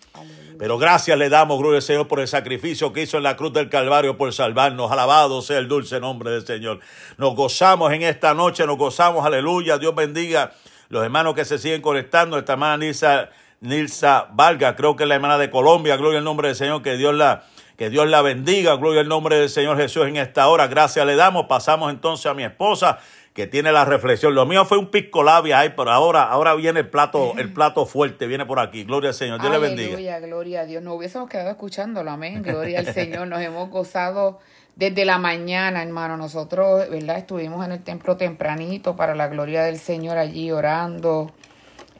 Pero 0.57 0.77
gracias 0.77 1.17
le 1.17 1.29
damos, 1.29 1.59
gloria 1.59 1.77
al 1.77 1.83
Señor, 1.83 2.07
por 2.07 2.19
el 2.19 2.27
sacrificio 2.27 2.93
que 2.93 3.03
hizo 3.03 3.17
en 3.17 3.23
la 3.23 3.35
cruz 3.35 3.53
del 3.53 3.69
Calvario 3.69 4.17
por 4.17 4.31
salvarnos. 4.33 4.91
Alabado 4.91 5.41
sea 5.41 5.57
el 5.57 5.67
dulce 5.67 5.99
nombre 5.99 6.31
del 6.31 6.45
Señor. 6.45 6.79
Nos 7.17 7.35
gozamos 7.35 7.91
en 7.93 8.03
esta 8.03 8.33
noche, 8.33 8.65
nos 8.65 8.77
gozamos, 8.77 9.25
aleluya. 9.25 9.77
Dios 9.77 9.93
bendiga 9.95 10.53
los 10.89 11.03
hermanos 11.03 11.35
que 11.35 11.45
se 11.45 11.57
siguen 11.57 11.81
conectando. 11.81 12.37
Esta 12.37 12.53
hermana 12.53 12.77
Nilsa, 12.77 13.29
Nilsa 13.61 14.27
Valga, 14.33 14.75
creo 14.75 14.95
que 14.95 15.03
es 15.03 15.09
la 15.09 15.13
hermana 15.13 15.37
de 15.37 15.51
Colombia. 15.51 15.95
Gloria 15.95 16.17
al 16.17 16.23
nombre 16.23 16.47
del 16.47 16.57
Señor, 16.57 16.81
que 16.81 16.97
Dios 16.97 17.13
la 17.13 17.43
que 17.77 17.89
Dios 17.89 18.07
la 18.07 18.21
bendiga, 18.21 18.75
gloria 18.75 19.01
al 19.01 19.07
nombre 19.07 19.37
del 19.37 19.49
Señor 19.49 19.77
Jesús 19.77 20.05
en 20.07 20.17
esta 20.17 20.47
hora. 20.47 20.67
Gracias 20.67 21.05
le 21.05 21.15
damos. 21.15 21.45
Pasamos 21.47 21.91
entonces 21.91 22.25
a 22.25 22.33
mi 22.33 22.43
esposa 22.43 22.99
que 23.33 23.47
tiene 23.47 23.71
la 23.71 23.85
reflexión. 23.85 24.35
Lo 24.35 24.45
mío 24.45 24.65
fue 24.65 24.77
un 24.77 24.91
pisco 24.91 25.23
labia 25.23 25.59
ahí, 25.59 25.73
pero 25.75 25.91
ahora, 25.91 26.23
ahora 26.23 26.53
viene 26.55 26.81
el 26.81 26.89
plato, 26.89 27.33
el 27.37 27.53
plato 27.53 27.85
fuerte, 27.85 28.27
viene 28.27 28.45
por 28.45 28.59
aquí. 28.59 28.83
Gloria 28.83 29.09
al 29.09 29.15
Señor. 29.15 29.41
Dios 29.41 29.51
le 29.51 29.59
bendiga. 29.59 30.19
Gloria 30.19 30.61
a 30.61 30.65
Dios. 30.65 30.83
Nos 30.83 30.95
hubiésemos 30.95 31.29
quedado 31.29 31.51
escuchándolo, 31.51 32.09
amén. 32.09 32.41
Gloria 32.41 32.79
al 32.79 32.93
Señor. 32.93 33.27
Nos 33.27 33.41
hemos 33.41 33.69
gozado 33.69 34.39
desde 34.75 35.05
la 35.05 35.17
mañana, 35.17 35.81
hermano. 35.81 36.17
Nosotros, 36.17 36.89
¿verdad? 36.89 37.17
Estuvimos 37.17 37.63
en 37.65 37.73
el 37.73 37.83
templo 37.83 38.17
tempranito 38.17 38.95
para 38.95 39.13
la 39.13 39.27
gloria 39.27 39.63
del 39.63 39.77
Señor 39.77 40.17
allí 40.17 40.51
orando 40.51 41.31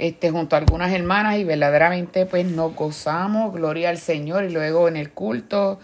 este, 0.01 0.31
junto 0.31 0.55
a 0.55 0.59
algunas 0.59 0.91
hermanas 0.91 1.37
y 1.37 1.43
verdaderamente 1.43 2.25
pues 2.25 2.47
nos 2.47 2.73
gozamos, 2.73 3.53
gloria 3.53 3.89
al 3.89 3.99
Señor, 3.99 4.45
y 4.45 4.49
luego 4.49 4.87
en 4.87 4.97
el 4.97 5.11
culto, 5.11 5.79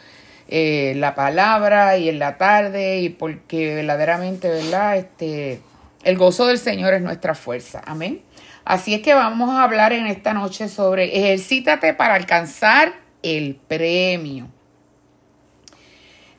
eh, 0.47 0.93
la 0.95 1.13
palabra 1.13 1.97
y 1.97 2.09
en 2.09 2.17
la 2.17 2.39
tarde, 2.39 2.99
y 3.01 3.09
porque 3.09 3.75
verdaderamente, 3.75 4.49
¿verdad? 4.49 4.97
Este, 4.97 5.61
el 6.03 6.17
gozo 6.17 6.47
del 6.47 6.57
Señor 6.57 6.95
es 6.95 7.03
nuestra 7.03 7.35
fuerza, 7.35 7.83
amén. 7.85 8.23
Así 8.65 8.95
es 8.95 9.03
que 9.03 9.13
vamos 9.13 9.51
a 9.51 9.61
hablar 9.61 9.93
en 9.93 10.07
esta 10.07 10.33
noche 10.33 10.67
sobre 10.67 11.15
ejercítate 11.15 11.93
para 11.93 12.15
alcanzar 12.15 12.93
el 13.21 13.59
premio. 13.67 14.47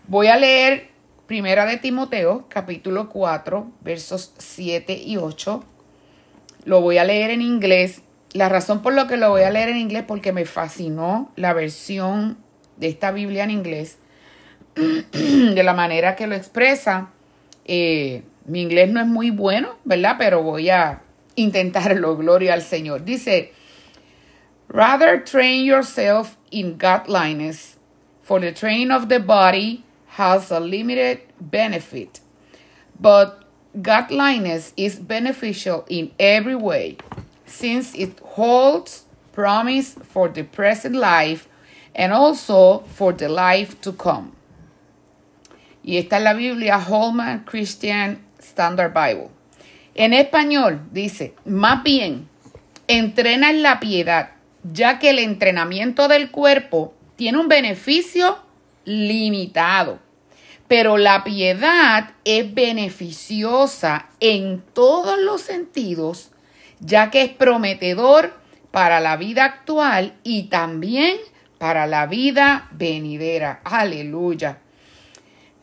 Voy 0.09 0.27
a 0.27 0.37
leer 0.37 0.89
Primera 1.29 1.65
de 1.65 1.77
Timoteo, 1.77 2.47
capítulo 2.49 3.09
4, 3.09 3.71
versos 3.83 4.35
7 4.39 4.95
y 4.95 5.17
8 5.17 5.63
lo 6.65 6.81
voy 6.81 6.99
a 6.99 7.05
leer 7.05 7.31
en 7.31 7.43
inglés. 7.43 8.03
La 8.33 8.49
razón 8.49 8.83
por 8.83 8.93
la 8.93 9.07
que 9.07 9.17
lo 9.17 9.31
voy 9.31 9.43
a 9.43 9.51
leer 9.51 9.71
en 9.71 9.79
inglés 9.79 10.05
porque 10.07 10.33
me 10.33 10.45
fascinó 10.45 11.33
la 11.37 11.53
versión 11.53 12.39
de 12.77 12.89
esta 12.89 13.11
Biblia 13.11 13.45
en 13.45 13.51
inglés, 13.51 13.99
de 14.75 15.63
la 15.63 15.75
manera 15.75 16.15
que 16.15 16.27
lo 16.27 16.35
expresa. 16.35 17.11
Eh, 17.65 18.23
mi 18.47 18.63
inglés 18.63 18.91
no 18.91 19.01
es 19.01 19.07
muy 19.07 19.31
bueno, 19.31 19.77
¿verdad? 19.85 20.17
Pero 20.19 20.43
voy 20.43 20.71
a 20.71 21.03
intentarlo, 21.35 22.17
gloria 22.19 22.55
al 22.55 22.63
Señor. 22.63 23.05
Dice, 23.05 23.53
rather 24.69 25.23
train 25.23 25.65
yourself 25.65 26.37
in 26.51 26.79
godliness, 26.79 27.79
for 28.23 28.41
the 28.41 28.53
training 28.53 28.91
of 28.91 29.09
the 29.09 29.19
body 29.19 29.85
has 30.17 30.51
a 30.51 30.61
limited 30.61 31.21
benefit, 31.41 32.21
but 33.01 33.48
godliness 33.83 34.73
is 34.77 34.99
beneficial 34.99 35.85
in 35.89 36.11
every 36.19 36.57
way, 36.57 36.97
since 37.47 37.95
it 37.95 38.19
holds 38.21 39.05
promise 39.33 39.95
for 40.13 40.29
the 40.29 40.45
present 40.45 40.95
life 40.95 41.49
and 41.95 42.13
also 42.13 42.81
for 42.95 43.13
the 43.13 43.29
life 43.29 43.81
to 43.81 43.93
come. 43.93 44.33
Y 45.83 45.97
esta 45.97 46.17
es 46.17 46.23
la 46.23 46.35
Biblia 46.35 46.79
Holman 46.79 47.45
Christian 47.45 48.19
Standard 48.39 48.93
Bible. 48.93 49.31
En 49.95 50.13
español 50.13 50.81
dice, 50.93 51.35
más 51.45 51.83
bien, 51.83 52.29
entrena 52.87 53.51
en 53.51 53.63
la 53.63 53.81
piedad, 53.81 54.31
ya 54.63 54.99
que 54.99 55.11
el 55.11 55.19
entrenamiento 55.19 56.09
del 56.09 56.31
cuerpo 56.31 56.95
tiene 57.17 57.39
un 57.39 57.49
beneficio 57.49 58.39
limitado 58.85 59.99
pero 60.69 60.99
la 60.99 61.25
piedad 61.25 62.11
es 62.25 62.55
beneficiosa 62.55 64.07
en 64.21 64.63
todos 64.75 65.19
los 65.19 65.41
sentidos, 65.41 66.31
ya 66.79 67.11
que 67.11 67.23
es 67.23 67.31
prometedor 67.31 68.35
para 68.71 69.01
la 69.01 69.17
vida 69.17 69.45
actual 69.45 70.15
y 70.23 70.45
también 70.45 71.17
para 71.57 71.87
la 71.87 72.07
vida 72.07 72.69
venidera. 72.71 73.61
Aleluya. 73.65 74.59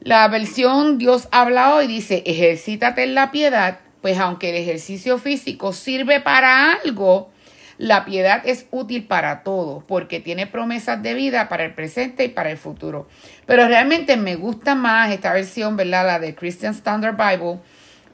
La 0.01 0.27
versión 0.27 0.97
Dios 0.97 1.27
habla 1.31 1.75
hoy 1.75 1.87
dice, 1.87 2.23
ejercítate 2.25 3.03
en 3.03 3.15
la 3.15 3.31
piedad, 3.31 3.79
pues 4.01 4.19
aunque 4.19 4.49
el 4.49 4.55
ejercicio 4.55 5.17
físico 5.17 5.71
sirve 5.71 6.19
para 6.19 6.73
algo, 6.73 7.29
la 7.77 8.05
piedad 8.05 8.41
es 8.45 8.67
útil 8.71 9.05
para 9.05 9.43
todo 9.43 9.83
porque 9.85 10.19
tiene 10.19 10.47
promesas 10.47 11.01
de 11.03 11.13
vida 11.13 11.49
para 11.49 11.65
el 11.65 11.73
presente 11.73 12.25
y 12.25 12.29
para 12.29 12.51
el 12.51 12.57
futuro. 12.57 13.07
Pero 13.45 13.67
realmente 13.67 14.15
me 14.17 14.35
gusta 14.35 14.75
más 14.75 15.11
esta 15.11 15.33
versión, 15.33 15.75
¿verdad? 15.75 16.05
La 16.05 16.19
de 16.19 16.35
Christian 16.35 16.73
Standard 16.73 17.17
Bible. 17.17 17.59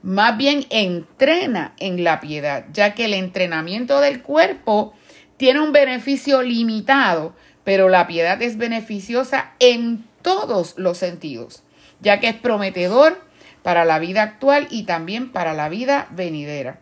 Más 0.02 0.36
bien 0.36 0.66
entrena 0.72 1.74
en 1.78 2.04
la 2.04 2.20
piedad, 2.20 2.66
ya 2.74 2.96
que 2.96 3.06
el 3.06 3.14
entrenamiento 3.14 4.02
del 4.02 4.24
cuerpo 4.24 4.94
tiene 5.38 5.60
un 5.60 5.72
beneficio 5.72 6.42
limitado, 6.42 7.36
pero 7.64 7.88
la 7.88 8.08
piedad 8.08 8.42
es 8.42 8.58
beneficiosa 8.58 9.52
en 9.60 10.04
todos 10.24 10.74
los 10.78 10.98
sentidos, 10.98 11.62
ya 12.00 12.20
que 12.20 12.30
es 12.30 12.36
prometedor 12.36 13.24
para 13.62 13.86
la 13.86 14.00
vida 14.00 14.24
actual 14.24 14.68
y 14.72 14.84
también 14.84 15.32
para 15.32 15.54
la 15.54 15.70
vida 15.70 16.08
venidera. 16.10 16.80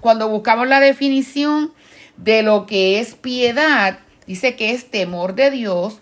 Cuando 0.00 0.28
buscamos 0.28 0.68
la 0.68 0.80
definición 0.80 1.72
de 2.18 2.42
lo 2.42 2.66
que 2.66 3.00
es 3.00 3.14
piedad, 3.14 4.00
dice 4.26 4.56
que 4.56 4.72
es 4.72 4.90
temor 4.90 5.34
de 5.34 5.50
Dios, 5.50 6.00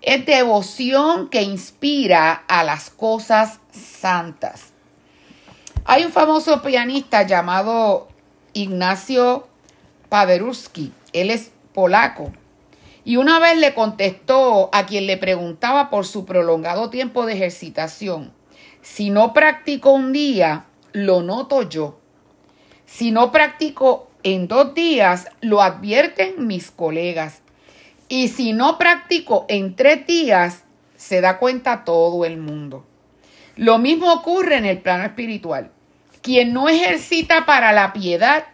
es 0.00 0.24
devoción 0.24 1.28
que 1.28 1.42
inspira 1.42 2.32
a 2.48 2.64
las 2.64 2.90
cosas 2.90 3.60
santas. 3.70 4.72
Hay 5.84 6.04
un 6.04 6.12
famoso 6.12 6.62
pianista 6.62 7.24
llamado 7.24 8.08
Ignacio 8.52 9.48
Paderewski, 10.08 10.92
él 11.12 11.30
es 11.30 11.50
polaco, 11.74 12.32
y 13.04 13.16
una 13.16 13.38
vez 13.38 13.58
le 13.58 13.74
contestó 13.74 14.70
a 14.72 14.86
quien 14.86 15.06
le 15.06 15.16
preguntaba 15.16 15.90
por 15.90 16.06
su 16.06 16.24
prolongado 16.24 16.90
tiempo 16.90 17.26
de 17.26 17.34
ejercitación, 17.34 18.32
si 18.82 19.10
no 19.10 19.32
practico 19.32 19.90
un 19.90 20.12
día, 20.12 20.66
lo 20.92 21.22
noto 21.22 21.62
yo. 21.62 21.98
Si 22.86 23.10
no 23.10 23.30
practico 23.32 24.07
en 24.34 24.48
dos 24.48 24.74
días, 24.74 25.28
lo 25.40 25.62
advierten 25.62 26.46
mis 26.46 26.70
colegas. 26.70 27.40
Y 28.08 28.28
si 28.28 28.52
no 28.52 28.78
practico 28.78 29.46
en 29.48 29.74
tres 29.74 30.06
días, 30.06 30.64
se 30.96 31.20
da 31.20 31.38
cuenta 31.38 31.84
todo 31.84 32.24
el 32.24 32.36
mundo. 32.36 32.86
Lo 33.56 33.78
mismo 33.78 34.12
ocurre 34.12 34.56
en 34.56 34.66
el 34.66 34.78
plano 34.78 35.04
espiritual. 35.04 35.70
Quien 36.22 36.52
no 36.52 36.68
ejercita 36.68 37.46
para 37.46 37.72
la 37.72 37.92
piedad 37.92 38.44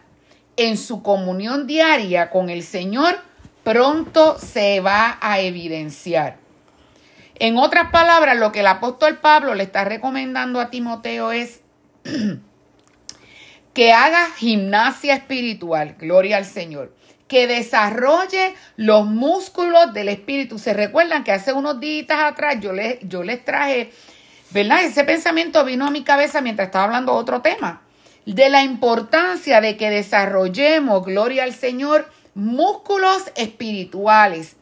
en 0.57 0.77
su 0.77 1.03
comunión 1.03 1.67
diaria 1.67 2.29
con 2.29 2.49
el 2.49 2.63
Señor, 2.63 3.17
pronto 3.63 4.37
se 4.39 4.79
va 4.79 5.17
a 5.21 5.39
evidenciar. 5.39 6.37
En 7.37 7.57
otras 7.57 7.91
palabras, 7.91 8.37
lo 8.37 8.53
que 8.53 8.61
el 8.61 8.67
apóstol 8.67 9.17
Pablo 9.17 9.55
le 9.55 9.63
está 9.63 9.83
recomendando 9.83 10.61
a 10.61 10.69
Timoteo 10.69 11.33
es 11.33 11.61
que 13.75 13.91
haga 13.91 14.31
gimnasia 14.31 15.15
espiritual, 15.15 15.97
gloria 15.99 16.37
al 16.37 16.45
Señor, 16.45 16.95
que 17.27 17.45
desarrolle 17.45 18.55
los 18.77 19.05
músculos 19.05 19.93
del 19.93 20.07
espíritu. 20.07 20.57
Se 20.57 20.73
recuerdan 20.73 21.25
que 21.25 21.33
hace 21.33 21.51
unos 21.51 21.81
días 21.81 22.07
atrás 22.09 22.55
yo 22.61 22.71
les, 22.71 22.99
yo 23.01 23.21
les 23.21 23.43
traje, 23.43 23.91
¿verdad? 24.51 24.85
Ese 24.85 25.03
pensamiento 25.03 25.65
vino 25.65 25.85
a 25.85 25.91
mi 25.91 26.03
cabeza 26.03 26.39
mientras 26.41 26.69
estaba 26.69 26.85
hablando 26.85 27.13
otro 27.13 27.41
tema, 27.41 27.81
de 28.25 28.49
la 28.49 28.63
importancia 28.63 29.59
de 29.59 29.75
que 29.75 29.89
desarrollemos, 29.89 31.05
gloria 31.05 31.43
al 31.43 31.53
Señor, 31.53 32.09
músculos 32.33 33.23
espirituales. 33.35 34.55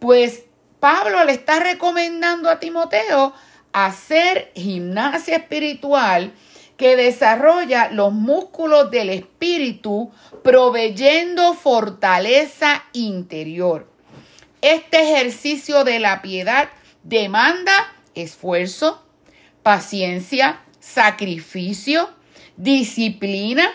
Pues 0.00 0.42
Pablo 0.80 1.22
le 1.24 1.32
está 1.32 1.60
recomendando 1.60 2.50
a 2.50 2.58
Timoteo 2.58 3.34
hacer 3.72 4.50
gimnasia 4.56 5.36
espiritual 5.36 6.32
que 6.76 6.96
desarrolla 6.96 7.90
los 7.90 8.12
músculos 8.12 8.90
del 8.90 9.10
espíritu, 9.10 10.10
proveyendo 10.42 11.54
fortaleza 11.54 12.84
interior. 12.92 13.88
Este 14.60 15.02
ejercicio 15.02 15.84
de 15.84 15.98
la 15.98 16.22
piedad 16.22 16.68
demanda 17.02 17.72
esfuerzo, 18.14 19.02
paciencia, 19.62 20.60
sacrificio, 20.80 22.10
disciplina, 22.56 23.70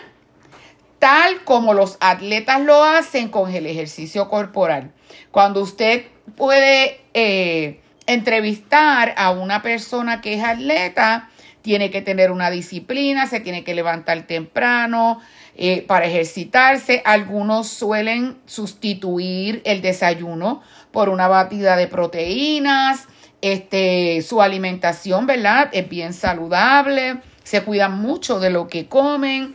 tal 0.98 1.44
como 1.44 1.74
los 1.74 1.96
atletas 2.00 2.60
lo 2.60 2.84
hacen 2.84 3.28
con 3.28 3.54
el 3.54 3.66
ejercicio 3.66 4.28
corporal. 4.28 4.92
Cuando 5.30 5.62
usted 5.62 6.06
puede 6.36 7.00
eh, 7.14 7.80
entrevistar 8.06 9.14
a 9.16 9.30
una 9.30 9.62
persona 9.62 10.20
que 10.20 10.34
es 10.34 10.44
atleta, 10.44 11.30
tiene 11.62 11.90
que 11.90 12.02
tener 12.02 12.30
una 12.30 12.50
disciplina, 12.50 13.26
se 13.26 13.40
tiene 13.40 13.64
que 13.64 13.74
levantar 13.74 14.26
temprano 14.26 15.20
eh, 15.56 15.82
para 15.82 16.06
ejercitarse. 16.06 17.02
Algunos 17.04 17.68
suelen 17.68 18.38
sustituir 18.46 19.60
el 19.64 19.82
desayuno 19.82 20.62
por 20.92 21.08
una 21.08 21.28
batida 21.28 21.76
de 21.76 21.88
proteínas. 21.88 23.06
Este, 23.40 24.20
su 24.22 24.42
alimentación, 24.42 25.26
¿verdad? 25.26 25.68
Es 25.72 25.88
bien 25.88 26.12
saludable, 26.12 27.18
se 27.44 27.62
cuidan 27.62 28.00
mucho 28.00 28.40
de 28.40 28.50
lo 28.50 28.66
que 28.66 28.88
comen 28.88 29.54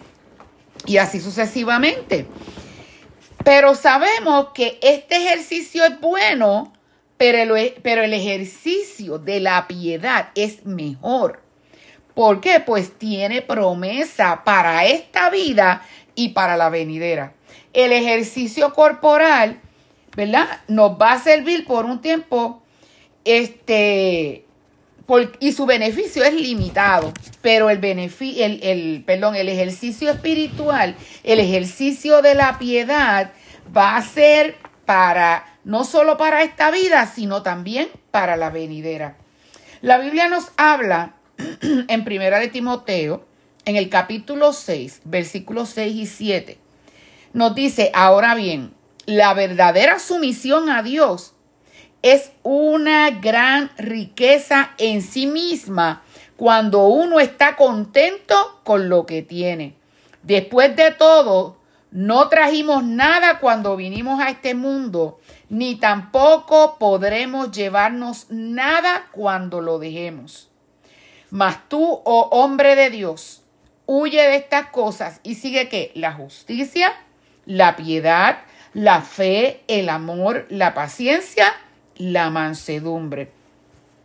y 0.85 0.97
así 0.97 1.19
sucesivamente. 1.19 2.25
Pero 3.43 3.75
sabemos 3.75 4.47
que 4.53 4.79
este 4.81 5.17
ejercicio 5.17 5.83
es 5.83 5.99
bueno, 5.99 6.71
pero 7.17 7.55
el, 7.55 7.73
pero 7.81 8.01
el 8.01 8.13
ejercicio 8.13 9.19
de 9.19 9.41
la 9.41 9.67
piedad 9.67 10.29
es 10.35 10.65
mejor. 10.65 11.41
¿Por 12.13 12.41
qué? 12.41 12.59
Pues 12.59 12.97
tiene 12.97 13.41
promesa 13.41 14.43
para 14.43 14.85
esta 14.85 15.29
vida 15.29 15.85
y 16.15 16.29
para 16.29 16.57
la 16.57 16.69
venidera. 16.69 17.33
El 17.73 17.91
ejercicio 17.91 18.73
corporal, 18.73 19.59
¿verdad? 20.15 20.47
Nos 20.67 20.91
va 20.91 21.13
a 21.13 21.19
servir 21.19 21.65
por 21.65 21.85
un 21.85 22.01
tiempo, 22.01 22.61
este, 23.25 24.45
y 25.39 25.51
su 25.51 25.65
beneficio 25.65 26.23
es 26.23 26.33
limitado, 26.33 27.13
pero 27.41 27.69
el 27.69 27.79
beneficio, 27.79 28.45
el, 28.45 28.63
el, 28.63 29.03
perdón, 29.05 29.35
el 29.35 29.49
ejercicio 29.49 30.11
espiritual, 30.11 30.95
el 31.23 31.39
ejercicio 31.39 32.21
de 32.21 32.35
la 32.35 32.59
piedad 32.59 33.31
va 33.75 33.97
a 33.97 34.01
ser 34.01 34.55
para, 34.85 35.57
no 35.63 35.83
solo 35.83 36.17
para 36.17 36.43
esta 36.43 36.69
vida, 36.69 37.05
sino 37.07 37.41
también 37.41 37.89
para 38.11 38.37
la 38.37 38.49
venidera. 38.49 39.17
La 39.81 39.97
Biblia 39.97 40.27
nos 40.29 40.51
habla 40.57 41.15
en 41.59 42.03
Primera 42.03 42.39
de 42.39 42.47
Timoteo, 42.47 43.25
en 43.65 43.75
el 43.75 43.89
capítulo 43.89 44.53
6, 44.53 45.01
versículos 45.05 45.69
6 45.69 45.95
y 45.95 46.05
7, 46.05 46.57
nos 47.33 47.55
dice, 47.55 47.91
ahora 47.93 48.35
bien, 48.35 48.73
la 49.05 49.33
verdadera 49.33 49.99
sumisión 49.99 50.69
a 50.69 50.83
Dios 50.83 51.33
es 52.01 52.31
una 52.43 53.09
gran 53.09 53.71
riqueza 53.77 54.71
en 54.77 55.01
sí 55.01 55.25
misma 55.25 56.03
cuando 56.35 56.87
uno 56.87 57.19
está 57.19 57.55
contento 57.55 58.59
con 58.63 58.89
lo 58.89 59.05
que 59.05 59.21
tiene. 59.21 59.75
Después 60.21 60.75
de 60.75 60.91
todo, 60.91 61.57
no 61.91 62.27
trajimos 62.27 62.83
nada 62.83 63.39
cuando 63.39 63.75
vinimos 63.75 64.19
a 64.21 64.29
este 64.29 64.53
mundo, 64.53 65.19
ni 65.49 65.75
tampoco 65.75 66.77
podremos 66.77 67.51
llevarnos 67.51 68.27
nada 68.29 69.07
cuando 69.11 69.61
lo 69.61 69.79
dejemos. 69.79 70.49
Mas 71.33 71.67
tú, 71.67 71.99
oh 72.05 72.29
hombre 72.29 72.75
de 72.75 72.91
Dios, 72.91 73.41
huye 73.87 74.21
de 74.21 74.35
estas 74.35 74.67
cosas 74.67 75.19
y 75.23 75.33
sigue 75.33 75.67
que 75.67 75.91
la 75.95 76.13
justicia, 76.13 76.93
la 77.47 77.75
piedad, 77.75 78.43
la 78.75 79.01
fe, 79.01 79.63
el 79.67 79.89
amor, 79.89 80.45
la 80.51 80.75
paciencia 80.75 81.51
la 81.95 82.29
mansedumbre. 82.29 83.31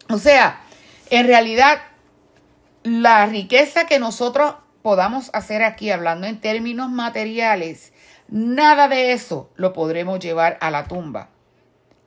O 0.08 0.16
sea, 0.16 0.62
en 1.10 1.26
realidad, 1.26 1.82
la 2.82 3.26
riqueza 3.26 3.86
que 3.86 3.98
nosotros 3.98 4.54
podamos 4.80 5.28
hacer 5.34 5.62
aquí, 5.62 5.90
hablando 5.90 6.26
en 6.26 6.40
términos 6.40 6.88
materiales, 6.88 7.92
nada 8.28 8.88
de 8.88 9.12
eso 9.12 9.50
lo 9.54 9.74
podremos 9.74 10.18
llevar 10.18 10.56
a 10.62 10.70
la 10.70 10.84
tumba. 10.84 11.28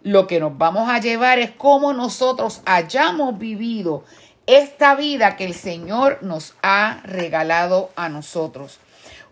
Lo 0.02 0.26
que 0.26 0.40
nos 0.40 0.58
vamos 0.58 0.90
a 0.90 0.98
llevar 0.98 1.38
es 1.38 1.52
cómo 1.52 1.94
nosotros 1.94 2.64
hayamos 2.66 3.38
vivido 3.38 4.04
esta 4.48 4.96
vida 4.96 5.36
que 5.36 5.46
el 5.46 5.54
Señor 5.54 6.20
nos 6.22 6.56
ha 6.62 7.02
regalado 7.04 7.92
a 7.96 8.10
nosotros. 8.10 8.80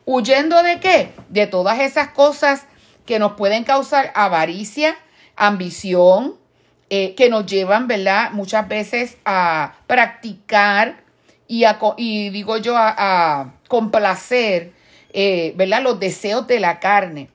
¿Huyendo 0.06 0.64
de 0.64 0.80
qué? 0.80 1.12
De 1.30 1.48
todas 1.48 1.80
esas 1.80 2.10
cosas 2.10 2.66
que 3.06 3.20
nos 3.20 3.34
pueden 3.34 3.64
causar 3.64 4.12
avaricia, 4.16 4.96
ambición, 5.36 6.36
eh, 6.90 7.14
que 7.16 7.30
nos 7.30 7.46
llevan, 7.46 7.88
¿verdad? 7.88 8.32
Muchas 8.32 8.68
veces 8.68 9.18
a 9.26 9.76
practicar 9.88 11.04
y, 11.48 11.64
a, 11.64 11.80
y 11.98 12.30
digo 12.30 12.58
yo, 12.58 12.76
a, 12.78 13.54
complacer, 13.68 14.72
eh, 15.14 15.54
¿verdad? 15.56 15.84
Los 15.84 16.00
deseos 16.00 16.48
de 16.48 16.60
la 16.60 16.80
carne. 16.80 17.30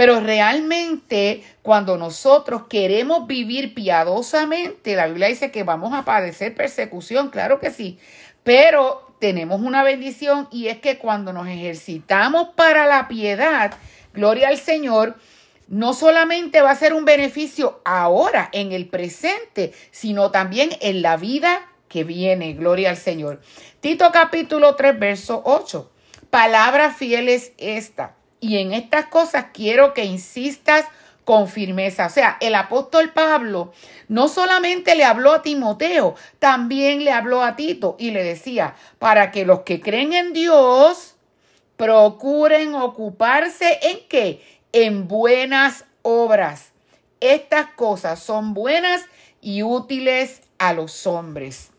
Pero 0.00 0.18
realmente 0.18 1.42
cuando 1.60 1.98
nosotros 1.98 2.62
queremos 2.70 3.26
vivir 3.26 3.74
piadosamente, 3.74 4.96
la 4.96 5.06
Biblia 5.06 5.28
dice 5.28 5.50
que 5.50 5.62
vamos 5.62 5.92
a 5.92 6.06
padecer 6.06 6.54
persecución, 6.54 7.28
claro 7.28 7.60
que 7.60 7.70
sí, 7.70 7.98
pero 8.42 9.14
tenemos 9.20 9.60
una 9.60 9.82
bendición 9.82 10.48
y 10.50 10.68
es 10.68 10.78
que 10.78 10.96
cuando 10.96 11.34
nos 11.34 11.46
ejercitamos 11.48 12.48
para 12.56 12.86
la 12.86 13.08
piedad, 13.08 13.74
gloria 14.14 14.48
al 14.48 14.56
Señor, 14.56 15.18
no 15.68 15.92
solamente 15.92 16.62
va 16.62 16.70
a 16.70 16.76
ser 16.76 16.94
un 16.94 17.04
beneficio 17.04 17.82
ahora, 17.84 18.48
en 18.54 18.72
el 18.72 18.88
presente, 18.88 19.74
sino 19.90 20.30
también 20.30 20.70
en 20.80 21.02
la 21.02 21.18
vida 21.18 21.68
que 21.88 22.04
viene. 22.04 22.54
Gloria 22.54 22.88
al 22.88 22.96
Señor. 22.96 23.42
Tito 23.80 24.10
capítulo 24.12 24.76
3, 24.76 24.98
verso 24.98 25.42
8. 25.44 25.92
Palabra 26.30 26.90
fiel 26.90 27.28
es 27.28 27.52
esta. 27.58 28.14
Y 28.40 28.58
en 28.58 28.72
estas 28.72 29.06
cosas 29.06 29.46
quiero 29.52 29.94
que 29.94 30.04
insistas 30.04 30.86
con 31.24 31.48
firmeza. 31.48 32.06
O 32.06 32.10
sea, 32.10 32.38
el 32.40 32.54
apóstol 32.54 33.12
Pablo 33.12 33.72
no 34.08 34.28
solamente 34.28 34.94
le 34.94 35.04
habló 35.04 35.32
a 35.32 35.42
Timoteo, 35.42 36.16
también 36.38 37.04
le 37.04 37.12
habló 37.12 37.42
a 37.42 37.54
Tito 37.54 37.96
y 37.98 38.10
le 38.10 38.24
decía, 38.24 38.74
para 38.98 39.30
que 39.30 39.44
los 39.44 39.60
que 39.60 39.80
creen 39.80 40.12
en 40.12 40.32
Dios 40.32 41.14
procuren 41.76 42.74
ocuparse 42.74 43.78
en 43.82 44.00
qué? 44.08 44.42
en 44.72 45.08
buenas 45.08 45.84
obras. 46.02 46.72
Estas 47.20 47.66
cosas 47.68 48.20
son 48.20 48.54
buenas 48.54 49.04
y 49.40 49.62
útiles 49.62 50.42
a 50.58 50.72
los 50.72 51.06
hombres. 51.06 51.70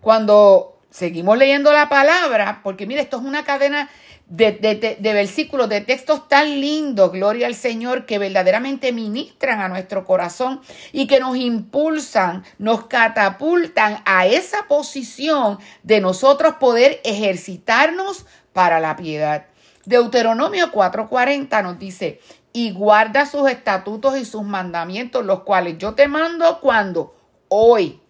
Cuando 0.00 0.78
seguimos 0.90 1.36
leyendo 1.36 1.72
la 1.72 1.88
palabra, 1.88 2.60
porque 2.62 2.86
mire, 2.86 3.02
esto 3.02 3.18
es 3.18 3.24
una 3.24 3.44
cadena 3.44 3.90
de, 4.28 4.96
de, 4.98 5.12
versículos, 5.12 5.68
de 5.68 5.80
textos 5.80 6.28
tan 6.28 6.60
lindos, 6.60 7.12
gloria 7.12 7.46
al 7.46 7.54
Señor, 7.54 8.06
que 8.06 8.18
verdaderamente 8.18 8.92
ministran 8.92 9.60
a 9.60 9.68
nuestro 9.68 10.04
corazón 10.04 10.60
y 10.92 11.06
que 11.06 11.20
nos 11.20 11.36
impulsan, 11.36 12.44
nos 12.58 12.86
catapultan 12.86 14.02
a 14.04 14.26
esa 14.26 14.66
posición 14.66 15.58
de 15.84 16.00
nosotros 16.00 16.54
poder 16.54 17.00
ejercitarnos 17.04 18.26
para 18.52 18.80
la 18.80 18.96
piedad. 18.96 19.46
Deuteronomio 19.84 20.72
4:40 20.72 21.62
nos 21.62 21.78
dice, 21.78 22.20
y 22.52 22.72
guarda 22.72 23.26
sus 23.26 23.48
estatutos 23.48 24.18
y 24.18 24.24
sus 24.24 24.42
mandamientos, 24.42 25.24
los 25.24 25.42
cuales 25.42 25.78
yo 25.78 25.94
te 25.94 26.08
mando 26.08 26.58
cuando, 26.60 27.14
hoy, 27.48 28.00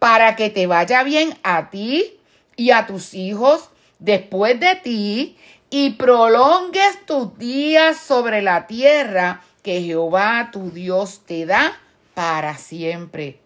para 0.00 0.34
que 0.34 0.50
te 0.50 0.66
vaya 0.66 1.04
bien 1.04 1.38
a 1.44 1.70
ti 1.70 2.18
y 2.56 2.70
a 2.72 2.86
tus 2.86 3.14
hijos 3.14 3.70
después 4.00 4.58
de 4.58 4.74
ti 4.76 5.36
y 5.70 5.90
prolongues 5.90 7.06
tus 7.06 7.38
días 7.38 7.96
sobre 7.96 8.42
la 8.42 8.66
tierra 8.66 9.42
que 9.62 9.82
Jehová 9.82 10.50
tu 10.52 10.70
Dios 10.70 11.22
te 11.24 11.46
da 11.46 11.78
para 12.14 12.58
siempre. 12.58 13.38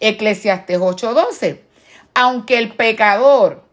Eclesiastes 0.00 0.78
8:12. 0.78 1.62
Aunque 2.14 2.58
el 2.58 2.72
pecador 2.74 3.64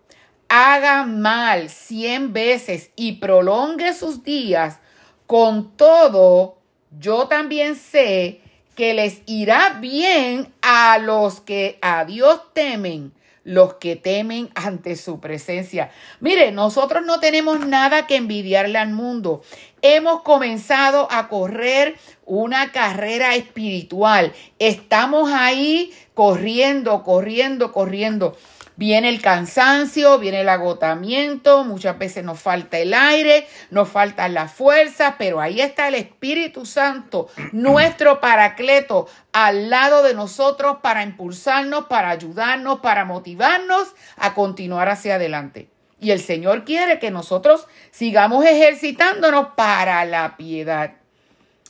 haga 0.48 1.06
mal 1.06 1.70
cien 1.70 2.34
veces 2.34 2.92
y 2.96 3.14
prolongue 3.14 3.94
sus 3.94 4.24
días, 4.24 4.80
con 5.26 5.76
todo, 5.78 6.58
yo 7.00 7.28
también 7.28 7.76
sé 7.76 8.42
que 8.76 8.94
les 8.94 9.22
irá 9.26 9.78
bien 9.80 10.54
a 10.62 10.98
los 10.98 11.40
que 11.40 11.80
a 11.82 12.04
Dios 12.04 12.54
temen, 12.54 13.14
los 13.44 13.76
que 13.76 13.96
temen 13.96 14.50
ante 14.56 14.96
su 14.96 15.20
presencia. 15.20 15.92
Mire, 16.20 16.52
nosotros 16.52 17.04
no 17.06 17.20
tenemos 17.20 17.66
nada 17.66 18.08
que 18.08 18.16
envidiarle 18.16 18.78
al 18.78 18.92
mundo. 18.92 19.42
Hemos 19.82 20.22
comenzado 20.22 21.08
a 21.12 21.28
correr 21.28 21.96
una 22.26 22.72
carrera 22.72 23.36
espiritual. 23.36 24.34
Estamos 24.60 25.32
ahí 25.34 25.92
corriendo, 26.14 27.04
corriendo, 27.04 27.72
corriendo. 27.72 28.38
Viene 28.82 29.10
el 29.10 29.22
cansancio, 29.22 30.18
viene 30.18 30.42
el 30.42 30.50
agotamiento, 30.50 31.64
muchas 31.64 32.00
veces 32.00 32.24
nos 32.24 32.40
falta 32.40 32.80
el 32.80 32.96
aire, 32.96 33.48
nos 33.70 33.88
faltan 33.88 34.34
las 34.34 34.52
fuerzas, 34.52 35.14
pero 35.20 35.40
ahí 35.40 35.62
está 35.62 35.88
el 35.88 35.94
Espíritu 35.94 36.66
Santo, 36.66 37.30
nuestro 37.52 38.20
paracleto, 38.20 39.08
al 39.34 39.70
lado 39.70 40.02
de 40.02 40.16
nosotros 40.16 40.78
para 40.82 41.04
impulsarnos, 41.04 41.86
para 41.86 42.10
ayudarnos, 42.10 42.80
para 42.80 43.06
motivarnos 43.06 43.90
a 44.16 44.34
continuar 44.34 44.90
hacia 44.90 45.14
adelante. 45.14 45.70
Y 46.00 46.10
el 46.10 46.20
Señor 46.20 46.66
quiere 46.66 46.98
que 46.98 47.12
nosotros 47.12 47.68
sigamos 47.92 48.46
ejercitándonos 48.46 49.50
para 49.56 50.04
la 50.06 50.38
piedad. 50.38 50.94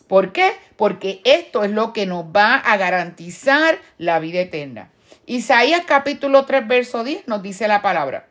¿Por 0.08 0.32
qué? 0.32 0.54
Porque 0.78 1.20
esto 1.26 1.66
es 1.66 1.72
lo 1.72 1.92
que 1.92 2.06
nos 2.06 2.24
va 2.24 2.56
a 2.56 2.78
garantizar 2.78 3.80
la 3.98 4.20
vida 4.20 4.40
eterna. 4.40 4.92
Isaías 5.26 5.84
capítulo 5.86 6.46
3, 6.46 6.68
verso 6.68 7.04
10 7.04 7.28
nos 7.28 7.42
dice 7.42 7.68
la 7.68 7.82
palabra. 7.82 8.28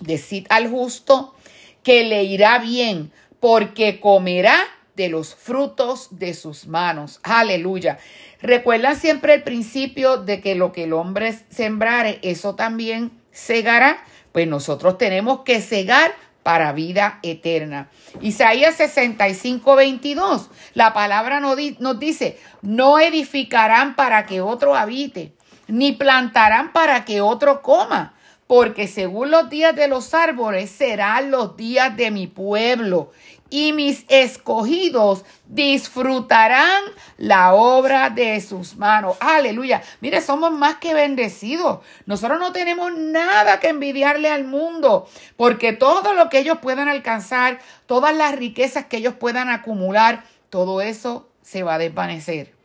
Decid 0.00 0.46
al 0.50 0.68
justo 0.68 1.34
que 1.82 2.04
le 2.04 2.24
irá 2.24 2.58
bien, 2.58 3.12
porque 3.40 4.00
comerá 4.00 4.56
de 4.94 5.08
los 5.08 5.34
frutos 5.34 6.08
de 6.18 6.34
sus 6.34 6.66
manos. 6.66 7.20
Aleluya. 7.22 7.98
Recuerda 8.40 8.94
siempre 8.94 9.34
el 9.34 9.42
principio 9.42 10.18
de 10.18 10.40
que 10.40 10.54
lo 10.54 10.72
que 10.72 10.84
el 10.84 10.92
hombre 10.92 11.38
sembrare, 11.50 12.18
eso 12.22 12.54
también 12.54 13.12
segará. 13.30 14.04
Pues 14.32 14.46
nosotros 14.46 14.98
tenemos 14.98 15.40
que 15.40 15.60
cegar 15.60 16.14
para 16.42 16.72
vida 16.72 17.20
eterna. 17.22 17.90
Isaías 18.20 18.74
65, 18.76 19.76
22, 19.76 20.50
la 20.74 20.92
palabra 20.92 21.40
nos 21.40 21.56
dice, 22.00 22.38
no 22.62 22.98
edificarán 22.98 23.94
para 23.94 24.26
que 24.26 24.40
otro 24.40 24.74
habite, 24.74 25.34
ni 25.68 25.92
plantarán 25.92 26.72
para 26.72 27.04
que 27.04 27.20
otro 27.20 27.62
coma, 27.62 28.14
porque 28.46 28.86
según 28.86 29.30
los 29.30 29.48
días 29.48 29.74
de 29.74 29.88
los 29.88 30.12
árboles 30.14 30.70
serán 30.70 31.30
los 31.30 31.56
días 31.56 31.96
de 31.96 32.10
mi 32.10 32.26
pueblo, 32.26 33.10
y 33.52 33.74
mis 33.74 34.06
escogidos 34.08 35.26
disfrutarán 35.46 36.82
la 37.18 37.52
obra 37.52 38.08
de 38.08 38.40
sus 38.40 38.76
manos. 38.76 39.18
Aleluya. 39.20 39.82
Mire, 40.00 40.22
somos 40.22 40.52
más 40.52 40.76
que 40.76 40.94
bendecidos. 40.94 41.80
Nosotros 42.06 42.40
no 42.40 42.52
tenemos 42.52 42.94
nada 42.94 43.60
que 43.60 43.68
envidiarle 43.68 44.30
al 44.30 44.44
mundo, 44.44 45.06
porque 45.36 45.74
todo 45.74 46.14
lo 46.14 46.30
que 46.30 46.38
ellos 46.38 46.58
puedan 46.62 46.88
alcanzar, 46.88 47.58
todas 47.84 48.16
las 48.16 48.34
riquezas 48.36 48.86
que 48.86 48.96
ellos 48.96 49.14
puedan 49.20 49.50
acumular, 49.50 50.24
todo 50.48 50.80
eso 50.80 51.28
se 51.42 51.62
va 51.62 51.74
a 51.74 51.78
desvanecer 51.78 52.61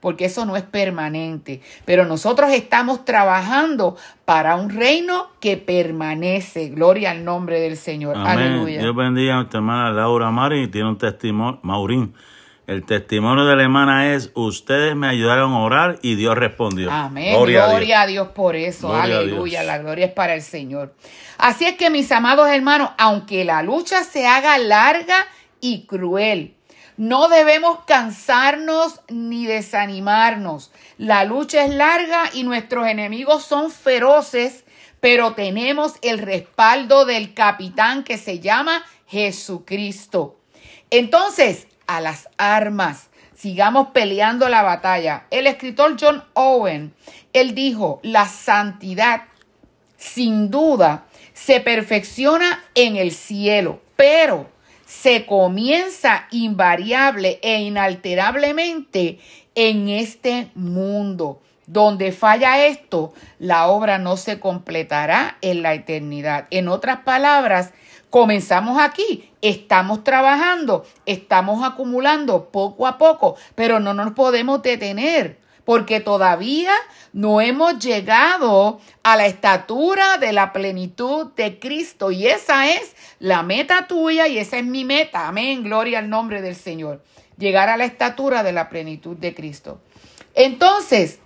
porque 0.00 0.24
eso 0.24 0.46
no 0.46 0.56
es 0.56 0.62
permanente. 0.62 1.60
Pero 1.84 2.04
nosotros 2.06 2.50
estamos 2.52 3.04
trabajando 3.04 3.96
para 4.24 4.56
un 4.56 4.70
reino 4.70 5.28
que 5.40 5.56
permanece. 5.56 6.70
Gloria 6.70 7.12
al 7.12 7.24
nombre 7.24 7.60
del 7.60 7.76
Señor. 7.76 8.16
Aleluya. 8.16 8.80
Dios 8.80 8.96
bendiga 8.96 9.34
a 9.34 9.36
nuestra 9.36 9.58
hermana 9.58 9.90
Laura 9.92 10.30
Mari, 10.30 10.68
tiene 10.68 10.88
un 10.88 10.98
testimonio, 10.98 11.60
Maurín. 11.62 12.14
El 12.70 12.84
testimonio 12.84 13.46
de 13.46 13.56
la 13.56 13.64
hermana 13.64 14.14
es, 14.14 14.30
ustedes 14.34 14.94
me 14.94 15.08
ayudaron 15.08 15.52
a 15.54 15.58
orar 15.58 15.98
y 16.02 16.14
Dios 16.14 16.38
respondió. 16.38 16.88
Amén. 16.88 17.34
Gloria, 17.34 18.02
a, 18.02 18.06
Dios. 18.06 18.28
por 18.28 18.54
eso. 18.54 18.94
Aleluya. 18.94 19.64
La 19.64 19.78
gloria 19.78 20.06
es 20.06 20.12
para 20.12 20.34
el 20.34 20.42
Señor. 20.42 20.94
Así 21.36 21.64
es 21.64 21.74
que 21.74 21.90
mis 21.90 22.12
amados 22.12 22.48
hermanos, 22.48 22.90
aunque 22.96 23.44
la 23.44 23.64
lucha 23.64 24.04
se 24.04 24.28
haga 24.28 24.56
larga 24.58 25.26
y 25.60 25.84
cruel, 25.86 26.54
no 27.00 27.28
debemos 27.28 27.78
cansarnos 27.86 29.00
ni 29.08 29.46
desanimarnos. 29.46 30.70
La 30.98 31.24
lucha 31.24 31.64
es 31.64 31.74
larga 31.74 32.24
y 32.34 32.42
nuestros 32.42 32.86
enemigos 32.86 33.42
son 33.42 33.70
feroces, 33.70 34.64
pero 35.00 35.32
tenemos 35.32 35.94
el 36.02 36.18
respaldo 36.18 37.06
del 37.06 37.32
capitán 37.32 38.04
que 38.04 38.18
se 38.18 38.40
llama 38.40 38.84
Jesucristo. 39.06 40.36
Entonces, 40.90 41.68
a 41.86 42.02
las 42.02 42.28
armas. 42.36 43.08
Sigamos 43.34 43.88
peleando 43.94 44.50
la 44.50 44.60
batalla. 44.60 45.24
El 45.30 45.46
escritor 45.46 45.96
John 45.98 46.22
Owen, 46.34 46.92
él 47.32 47.54
dijo, 47.54 48.00
la 48.02 48.28
santidad 48.28 49.22
sin 49.96 50.50
duda 50.50 51.06
se 51.32 51.60
perfecciona 51.60 52.62
en 52.74 52.96
el 52.96 53.12
cielo, 53.12 53.80
pero 53.96 54.50
se 54.90 55.24
comienza 55.24 56.26
invariable 56.32 57.38
e 57.42 57.60
inalterablemente 57.60 59.20
en 59.54 59.88
este 59.88 60.50
mundo. 60.56 61.40
Donde 61.68 62.10
falla 62.10 62.66
esto, 62.66 63.14
la 63.38 63.68
obra 63.68 63.98
no 63.98 64.16
se 64.16 64.40
completará 64.40 65.38
en 65.42 65.62
la 65.62 65.74
eternidad. 65.74 66.48
En 66.50 66.66
otras 66.66 67.02
palabras, 67.02 67.72
comenzamos 68.10 68.80
aquí, 68.80 69.30
estamos 69.42 70.02
trabajando, 70.02 70.84
estamos 71.06 71.64
acumulando 71.64 72.50
poco 72.50 72.88
a 72.88 72.98
poco, 72.98 73.36
pero 73.54 73.78
no 73.78 73.94
nos 73.94 74.14
podemos 74.14 74.60
detener 74.60 75.38
porque 75.64 76.00
todavía 76.00 76.72
no 77.12 77.40
hemos 77.40 77.78
llegado 77.78 78.80
a 79.02 79.16
la 79.16 79.26
estatura 79.26 80.18
de 80.18 80.32
la 80.32 80.52
plenitud 80.52 81.28
de 81.36 81.58
Cristo. 81.58 82.10
Y 82.10 82.26
esa 82.26 82.70
es 82.70 82.94
la 83.18 83.42
meta 83.42 83.86
tuya 83.86 84.26
y 84.28 84.38
esa 84.38 84.58
es 84.58 84.64
mi 84.64 84.84
meta. 84.84 85.28
Amén, 85.28 85.62
gloria 85.62 85.98
al 85.98 86.08
nombre 86.08 86.42
del 86.42 86.56
Señor. 86.56 87.02
Llegar 87.38 87.68
a 87.68 87.76
la 87.76 87.84
estatura 87.84 88.42
de 88.42 88.52
la 88.52 88.68
plenitud 88.68 89.16
de 89.16 89.34
Cristo. 89.34 89.80
Entonces, 90.34 91.18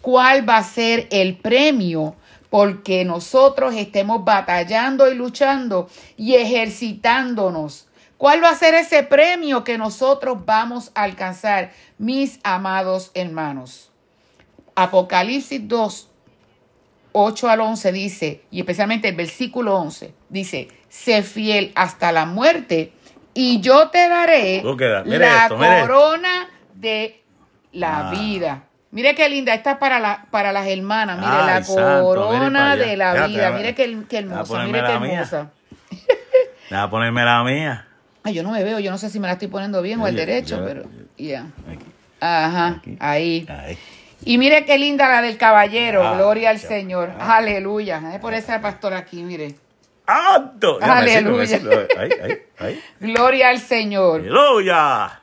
¿cuál 0.00 0.48
va 0.48 0.58
a 0.58 0.64
ser 0.64 1.06
el 1.10 1.36
premio? 1.36 2.16
Porque 2.50 3.04
nosotros 3.04 3.74
estemos 3.76 4.24
batallando 4.24 5.10
y 5.10 5.14
luchando 5.14 5.88
y 6.16 6.34
ejercitándonos 6.34 7.86
¿Cuál 8.20 8.44
va 8.44 8.50
a 8.50 8.54
ser 8.54 8.74
ese 8.74 9.02
premio 9.02 9.64
que 9.64 9.78
nosotros 9.78 10.44
vamos 10.44 10.92
a 10.94 11.04
alcanzar, 11.04 11.72
mis 11.96 12.38
amados 12.42 13.12
hermanos? 13.14 13.90
Apocalipsis 14.74 15.66
2, 15.66 16.10
8 17.12 17.48
al 17.48 17.60
11 17.60 17.92
dice, 17.92 18.44
y 18.50 18.60
especialmente 18.60 19.08
el 19.08 19.16
versículo 19.16 19.74
11, 19.74 20.12
dice, 20.28 20.68
sé 20.90 21.22
fiel 21.22 21.72
hasta 21.74 22.12
la 22.12 22.26
muerte 22.26 22.92
y 23.32 23.62
yo 23.62 23.88
te 23.88 24.06
daré 24.06 24.62
la 25.06 25.48
corona 25.48 26.50
de 26.74 27.22
la 27.72 28.08
ah. 28.08 28.10
vida. 28.10 28.64
Mire 28.90 29.14
qué 29.14 29.30
linda, 29.30 29.54
esta 29.54 29.70
es 29.70 29.76
para, 29.78 29.98
la, 29.98 30.26
para 30.30 30.52
las 30.52 30.66
hermanas, 30.66 31.16
mire, 31.20 31.46
la 31.46 31.62
corona 31.64 32.76
de 32.76 32.98
la 32.98 33.26
vida, 33.26 33.50
mire 33.52 33.74
qué, 33.74 33.84
hermosa, 34.18 34.64
mire 34.64 34.84
qué 34.84 34.92
hermosa. 34.92 35.50
a 36.70 36.90
ponerme 36.90 37.24
la 37.24 37.42
mía. 37.44 37.86
Ay, 38.30 38.36
yo 38.36 38.44
no 38.44 38.52
me 38.52 38.62
veo, 38.62 38.78
yo 38.78 38.92
no 38.92 38.98
sé 38.98 39.10
si 39.10 39.18
me 39.18 39.26
la 39.26 39.32
estoy 39.32 39.48
poniendo 39.48 39.82
bien 39.82 40.00
o 40.00 40.06
al 40.06 40.14
derecho, 40.14 40.62
pero 40.64 40.84
ya. 41.18 41.46
Ajá, 42.20 42.80
ahí. 43.00 43.44
ahí. 43.48 43.76
Y 44.24 44.38
mire 44.38 44.64
qué 44.64 44.78
linda 44.78 45.08
la 45.08 45.20
del 45.20 45.36
caballero, 45.36 46.06
ah, 46.06 46.14
gloria 46.14 46.50
al 46.50 46.60
Señor, 46.60 47.10
aleluya. 47.18 48.18
Por 48.20 48.34
esa 48.34 48.60
pastora 48.60 48.98
aquí, 48.98 49.24
mire. 49.24 49.56
Aleluya. 50.06 51.60
Gloria 53.00 53.48
al 53.48 53.58
Señor. 53.58 54.20
Aleluya. 54.20 55.20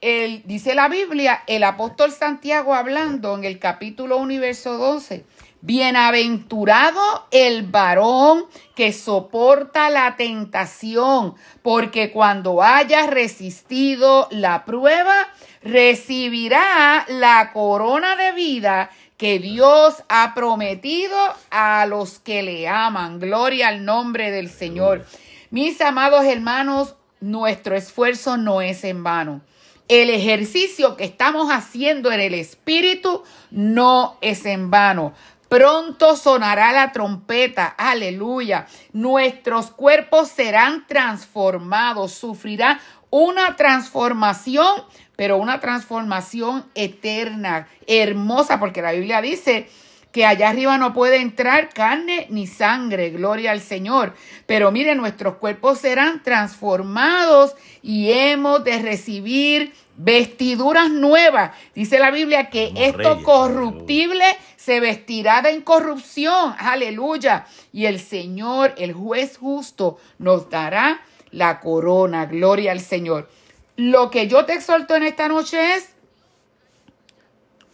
El, 0.00 0.42
dice 0.46 0.74
la 0.74 0.88
Biblia, 0.88 1.42
el 1.46 1.62
apóstol 1.62 2.10
Santiago 2.10 2.74
hablando 2.74 3.36
en 3.36 3.44
el 3.44 3.58
capítulo 3.58 4.16
1, 4.16 4.40
verso 4.40 4.78
12. 4.78 5.24
Bienaventurado 5.62 7.26
el 7.30 7.64
varón 7.64 8.46
que 8.74 8.94
soporta 8.94 9.90
la 9.90 10.16
tentación, 10.16 11.34
porque 11.62 12.12
cuando 12.12 12.62
haya 12.62 13.06
resistido 13.06 14.26
la 14.30 14.64
prueba, 14.64 15.28
recibirá 15.62 17.04
la 17.08 17.52
corona 17.52 18.16
de 18.16 18.32
vida 18.32 18.90
que 19.18 19.38
Dios 19.38 20.02
ha 20.08 20.32
prometido 20.34 21.18
a 21.50 21.84
los 21.84 22.20
que 22.20 22.42
le 22.42 22.66
aman. 22.66 23.20
Gloria 23.20 23.68
al 23.68 23.84
nombre 23.84 24.30
del 24.30 24.48
Señor. 24.48 25.04
Mis 25.50 25.78
amados 25.82 26.24
hermanos, 26.24 26.96
nuestro 27.20 27.76
esfuerzo 27.76 28.38
no 28.38 28.62
es 28.62 28.82
en 28.82 29.04
vano. 29.04 29.42
El 29.88 30.08
ejercicio 30.08 30.96
que 30.96 31.04
estamos 31.04 31.50
haciendo 31.50 32.12
en 32.12 32.20
el 32.20 32.32
Espíritu 32.32 33.24
no 33.50 34.16
es 34.22 34.46
en 34.46 34.70
vano. 34.70 35.12
Pronto 35.50 36.14
sonará 36.14 36.70
la 36.70 36.92
trompeta, 36.92 37.66
aleluya. 37.66 38.68
Nuestros 38.92 39.72
cuerpos 39.72 40.28
serán 40.28 40.86
transformados, 40.86 42.12
sufrirán 42.12 42.78
una 43.10 43.56
transformación, 43.56 44.84
pero 45.16 45.38
una 45.38 45.58
transformación 45.58 46.66
eterna, 46.76 47.66
hermosa, 47.88 48.60
porque 48.60 48.80
la 48.80 48.92
Biblia 48.92 49.20
dice 49.20 49.68
que 50.12 50.24
allá 50.24 50.50
arriba 50.50 50.78
no 50.78 50.92
puede 50.92 51.20
entrar 51.20 51.70
carne 51.70 52.28
ni 52.30 52.46
sangre, 52.46 53.10
gloria 53.10 53.50
al 53.50 53.60
Señor. 53.60 54.14
Pero 54.46 54.70
mire, 54.70 54.94
nuestros 54.94 55.34
cuerpos 55.38 55.80
serán 55.80 56.22
transformados 56.22 57.56
y 57.82 58.12
hemos 58.12 58.62
de 58.62 58.78
recibir 58.78 59.72
vestiduras 60.02 60.90
nuevas. 60.90 61.52
Dice 61.74 61.98
la 61.98 62.10
Biblia 62.10 62.48
que 62.48 62.72
esto 62.74 63.22
corruptible 63.22 64.24
se 64.56 64.80
vestirá 64.80 65.42
de 65.42 65.52
incorrupción. 65.52 66.54
Aleluya. 66.58 67.46
Y 67.72 67.84
el 67.84 68.00
Señor, 68.00 68.74
el 68.78 68.92
juez 68.94 69.36
justo, 69.36 69.98
nos 70.18 70.48
dará 70.48 71.02
la 71.30 71.60
corona. 71.60 72.26
Gloria 72.26 72.72
al 72.72 72.80
Señor. 72.80 73.30
Lo 73.76 74.10
que 74.10 74.26
yo 74.26 74.44
te 74.46 74.54
exhorto 74.54 74.94
en 74.96 75.02
esta 75.02 75.28
noche 75.28 75.74
es, 75.74 75.90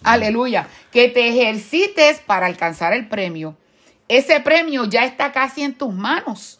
aleluya, 0.02 0.68
que 0.90 1.08
te 1.08 1.28
ejercites 1.28 2.18
para 2.18 2.46
alcanzar 2.46 2.92
el 2.92 3.08
premio. 3.08 3.56
Ese 4.08 4.40
premio 4.40 4.84
ya 4.84 5.04
está 5.04 5.32
casi 5.32 5.62
en 5.62 5.74
tus 5.74 5.92
manos. 5.92 6.55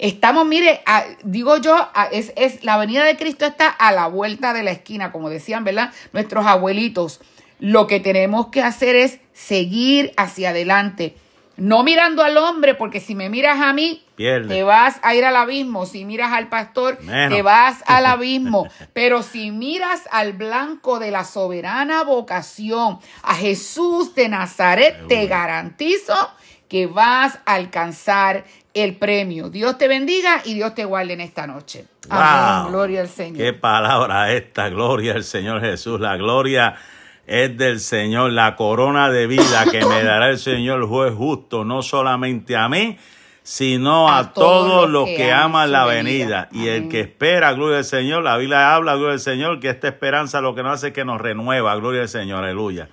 Estamos, 0.00 0.46
mire, 0.46 0.80
digo 1.24 1.58
yo, 1.58 1.76
es, 2.10 2.32
es 2.34 2.64
la 2.64 2.78
venida 2.78 3.04
de 3.04 3.18
Cristo 3.18 3.44
está 3.44 3.68
a 3.68 3.92
la 3.92 4.06
vuelta 4.06 4.54
de 4.54 4.62
la 4.62 4.70
esquina, 4.70 5.12
como 5.12 5.28
decían, 5.28 5.62
¿verdad? 5.62 5.92
Nuestros 6.14 6.46
abuelitos. 6.46 7.20
Lo 7.58 7.86
que 7.86 8.00
tenemos 8.00 8.46
que 8.46 8.62
hacer 8.62 8.96
es 8.96 9.20
seguir 9.34 10.14
hacia 10.16 10.50
adelante. 10.50 11.16
No 11.58 11.82
mirando 11.82 12.22
al 12.22 12.38
hombre, 12.38 12.74
porque 12.74 13.00
si 13.00 13.14
me 13.14 13.28
miras 13.28 13.60
a 13.60 13.74
mí, 13.74 14.02
te 14.16 14.62
vas 14.62 14.98
a 15.02 15.14
ir 15.14 15.26
al 15.26 15.36
abismo. 15.36 15.84
Si 15.84 16.06
miras 16.06 16.32
al 16.32 16.48
pastor, 16.48 16.98
te 17.28 17.42
vas 17.42 17.82
al 17.86 18.06
abismo. 18.06 18.66
Pero 18.94 19.22
si 19.22 19.50
miras 19.50 20.08
al 20.10 20.32
blanco 20.32 20.98
de 20.98 21.10
la 21.10 21.24
soberana 21.24 22.04
vocación, 22.04 22.98
a 23.22 23.34
Jesús 23.34 24.14
de 24.14 24.30
Nazaret, 24.30 25.06
te 25.08 25.26
garantizo 25.26 26.14
que 26.70 26.86
vas 26.86 27.40
a 27.44 27.56
alcanzar 27.56 28.44
el 28.74 28.96
premio. 28.96 29.50
Dios 29.50 29.78
te 29.78 29.88
bendiga 29.88 30.42
y 30.44 30.54
Dios 30.54 30.74
te 30.74 30.84
guarde 30.84 31.14
en 31.14 31.20
esta 31.20 31.46
noche. 31.46 31.86
Amén. 32.08 32.72
Gloria 32.72 33.00
al 33.00 33.08
Señor. 33.08 33.38
Qué 33.38 33.52
palabra 33.52 34.32
esta, 34.32 34.68
gloria 34.68 35.14
al 35.14 35.24
Señor 35.24 35.60
Jesús. 35.60 36.00
La 36.00 36.16
gloria 36.16 36.76
es 37.26 37.56
del 37.56 37.80
Señor, 37.80 38.32
la 38.32 38.56
corona 38.56 39.10
de 39.10 39.26
vida 39.26 39.64
que 39.70 39.84
me 39.84 40.02
dará 40.04 40.30
el 40.30 40.38
Señor 40.38 40.86
juez 40.86 41.14
justo, 41.14 41.64
no 41.64 41.82
solamente 41.82 42.56
a 42.56 42.68
mí, 42.68 42.96
sino 43.42 44.08
a, 44.08 44.32
todos 44.32 44.88
los 44.88 45.06
que, 45.06 45.32
aman 45.32 45.72
la 45.72 45.84
venida. 45.84 46.48
Y 46.52 46.68
el 46.68 46.88
que 46.88 47.00
espera, 47.00 47.52
gloria 47.52 47.78
al 47.78 47.84
Señor, 47.84 48.22
la 48.22 48.36
Biblia 48.36 48.74
habla, 48.74 48.94
gloria 48.94 49.14
al 49.14 49.20
Señor, 49.20 49.60
que 49.60 49.70
esta 49.70 49.88
esperanza 49.88 50.40
lo 50.40 50.54
que 50.54 50.62
nos 50.62 50.74
hace 50.74 50.88
es 50.88 50.92
que 50.92 51.04
nos 51.04 51.20
renueva, 51.20 51.74
gloria 51.76 52.02
al 52.02 52.08
Señor, 52.08 52.44
aleluya. 52.44 52.88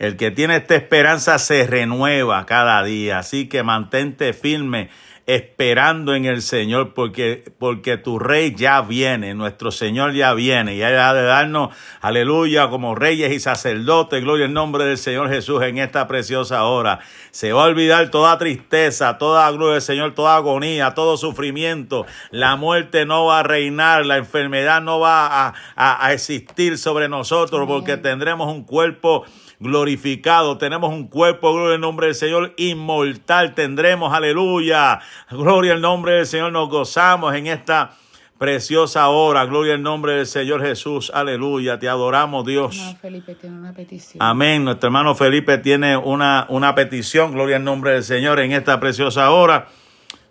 El 0.00 0.16
que 0.16 0.30
tiene 0.30 0.56
esta 0.56 0.76
esperanza 0.76 1.38
se 1.38 1.66
renueva 1.66 2.46
cada 2.46 2.82
día, 2.82 3.18
así 3.18 3.50
que 3.50 3.62
mantente 3.62 4.32
firme 4.32 4.88
esperando 5.26 6.14
en 6.14 6.24
el 6.24 6.40
Señor, 6.40 6.94
porque, 6.94 7.44
porque 7.58 7.98
tu 7.98 8.18
rey 8.18 8.54
ya 8.56 8.80
viene, 8.80 9.34
nuestro 9.34 9.70
Señor 9.70 10.14
ya 10.14 10.32
viene, 10.32 10.74
y 10.74 10.82
ha 10.82 11.12
de 11.12 11.22
darnos, 11.22 11.76
aleluya, 12.00 12.70
como 12.70 12.94
reyes 12.94 13.30
y 13.30 13.40
sacerdotes, 13.40 14.24
gloria 14.24 14.46
al 14.46 14.54
nombre 14.54 14.84
del 14.84 14.96
Señor 14.96 15.28
Jesús 15.28 15.62
en 15.62 15.76
esta 15.76 16.08
preciosa 16.08 16.64
hora. 16.64 17.00
Se 17.30 17.52
va 17.52 17.64
a 17.64 17.66
olvidar 17.66 18.10
toda 18.10 18.38
tristeza, 18.38 19.18
toda 19.18 19.50
gloria 19.50 19.74
del 19.74 19.82
Señor, 19.82 20.14
toda 20.14 20.34
agonía, 20.34 20.94
todo 20.94 21.18
sufrimiento. 21.18 22.06
La 22.30 22.56
muerte 22.56 23.04
no 23.04 23.26
va 23.26 23.40
a 23.40 23.42
reinar, 23.42 24.06
la 24.06 24.16
enfermedad 24.16 24.80
no 24.80 24.98
va 24.98 25.48
a, 25.48 26.06
a 26.06 26.12
existir 26.14 26.78
sobre 26.78 27.10
nosotros, 27.10 27.66
porque 27.68 27.98
tendremos 27.98 28.52
un 28.52 28.64
cuerpo 28.64 29.26
glorificado. 29.60 30.58
Tenemos 30.58 30.92
un 30.92 31.06
cuerpo, 31.06 31.52
gloria 31.52 31.74
al 31.74 31.80
nombre 31.80 32.06
del 32.06 32.14
Señor, 32.16 32.54
inmortal. 32.56 33.54
Tendremos, 33.54 34.12
aleluya. 34.12 35.00
Gloria 35.30 35.74
al 35.74 35.80
nombre 35.80 36.14
del 36.14 36.26
Señor. 36.26 36.50
Nos 36.50 36.68
gozamos 36.68 37.34
en 37.34 37.46
esta 37.46 37.92
preciosa 38.38 39.08
hora. 39.08 39.44
Gloria 39.44 39.74
al 39.74 39.82
nombre 39.82 40.14
del 40.14 40.26
Señor 40.26 40.62
Jesús. 40.62 41.12
Aleluya. 41.14 41.78
Te 41.78 41.88
adoramos, 41.88 42.46
Dios. 42.46 42.96
Felipe 43.00 43.34
tiene 43.34 43.58
una 43.58 43.72
petición. 43.74 44.16
Amén. 44.20 44.64
Nuestro 44.64 44.88
hermano 44.88 45.14
Felipe 45.14 45.58
tiene 45.58 45.96
una, 45.96 46.46
una 46.48 46.74
petición. 46.74 47.32
Gloria 47.32 47.56
al 47.56 47.64
nombre 47.64 47.92
del 47.92 48.02
Señor 48.02 48.40
en 48.40 48.52
esta 48.52 48.80
preciosa 48.80 49.30
hora. 49.30 49.68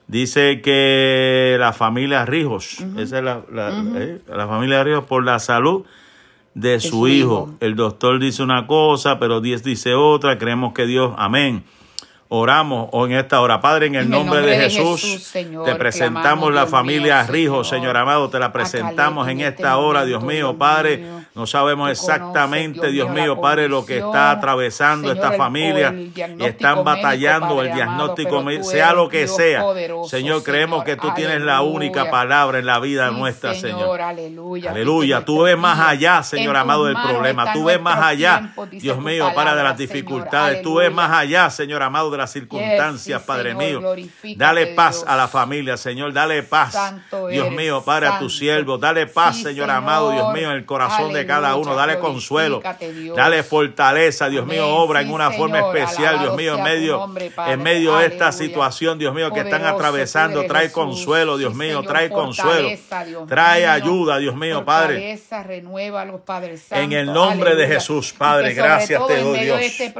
Dice 0.07 0.61
que 0.61 1.55
la 1.59 1.71
familia 1.71 2.25
Rijos, 2.25 2.79
esa 2.97 3.19
es 3.19 3.23
la, 3.23 3.43
la, 3.51 3.83
eh, 3.95 4.19
la 4.27 4.47
familia 4.47 4.83
Rijos 4.83 5.05
por 5.05 5.23
la 5.23 5.37
salud 5.37 5.85
de, 6.53 6.79
su, 6.79 7.07
hijo. 7.07 7.55
El 7.59 7.75
doctor 7.75 8.19
dice 8.19 8.43
una 8.43 8.67
cosa, 8.67 9.19
pero 9.19 9.41
Dios 9.41 9.63
dice 9.63 9.93
otra. 9.93 10.37
Creemos 10.37 10.73
que 10.73 10.85
Dios, 10.85 11.13
amén 11.17 11.63
oramos 12.29 12.89
o 12.91 13.07
en 13.07 13.13
esta 13.13 13.41
hora. 13.41 13.59
Padre, 13.59 13.87
en 13.87 13.95
el, 13.95 14.09
nombre, 14.09 14.41
de, 14.41 14.55
Jesús, 14.55 15.31
te 15.33 15.75
presentamos 15.75 16.53
la 16.53 16.67
familia 16.67 17.23
Rijo, 17.23 17.63
Señor. 17.63 17.97
amado, 17.97 18.29
te 18.29 18.39
la 18.39 18.53
presentamos 18.53 19.27
en 19.27 19.41
esta 19.41 19.77
hora, 19.77 20.05
Dios 20.05 20.23
mío, 20.23 20.57
Padre. 20.57 21.03
No 21.35 21.47
sabemos 21.47 21.89
exactamente, 21.89 22.91
Dios 22.91 23.09
mío, 23.09 23.41
Padre, 23.41 23.67
lo 23.67 23.85
que 23.85 23.97
está 23.97 24.31
atravesando 24.31 25.11
esta 25.11 25.33
familia. 25.33 25.93
Están 26.39 26.83
batallando 26.83 27.61
el 27.61 27.73
diagnóstico, 27.73 28.43
sea 28.61 28.93
lo 28.93 29.09
que 29.09 29.27
sea. 29.27 29.63
Señor, 30.07 30.43
creemos 30.43 30.83
que 30.83 30.95
tú 30.95 31.11
tienes 31.15 31.41
la 31.41 31.61
única 31.61 32.11
palabra 32.11 32.59
en 32.59 32.65
la 32.65 32.79
vida 32.79 33.09
nuestra, 33.09 33.55
Señor. 33.55 34.01
Aleluya. 34.01 34.71
Aleluya. 34.71 35.25
Tú 35.25 35.41
ves 35.43 35.57
más 35.57 35.79
allá, 35.79 36.21
Señor 36.21 36.55
amado, 36.55 36.85
del 36.85 36.95
problema. 36.95 37.53
Tú 37.53 37.65
ves 37.65 37.81
más 37.81 37.99
allá, 37.99 38.53
Dios 38.71 38.99
mío, 38.99 39.31
para 39.33 39.55
de 39.55 39.63
las 39.63 39.77
dificultades. 39.77 40.61
Tú 40.61 40.75
ves 40.75 40.93
más 40.93 41.11
allá, 41.11 41.49
Señor 41.49 41.81
amado, 41.81 42.11
de 42.11 42.18
las 42.19 42.31
circunstancias, 42.31 43.21
Padre 43.23 43.55
mío. 43.55 43.81
Dale 44.35 44.67
paz 44.67 45.03
a 45.07 45.15
la 45.15 45.27
familia, 45.27 45.77
Señor. 45.77 46.13
Dale 46.13 46.43
paz, 46.43 46.77
Dios 47.29 47.51
mío, 47.51 47.81
Padre, 47.83 48.07
a 48.07 48.19
tu 48.19 48.29
siervo. 48.29 48.77
Dale 48.77 49.07
paz, 49.07 49.41
Señor, 49.41 49.69
amado, 49.71 50.11
Dios 50.11 50.33
mío, 50.33 50.51
en 50.51 50.57
el 50.57 50.65
corazón 50.65 51.13
de 51.13 51.25
cada 51.25 51.55
uno. 51.55 51.75
Dale 51.75 51.99
consuelo. 51.99 52.61
Dale 53.15 53.43
fortaleza, 53.43 54.29
Dios 54.29 54.45
mío, 54.45 54.67
obra 54.67 55.01
en 55.01 55.11
una 55.11 55.31
forma 55.31 55.59
especial, 55.59 56.19
Dios 56.19 56.35
mío, 56.35 56.57
en 56.57 56.63
medio, 56.63 57.09
en 57.47 57.63
medio 57.63 57.97
de 57.97 58.07
esta 58.07 58.31
situación, 58.31 58.99
Dios 58.99 59.13
mío, 59.13 59.31
que 59.31 59.41
están 59.41 59.65
atravesando. 59.65 60.45
Trae 60.45 60.71
consuelo, 60.71 61.37
Dios 61.37 61.55
mío, 61.55 61.81
trae 61.83 62.09
consuelo. 62.09 62.69
Trae 63.27 63.65
ayuda, 63.65 64.17
Dios 64.17 64.35
mío, 64.35 64.63
Padre. 64.65 65.19
En 66.71 66.91
el 66.91 67.13
nombre 67.13 67.55
de 67.55 67.67
Jesús, 67.67 68.13
Padre, 68.13 68.53
gracias 68.53 69.05
te 69.07 69.21
doy, 69.21 69.39
Dios. 69.39 69.61
Este 69.61 69.93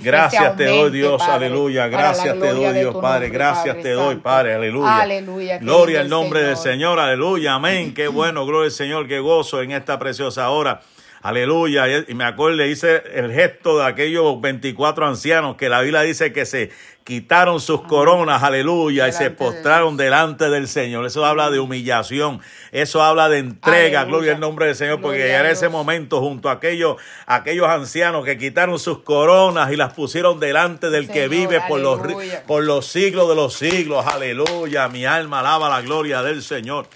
gracias 0.00 0.56
te 0.56 0.66
doy, 0.66 0.90
Dios. 0.90 1.22
Aleluya. 1.22 1.45
Gracias 1.88 2.38
te 2.38 2.52
doy, 2.52 2.72
Dios 2.74 2.96
Padre. 3.00 3.30
Gracias 3.30 3.76
te 3.82 3.90
doy, 3.90 4.16
Padre. 4.16 4.54
Aleluya. 4.54 5.00
Aleluya. 5.00 5.58
Gloria 5.58 6.00
al 6.00 6.08
nombre 6.08 6.42
del 6.42 6.56
Señor. 6.56 6.98
Aleluya. 6.98 7.54
Amén. 7.54 7.94
Qué 7.94 8.08
bueno. 8.08 8.46
Gloria 8.46 8.66
al 8.66 8.72
Señor. 8.72 9.08
Qué 9.08 9.18
gozo 9.20 9.62
en 9.62 9.72
esta 9.72 9.98
preciosa 9.98 10.48
hora. 10.50 10.80
Aleluya. 11.26 12.04
Y 12.06 12.14
me 12.14 12.22
acuerdo, 12.22 12.64
hice 12.64 13.02
el 13.12 13.32
gesto 13.32 13.78
de 13.78 13.84
aquellos 13.84 14.40
24 14.40 15.08
ancianos 15.08 15.56
que 15.56 15.68
la 15.68 15.80
Biblia 15.80 16.02
dice 16.02 16.32
que 16.32 16.46
se 16.46 16.70
quitaron 17.02 17.58
sus 17.58 17.82
coronas, 17.82 18.44
aleluya, 18.44 19.08
y 19.08 19.12
se 19.12 19.32
postraron 19.32 19.96
delante 19.96 20.48
del 20.50 20.68
Señor. 20.68 21.04
Eso 21.04 21.26
habla 21.26 21.50
de 21.50 21.58
humillación, 21.58 22.40
eso 22.70 23.02
habla 23.02 23.28
de 23.28 23.38
entrega, 23.38 24.04
gloria 24.04 24.34
al 24.34 24.40
nombre 24.40 24.66
del 24.66 24.76
Señor, 24.76 25.00
porque 25.00 25.34
en 25.34 25.46
ese 25.46 25.68
momento 25.68 26.20
junto 26.20 26.48
a 26.48 26.52
aquellos, 26.52 26.94
aquellos 27.26 27.66
ancianos 27.66 28.24
que 28.24 28.38
quitaron 28.38 28.78
sus 28.78 29.00
coronas 29.00 29.72
y 29.72 29.76
las 29.76 29.94
pusieron 29.94 30.38
delante 30.38 30.90
del 30.90 31.08
que 31.08 31.26
vive 31.26 31.60
por 31.66 31.80
los, 31.80 32.00
por 32.46 32.62
los 32.62 32.86
siglos 32.86 33.28
de 33.28 33.34
los 33.34 33.54
siglos, 33.54 34.06
aleluya, 34.06 34.88
mi 34.88 35.06
alma 35.06 35.40
alaba 35.40 35.68
la 35.68 35.82
gloria 35.82 36.22
del 36.22 36.40
Señor. 36.40 36.86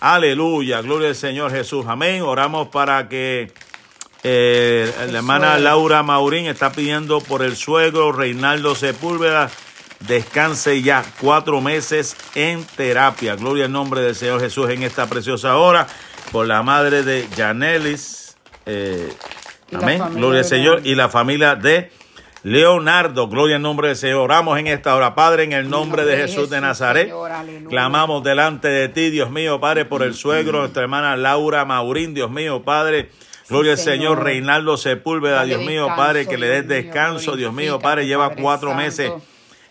Aleluya, 0.00 0.80
gloria 0.80 1.08
al 1.08 1.14
Señor 1.14 1.50
Jesús. 1.50 1.84
Amén. 1.86 2.22
Oramos 2.22 2.68
para 2.68 3.06
que 3.10 3.52
eh, 4.22 4.90
la 5.10 5.18
hermana 5.18 5.58
Laura 5.58 6.02
Maurín 6.02 6.46
está 6.46 6.72
pidiendo 6.72 7.20
por 7.20 7.42
el 7.42 7.54
suegro 7.54 8.10
Reinaldo 8.10 8.74
Sepúlveda. 8.74 9.50
Descanse 10.00 10.80
ya 10.80 11.04
cuatro 11.20 11.60
meses 11.60 12.16
en 12.34 12.64
terapia. 12.64 13.36
Gloria 13.36 13.66
al 13.66 13.72
nombre 13.72 14.00
del 14.00 14.14
Señor 14.14 14.40
Jesús 14.40 14.70
en 14.70 14.82
esta 14.84 15.06
preciosa 15.06 15.58
hora. 15.58 15.86
Por 16.32 16.46
la 16.46 16.62
madre 16.62 17.02
de 17.02 17.28
Janelis. 17.36 18.36
Eh, 18.64 19.12
amén. 19.74 20.02
Gloria 20.14 20.40
al 20.40 20.46
Señor. 20.46 20.80
Y 20.82 20.94
la 20.94 21.10
familia 21.10 21.56
de 21.56 21.92
Leonardo. 22.42 23.28
Gloria 23.28 23.56
al 23.56 23.62
nombre 23.62 23.88
del 23.88 23.96
Señor. 23.96 24.18
Oramos 24.18 24.58
en 24.58 24.66
esta 24.66 24.94
hora. 24.94 25.14
Padre, 25.14 25.44
en 25.44 25.52
el 25.52 25.68
nombre 25.68 26.04
de 26.04 26.16
Jesús 26.16 26.50
de 26.50 26.60
Nazaret. 26.60 27.12
clamamos 27.68 28.22
delante 28.24 28.68
de 28.68 28.88
ti, 28.88 29.10
Dios 29.10 29.30
mío, 29.30 29.60
Padre, 29.60 29.84
por 29.84 30.02
el 30.02 30.14
suegro, 30.14 30.60
nuestra 30.60 30.82
hermana 30.82 31.16
Laura 31.16 31.64
Maurín. 31.64 32.14
Dios 32.14 32.30
mío, 32.30 32.62
Padre 32.62 33.10
Gloria 33.50 33.72
al 33.72 33.78
Señor, 33.78 34.22
Reinaldo 34.22 34.76
Sepúlveda, 34.76 35.42
Dios 35.42 35.60
mío, 35.62 35.88
Padre, 35.96 36.28
que 36.28 36.38
le 36.38 36.46
des 36.46 36.68
descanso, 36.68 37.34
Dios 37.34 37.52
mío, 37.52 37.80
Padre, 37.80 38.06
lleva 38.06 38.30
cuatro 38.36 38.74
meses 38.74 39.10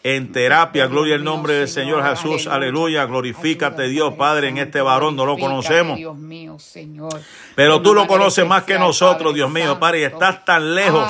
en 0.04 0.32
terapia. 0.32 0.88
Gloria 0.88 1.16
al 1.16 1.24
nombre 1.24 1.54
del 1.54 1.68
Señor 1.68 2.04
Jesús. 2.08 2.48
Aleluya. 2.48 3.06
Glorifícate, 3.06 3.88
Dios, 3.88 4.14
Padre, 4.14 4.50
en 4.50 4.58
este 4.58 4.82
varón. 4.82 5.16
No 5.16 5.26
lo 5.26 5.38
conocemos. 5.38 5.98
Dios 5.98 6.16
mío, 6.16 6.58
Señor. 6.60 7.20
Pero 7.56 7.82
tú 7.82 7.94
lo 7.94 8.08
conoces 8.08 8.48
más 8.48 8.64
que 8.64 8.80
nosotros, 8.80 9.34
Dios 9.34 9.52
mío, 9.52 9.80
Padre. 9.80 10.02
Y 10.02 10.04
estás 10.04 10.46
tan 10.46 10.74
lejos 10.76 11.10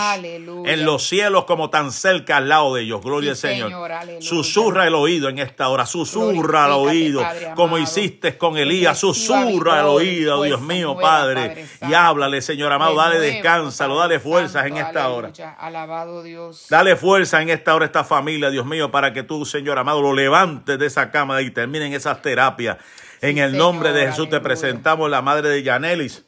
en 0.65 0.85
los 0.85 1.07
cielos 1.07 1.45
como 1.45 1.69
tan 1.69 1.91
cerca 1.91 2.37
al 2.37 2.49
lado 2.49 2.75
de 2.75 2.83
ellos. 2.83 3.01
Gloria 3.01 3.31
al 3.31 3.37
Señor. 3.37 3.91
Susurra 4.19 4.87
el 4.87 4.95
oído 4.95 5.29
en 5.29 5.39
esta 5.39 5.69
hora. 5.69 5.85
Susurra 5.85 6.65
el 6.65 6.71
oído. 6.71 7.23
Como 7.55 7.77
hiciste 7.77 8.37
con 8.37 8.57
Elías. 8.57 8.97
Susurra 8.97 9.81
el 9.81 9.85
oído, 9.85 10.41
Dios 10.43 10.61
mío, 10.61 10.97
Padre. 10.99 11.65
Y 11.87 11.93
háblale, 11.93 12.41
Señor 12.41 12.71
amado. 12.71 12.95
Dale 12.95 13.19
descánsalo. 13.19 13.97
Dale 13.97 14.19
fuerzas 14.19 14.65
en 14.65 14.77
esta 14.77 15.09
hora. 15.09 15.31
Alabado 15.59 16.23
Dios. 16.23 16.65
Dale 16.69 16.95
fuerza 16.95 17.41
en 17.41 17.49
esta 17.49 17.75
hora 17.75 17.85
a 17.85 17.87
esta 17.87 18.03
familia, 18.03 18.49
Dios 18.49 18.65
mío 18.65 18.78
para 18.87 19.13
que 19.13 19.23
tú, 19.23 19.45
Señor 19.45 19.77
amado, 19.77 20.01
lo 20.01 20.13
levantes 20.13 20.79
de 20.79 20.85
esa 20.85 21.11
cama 21.11 21.41
y 21.41 21.51
terminen 21.51 21.93
esas 21.93 22.21
terapias. 22.21 22.77
En 23.21 23.37
el 23.37 23.57
nombre 23.57 23.91
de 23.91 24.07
Jesús 24.07 24.29
te 24.29 24.39
presentamos 24.39 25.09
la 25.09 25.21
madre 25.21 25.49
de 25.49 25.61
Yanelis. 25.61 26.23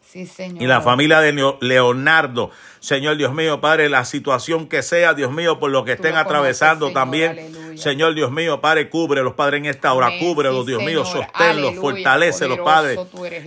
Sí, 0.00 0.24
Señor. 0.24 0.62
y 0.62 0.66
la 0.66 0.80
familia 0.80 1.20
de 1.20 1.32
Leo- 1.32 1.58
Leonardo. 1.60 2.50
Señor 2.80 3.16
Dios 3.16 3.34
mío, 3.34 3.60
Padre, 3.60 3.90
la 3.90 4.04
situación 4.04 4.66
que 4.68 4.82
sea, 4.82 5.12
Dios 5.12 5.30
mío, 5.32 5.58
por 5.58 5.70
lo 5.70 5.84
que 5.84 5.94
Tú 5.96 6.02
estén 6.02 6.14
lo 6.14 6.20
atravesando 6.20 6.92
también. 6.92 7.76
Señor 7.76 8.14
Dios 8.14 8.30
mío, 8.30 8.60
Padre, 8.62 8.88
cubre 8.88 9.22
los 9.22 9.34
Padres 9.34 9.58
en 9.58 9.66
esta 9.66 9.92
hora, 9.92 10.10
cúbrelos, 10.18 10.64
sí, 10.64 10.70
Dios 10.70 10.82
mío, 10.84 11.04
sosténlos, 11.04 11.74
poderoso 11.74 12.64
Padre. 12.64 12.96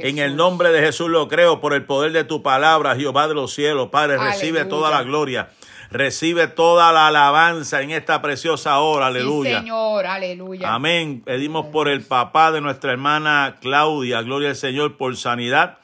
En 0.08 0.20
el 0.20 0.36
nombre 0.36 0.70
de 0.72 0.82
Jesús 0.82 1.10
lo 1.10 1.28
creo, 1.28 1.60
por 1.62 1.74
el 1.74 1.86
poder 1.86 2.12
de 2.12 2.26
tu 2.26 2.44
palabra, 2.44 2.96
Jehová 2.96 3.28
de 3.28 3.34
los 3.34 3.52
cielos, 3.54 3.90
Padre, 3.90 4.18
recibe 4.18 4.60
Aleluya. 4.60 4.70
toda 4.70 4.92
la 4.92 5.04
gloria. 5.04 5.50
Recibe 5.92 6.48
toda 6.48 6.92
la 6.92 7.08
alabanza 7.08 7.82
en 7.82 7.90
esta 7.90 8.22
preciosa 8.22 8.80
hora, 8.80 9.08
aleluya. 9.08 9.50
Sí, 9.50 9.58
Señor, 9.58 10.06
aleluya. 10.06 10.74
Amén. 10.74 11.22
Pedimos 11.26 11.68
por 11.68 11.88
el 11.88 12.02
papá 12.02 12.52
de 12.52 12.62
nuestra 12.62 12.92
hermana 12.92 13.56
Claudia, 13.60 14.22
gloria 14.22 14.50
al 14.50 14.56
Señor, 14.56 14.98
por 14.98 15.18
sanidad 15.18 15.80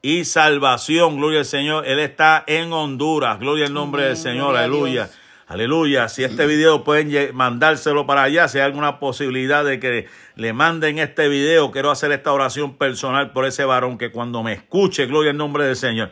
y 0.00 0.24
salvación, 0.26 1.16
gloria 1.16 1.40
al 1.40 1.44
Señor. 1.44 1.88
Él 1.88 1.98
está 1.98 2.44
en 2.46 2.72
Honduras, 2.72 3.40
gloria 3.40 3.66
al 3.66 3.74
nombre 3.74 4.02
Amén, 4.02 4.14
del 4.14 4.22
Señor, 4.22 4.56
aleluya. 4.56 5.10
Aleluya. 5.48 6.08
Si 6.08 6.24
este 6.24 6.46
video 6.46 6.82
pueden 6.82 7.34
mandárselo 7.34 8.06
para 8.06 8.22
allá, 8.22 8.48
si 8.48 8.58
hay 8.58 8.64
alguna 8.64 8.98
posibilidad 8.98 9.64
de 9.64 9.78
que 9.78 10.06
le 10.34 10.52
manden 10.54 10.98
este 10.98 11.28
video, 11.28 11.70
quiero 11.72 11.90
hacer 11.90 12.10
esta 12.12 12.32
oración 12.32 12.78
personal 12.78 13.32
por 13.32 13.44
ese 13.44 13.64
varón 13.64 13.98
que 13.98 14.10
cuando 14.10 14.42
me 14.42 14.54
escuche, 14.54 15.04
gloria 15.04 15.32
al 15.32 15.36
nombre 15.36 15.64
del 15.66 15.76
Señor, 15.76 16.10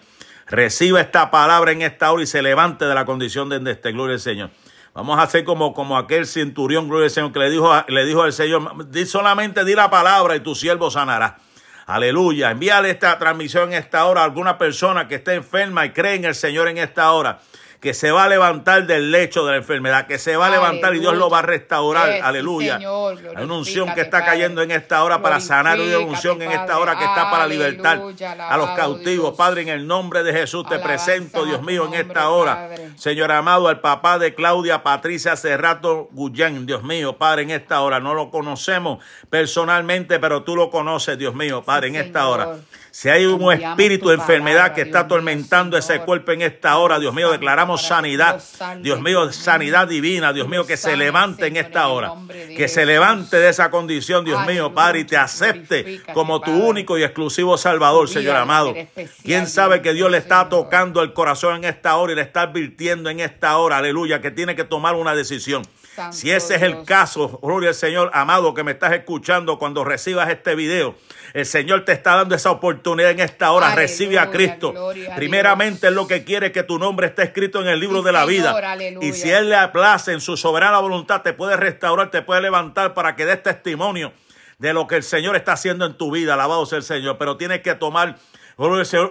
reciba 0.51 1.01
esta 1.01 1.31
palabra 1.31 1.73
en 1.73 1.83
esta 1.83 2.13
hora 2.13 2.23
y 2.23 2.27
se 2.27 2.43
levante 2.43 2.85
de 2.85 2.95
la 2.95 3.05
condición 3.05 3.49
de 3.49 3.71
esté, 3.71 3.93
gloria 3.93 4.15
al 4.15 4.21
Señor. 4.21 4.51
Vamos 4.93 5.19
a 5.19 5.23
hacer 5.23 5.45
como, 5.45 5.73
como 5.73 5.97
aquel 5.97 6.27
centurión, 6.27 6.89
gloria 6.89 7.07
al 7.07 7.11
Señor, 7.11 7.33
que 7.33 7.39
le 7.39 7.51
dijo, 7.51 7.73
le 7.87 8.05
dijo 8.05 8.23
al 8.23 8.33
Señor, 8.33 8.91
di 8.91 9.07
solamente 9.07 9.65
di 9.65 9.75
la 9.75 9.89
palabra 9.89 10.35
y 10.35 10.41
tu 10.41 10.55
siervo 10.55 10.91
sanará. 10.91 11.39
Aleluya. 11.87 12.51
Envíale 12.51 12.91
esta 12.91 13.19
transmisión 13.19 13.73
en 13.73 13.79
esta 13.79 14.05
hora 14.05 14.23
a 14.23 14.25
alguna 14.25 14.59
persona 14.59 15.09
que 15.09 15.17
esté 15.17 15.35
enferma 15.35 15.87
y 15.87 15.91
cree 15.91 16.15
en 16.15 16.25
el 16.25 16.35
Señor 16.35 16.69
en 16.69 16.79
esta 16.79 17.13
hora. 17.13 17.41
Que 17.81 17.95
se 17.95 18.11
va 18.11 18.24
a 18.24 18.28
levantar 18.28 18.87
del 18.87 19.11
lecho 19.11 19.47
de 19.47 19.53
la 19.53 19.57
enfermedad, 19.57 20.07
que 20.07 20.18
se 20.18 20.37
va 20.37 20.49
a 20.49 20.51
levantar 20.51 20.95
y 20.95 20.99
Dios 20.99 21.16
lo 21.16 21.31
va 21.31 21.39
a 21.39 21.43
restaurar. 21.43 22.20
Aleluya. 22.22 22.76
Señor. 22.76 23.18
Hay 23.35 23.45
una 23.45 23.55
unción 23.55 23.95
que 23.95 24.03
está 24.03 24.22
cayendo 24.22 24.61
en 24.61 24.70
esta 24.70 25.03
hora 25.03 25.22
para 25.22 25.41
sanar 25.41 25.81
una 25.81 25.99
unción 26.01 26.43
en 26.43 26.53
esta 26.53 26.78
hora 26.78 26.99
que 26.99 27.05
está 27.05 27.31
para 27.31 27.47
libertar 27.47 27.97
Aleluya, 27.97 28.49
a 28.49 28.57
los 28.59 28.70
cautivos. 28.72 29.31
Dios. 29.31 29.37
Padre, 29.39 29.62
en 29.62 29.68
el 29.70 29.87
nombre 29.87 30.22
de 30.22 30.33
Jesús 30.33 30.64
te 30.68 30.74
Alabanza 30.74 31.05
presento, 31.07 31.47
Dios 31.47 31.62
mío, 31.62 31.87
en 31.87 31.95
esta 31.95 32.28
hora. 32.28 32.68
Padre. 32.68 32.91
Señor 32.97 33.33
amado, 33.33 33.68
al 33.68 33.81
papá 33.81 34.18
de 34.18 34.35
Claudia 34.35 34.83
Patricia 34.83 35.35
Cerrato 35.37 36.11
Gullén, 36.12 36.66
Dios 36.66 36.83
mío, 36.83 37.16
Padre, 37.16 37.45
en 37.45 37.51
esta 37.51 37.81
hora. 37.81 37.99
No 37.99 38.12
lo 38.12 38.31
conocemos 38.31 39.03
personalmente, 39.31 40.18
pero 40.18 40.43
tú 40.43 40.55
lo 40.55 40.70
conoces, 40.70 41.16
Dios 41.16 41.35
mío, 41.35 41.62
Padre, 41.62 41.89
en 41.89 41.97
esta 41.97 42.20
Señor. 42.20 42.41
hora. 42.41 42.57
Si 42.93 43.09
hay 43.09 43.26
un 43.26 43.53
espíritu 43.53 44.01
tu 44.05 44.09
de 44.09 44.14
enfermedad 44.16 44.74
que 44.74 44.82
está 44.82 45.01
atormentando 45.01 45.76
ese 45.76 46.01
cuerpo 46.01 46.32
en 46.32 46.43
esta 46.43 46.76
hora, 46.78 46.99
Dios 46.99 47.14
mío, 47.14 47.30
declaramos 47.30 47.82
sanidad. 47.82 48.43
Dios 48.80 49.01
mío, 49.01 49.32
sanidad 49.32 49.88
divina, 49.88 50.32
Dios 50.32 50.49
mío, 50.49 50.66
que 50.66 50.76
se 50.76 50.97
levante 50.97 51.47
en 51.47 51.57
esta 51.57 51.88
hora. 51.88 52.12
Que 52.57 52.68
se 52.68 52.86
levante 52.86 53.36
de 53.36 53.49
esa 53.49 53.70
condición, 53.70 54.24
Dios 54.24 54.47
mío, 54.47 54.74
Padre, 54.74 55.01
y 55.01 55.05
te 55.05 55.16
acepte 55.16 56.03
como 56.12 56.41
tu 56.41 56.51
único 56.51 56.99
y 56.99 57.03
exclusivo 57.03 57.57
Salvador, 57.59 58.09
Señor 58.09 58.36
amado. 58.36 58.74
¿Quién 59.22 59.47
sabe 59.47 59.82
que 59.82 59.93
Dios 59.93 60.11
le 60.11 60.18
está 60.18 60.49
tocando 60.49 61.03
el 61.03 61.12
corazón 61.12 61.57
en 61.57 61.64
esta 61.64 61.97
hora 61.97 62.12
y 62.12 62.16
le 62.16 62.22
está 62.22 62.43
advirtiendo 62.43 63.11
en 63.11 63.20
esta 63.20 63.57
hora, 63.59 63.78
aleluya, 63.78 64.20
que 64.20 64.30
tiene 64.30 64.57
que 64.57 64.64
tomar 64.64 64.95
una 64.95 65.14
decisión? 65.14 65.62
Santo 66.01 66.17
si 66.17 66.31
ese 66.31 66.55
es 66.57 66.63
el 66.63 66.85
caso, 66.85 67.39
gloria 67.43 67.71
al 67.71 67.75
Señor, 67.75 68.11
amado, 68.15 68.55
que 68.55 68.65
me 68.65 68.73
estás 68.73 68.93
escuchando 68.93 69.59
cuando 69.59 69.85
recibas 69.85 70.29
este 70.31 70.55
video, 70.55 70.95
el 71.35 71.47
Señor 71.47 71.85
te 71.85 71.93
está 71.93 72.17
dando 72.17 72.35
esa 72.35 72.51
oportunidad 72.51 73.11
en 73.11 73.21
esta 73.21 73.53
hora. 73.53 73.67
Aleluya, 73.67 73.83
Recibe 73.87 74.19
a 74.19 74.31
Cristo. 74.31 74.73
gloria 74.73 75.15
Primeramente, 75.15 75.89
es 75.89 75.93
lo 75.93 76.07
que 76.07 76.25
quiere 76.25 76.53
que 76.53 76.63
tu 76.63 76.79
nombre 76.79 77.07
esté 77.07 77.23
escrito 77.23 77.61
en 77.61 77.69
el 77.69 77.79
libro 77.79 77.99
Sí, 78.01 78.05
de 78.07 78.13
la 78.13 78.25
Señor, 78.27 78.33
vida. 78.57 78.73
aleluya. 78.73 79.07
Y 79.09 79.13
si 79.13 79.31
Él 79.31 79.49
le 79.51 79.57
aplace 79.57 80.13
en 80.13 80.21
su 80.21 80.37
soberana 80.37 80.79
voluntad, 80.81 81.23
te 81.23 81.33
puede 81.33 81.57
restaurar, 81.57 82.11
te 82.11 82.23
puede 82.23 82.41
levantar 82.41 82.95
para 82.95 83.15
que 83.17 83.27
des 83.27 83.43
testimonio 83.43 84.13
de 84.59 84.73
lo 84.73 84.87
que 84.87 84.97
el 84.97 85.03
Señor 85.03 85.37
está 85.37 85.53
haciendo 85.53 85.87
en 85.87 85.95
tu 85.97 86.11
vida. 86.11 86.35
Alabado 86.35 86.67
sea 86.67 86.79
el 86.79 86.85
Señor. 86.85 87.17
Pero 87.19 87.37
tienes 87.37 87.61
que 87.61 87.75
tomar, 87.75 88.17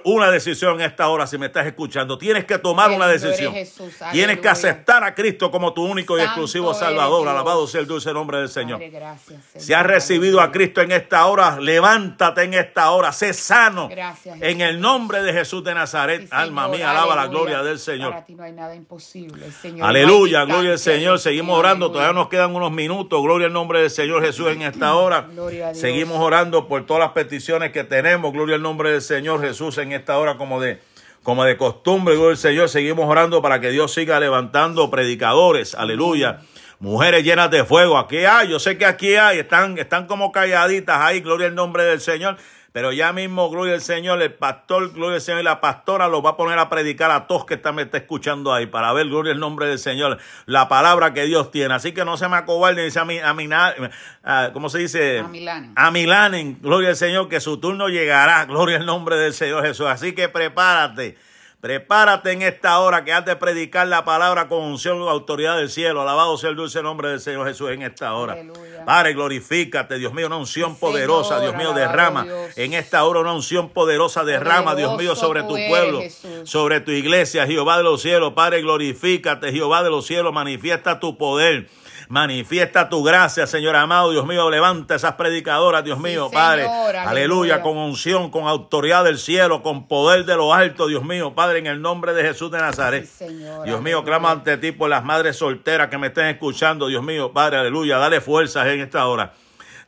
una 0.03 0.31
decisión 0.31 0.75
en 0.75 0.81
esta 0.81 1.07
hora 1.07 1.25
si 1.25 1.37
me 1.37 1.47
estás 1.47 1.65
escuchando. 1.65 2.17
Tienes 2.17 2.45
que 2.45 2.57
tomar 2.57 2.91
una 2.91 3.07
decisión. 3.07 3.53
Jesús. 3.53 3.95
Tienes 4.11 4.39
que 4.39 4.49
aceptar 4.49 5.03
a 5.03 5.15
Cristo 5.15 5.49
como 5.49 5.73
tu 5.73 5.83
único 5.83 6.17
y 6.17 6.21
exclusivo 6.21 6.73
Salvador. 6.73 7.27
Alabado 7.27 7.65
sea 7.65 7.81
el 7.81 7.87
dulce 7.87 8.13
nombre 8.13 8.39
del 8.39 8.49
Señor. 8.49 8.79
Padre, 8.79 8.89
gracias, 8.91 9.43
Señor. 9.45 9.65
Si 9.65 9.73
has 9.73 9.85
recibido 9.85 10.41
a. 10.41 10.49
Cristo 10.51 10.81
en 10.81 10.91
esta 10.91 11.25
hora, 11.27 11.59
levántate 11.59 12.43
en 12.43 12.53
esta 12.53 12.91
hora, 12.91 13.11
sé 13.11 13.33
sano. 13.33 13.87
Gracias, 13.89 14.41
en 14.41 14.61
el 14.61 14.79
nombre 14.81 15.21
de 15.21 15.31
Jesús 15.33 15.63
de 15.63 15.73
Nazaret, 15.73 16.23
Sí, 16.23 16.27
alma 16.31 16.63
Señor, 16.63 16.77
mía, 16.77 16.91
alaba 16.91 17.15
la 17.15 17.27
gloria 17.27 17.63
del 17.63 17.79
Señor. 17.79 18.11
Para 18.11 18.25
ti 18.25 18.35
no 18.35 18.43
hay 18.43 18.51
nada 18.51 18.75
imposible, 18.75 19.51
Señor. 19.51 19.87
Aleluya, 19.87 20.45
gloria 20.45 20.71
al 20.71 20.79
Señor. 20.79 21.19
Seguimos 21.19 21.57
orando, 21.57 21.91
todavía 21.91 22.13
nos 22.13 22.27
quedan 22.29 22.55
unos 22.55 22.71
minutos. 22.71 23.21
Gloria 23.21 23.47
al 23.47 23.53
nombre 23.53 23.81
del 23.81 23.89
Señor 23.89 24.23
Jesús 24.23 24.47
en 24.47 24.63
esta 24.63 24.95
hora. 24.95 25.27
Gloria 25.31 25.67
a 25.67 25.71
Dios. 25.71 25.81
Seguimos 25.81 26.17
orando 26.19 26.67
por 26.67 26.85
todas 26.85 27.01
las 27.01 27.11
peticiones 27.11 27.71
que 27.71 27.83
tenemos. 27.83 28.33
Gloria 28.33 28.55
al 28.55 28.61
nombre 28.61 28.91
del 28.91 29.01
Señor 29.01 29.38
Jesús 29.41 29.77
en 29.77 29.91
esta 29.91 30.17
hora 30.17 30.37
como 30.37 30.61
de 30.61 30.79
como 31.23 31.43
de 31.43 31.57
costumbre, 31.57 32.15
gloria 32.15 32.35
Señor. 32.37 32.69
Seguimos 32.69 33.05
orando 33.09 33.41
para 33.41 33.59
que 33.59 33.69
Dios 33.71 33.93
siga 33.93 34.19
levantando 34.19 34.89
predicadores. 34.89 35.75
Aleluya. 35.75 36.41
Mujeres 36.79 37.23
llenas 37.23 37.51
de 37.51 37.65
fuego. 37.65 37.97
Aquí 37.97 38.19
hay, 38.19 38.47
yo 38.49 38.57
sé 38.57 38.77
que 38.77 38.85
aquí 38.85 39.15
hay, 39.15 39.39
están, 39.39 39.77
están 39.77 40.07
como 40.07 40.31
calladitas 40.31 40.97
ahí, 41.01 41.19
gloria 41.19 41.47
al 41.47 41.55
nombre 41.55 41.83
del 41.83 41.99
Señor. 41.99 42.37
Pero 42.71 42.91
ya 42.93 43.11
mismo, 43.13 43.49
gloria 43.49 43.73
al 43.73 43.81
Señor, 43.81 44.21
el 44.21 44.33
pastor, 44.33 44.93
gloria 44.93 45.15
al 45.15 45.21
Señor, 45.21 45.41
y 45.41 45.43
la 45.43 45.59
pastora 45.59 46.07
los 46.07 46.23
va 46.23 46.31
a 46.31 46.37
poner 46.37 46.59
a 46.59 46.69
predicar 46.69 47.09
a 47.09 47.25
todos 47.25 47.45
que 47.45 47.55
están, 47.55 47.75
me 47.75 47.81
está 47.81 47.97
escuchando 47.97 48.53
ahí, 48.53 48.67
para 48.67 48.93
ver, 48.93 49.07
gloria 49.07 49.33
al 49.33 49.39
nombre 49.39 49.65
del 49.65 49.79
Señor, 49.79 50.19
la 50.45 50.69
palabra 50.69 51.13
que 51.13 51.25
Dios 51.25 51.49
tiene. 51.49 51.73
Así 51.73 51.91
que 51.93 52.05
no 52.05 52.15
se 52.17 52.27
me 52.29 52.37
acobarden, 52.37 52.85
dice 52.85 52.99
a 52.99 53.05
mí, 53.05 53.17
a 53.17 53.33
mí, 53.33 53.49
a- 53.51 54.51
¿cómo 54.53 54.69
se 54.69 54.77
dice? 54.79 55.19
Amilanen. 55.19 55.73
Amilanen, 55.75 56.59
gloria 56.61 56.89
al 56.89 56.95
Señor, 56.95 57.27
que 57.27 57.39
su 57.39 57.59
turno 57.59 57.89
llegará, 57.89 58.45
gloria 58.45 58.77
al 58.77 58.85
nombre 58.85 59.15
del 59.17 59.33
Señor 59.33 59.65
Jesús. 59.65 59.87
Así 59.87 60.13
que 60.13 60.29
prepárate. 60.29 61.17
Prepárate 61.61 62.31
en 62.31 62.41
esta 62.41 62.79
hora 62.79 63.03
que 63.03 63.11
has 63.11 63.25
de 63.25 63.35
predicar 63.35 63.85
la 63.85 64.05
palabra 64.05 64.47
con 64.47 64.63
unción 64.63 65.01
y 65.01 65.09
autoridad 65.09 65.57
del 65.57 65.69
cielo. 65.69 66.01
Alabado 66.01 66.37
sea 66.37 66.51
el 66.51 66.55
dulce 66.55 66.81
nombre 66.81 67.09
del 67.09 67.19
Señor 67.19 67.45
Jesús 67.45 67.71
en 67.71 67.81
esta 67.81 68.13
hora. 68.13 68.31
Aleluya. 68.31 68.85
Padre, 68.85 69.13
glorifícate, 69.13 69.97
Dios 69.97 70.13
mío, 70.13 70.27
una 70.27 70.37
unción 70.37 70.77
poderosa, 70.77 71.41
Dios 71.41 71.57
mío, 71.57 71.73
derrama 71.73 72.23
Dios. 72.23 72.57
en 72.57 72.73
esta 72.73 73.03
hora 73.03 73.19
una 73.19 73.33
unción 73.33 73.67
poderosa, 73.69 74.23
derrama, 74.23 74.73
Dios 74.73 74.97
mío, 74.97 75.17
sobre 75.17 75.43
tu 75.43 75.57
eres, 75.57 75.69
pueblo, 75.69 75.99
Jesús. 75.99 76.49
sobre 76.49 76.79
tu 76.79 76.91
iglesia, 76.91 77.45
Jehová 77.45 77.75
de 77.75 77.83
los 77.83 78.01
cielos. 78.01 78.31
Padre, 78.33 78.61
glorifícate, 78.61 79.51
Jehová 79.51 79.83
de 79.83 79.89
los 79.89 80.05
cielos, 80.07 80.31
manifiesta 80.31 81.01
tu 81.01 81.17
poder. 81.17 81.67
Manifiesta 82.09 82.89
tu 82.89 83.03
gracia, 83.03 83.45
Señor 83.45 83.75
amado, 83.75 84.09
Dios 84.09 84.25
mío, 84.25 84.49
levanta 84.49 84.95
esas 84.95 85.13
predicadoras, 85.13 85.83
Dios 85.83 85.99
Sí, 85.99 86.03
mío, 86.05 86.31
Padre. 86.33 86.63
aleluya. 86.67 87.09
Aleluya, 87.09 87.61
con 87.61 87.77
unción, 87.77 88.31
con 88.31 88.47
autoridad 88.47 89.03
del 89.03 89.19
cielo, 89.19 89.61
con 89.61 89.87
poder 89.87 90.25
de 90.25 90.35
lo 90.35 90.51
alto, 90.51 90.87
Dios 90.87 91.03
mío, 91.03 91.35
Padre, 91.35 91.59
en 91.59 91.67
el 91.67 91.83
nombre 91.83 92.13
de 92.13 92.23
Jesús 92.23 92.49
de 92.49 92.57
Nazaret. 92.57 93.05
Sí, 93.05 93.25
Dios 93.27 93.39
mío, 93.83 93.99
aleluya. 93.99 94.03
clamo 94.03 94.27
ante 94.27 94.57
ti 94.57 94.71
por 94.71 94.89
las 94.89 95.03
madres 95.05 95.37
solteras 95.37 95.89
que 95.89 95.99
me 95.99 96.07
estén 96.07 96.25
escuchando, 96.25 96.87
Dios 96.87 97.03
mío, 97.03 97.31
Padre, 97.31 97.57
aleluya, 97.57 97.99
dale 97.99 98.21
fuerzas 98.21 98.65
en 98.65 98.79
esta 98.79 99.05
hora. 99.05 99.31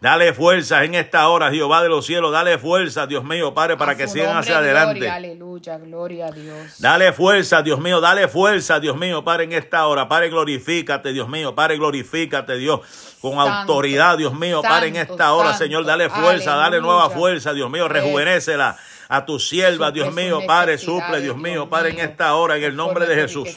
Dale 0.01 0.33
fuerzas 0.33 0.83
en 0.83 0.95
esta 0.95 1.29
hora, 1.29 1.51
Jehová 1.51 1.83
de 1.83 1.87
los 1.87 2.07
cielos, 2.07 2.31
dale 2.31 2.57
fuerzas, 2.57 3.07
Dios 3.07 3.23
mío, 3.23 3.53
Padre, 3.53 3.77
para 3.77 3.91
A 3.91 3.95
que 3.95 4.07
sigan 4.07 4.35
hacia 4.35 4.57
adelante. 4.57 4.95
Gloria, 4.95 5.13
aleluya, 5.13 5.77
gloria 5.77 6.25
a 6.25 6.31
Dios. 6.31 6.79
Dale 6.79 7.13
fuerza, 7.13 7.61
Dios 7.61 7.79
mío, 7.79 8.01
dale 8.01 8.27
fuerza, 8.27 8.79
Dios 8.79 8.97
mío, 8.97 9.23
Padre, 9.23 9.43
en 9.43 9.53
esta 9.53 9.85
hora. 9.85 10.07
Padre, 10.07 10.29
glorifícate, 10.29 11.13
Dios 11.13 11.29
mío, 11.29 11.53
Padre, 11.53 11.77
glorifícate, 11.77 12.57
Dios, 12.57 12.79
con 13.21 13.33
Santo, 13.35 13.51
autoridad, 13.51 14.17
Dios 14.17 14.33
mío, 14.33 14.63
Padre, 14.63 14.87
en 14.87 14.95
esta 14.95 15.33
hora, 15.33 15.49
santo. 15.49 15.65
Señor, 15.65 15.85
dale 15.85 16.09
fuerza, 16.09 16.55
dale 16.55 16.81
nueva 16.81 17.11
fuerza, 17.11 17.53
Dios 17.53 17.69
mío, 17.69 17.87
rejuvenécela 17.87 18.79
a 19.11 19.25
tu 19.25 19.39
sierva, 19.39 19.87
Suple 19.87 19.91
Dios 19.91 20.15
mío, 20.15 20.39
Padre, 20.47 20.77
suple, 20.77 21.19
Dios 21.19 21.35
mío, 21.35 21.51
Dios 21.51 21.67
Padre, 21.67 21.89
en 21.89 21.99
esta 21.99 22.33
hora, 22.35 22.55
en 22.55 22.63
el 22.63 22.77
nombre 22.77 23.05
de 23.05 23.15
Jesús. 23.15 23.49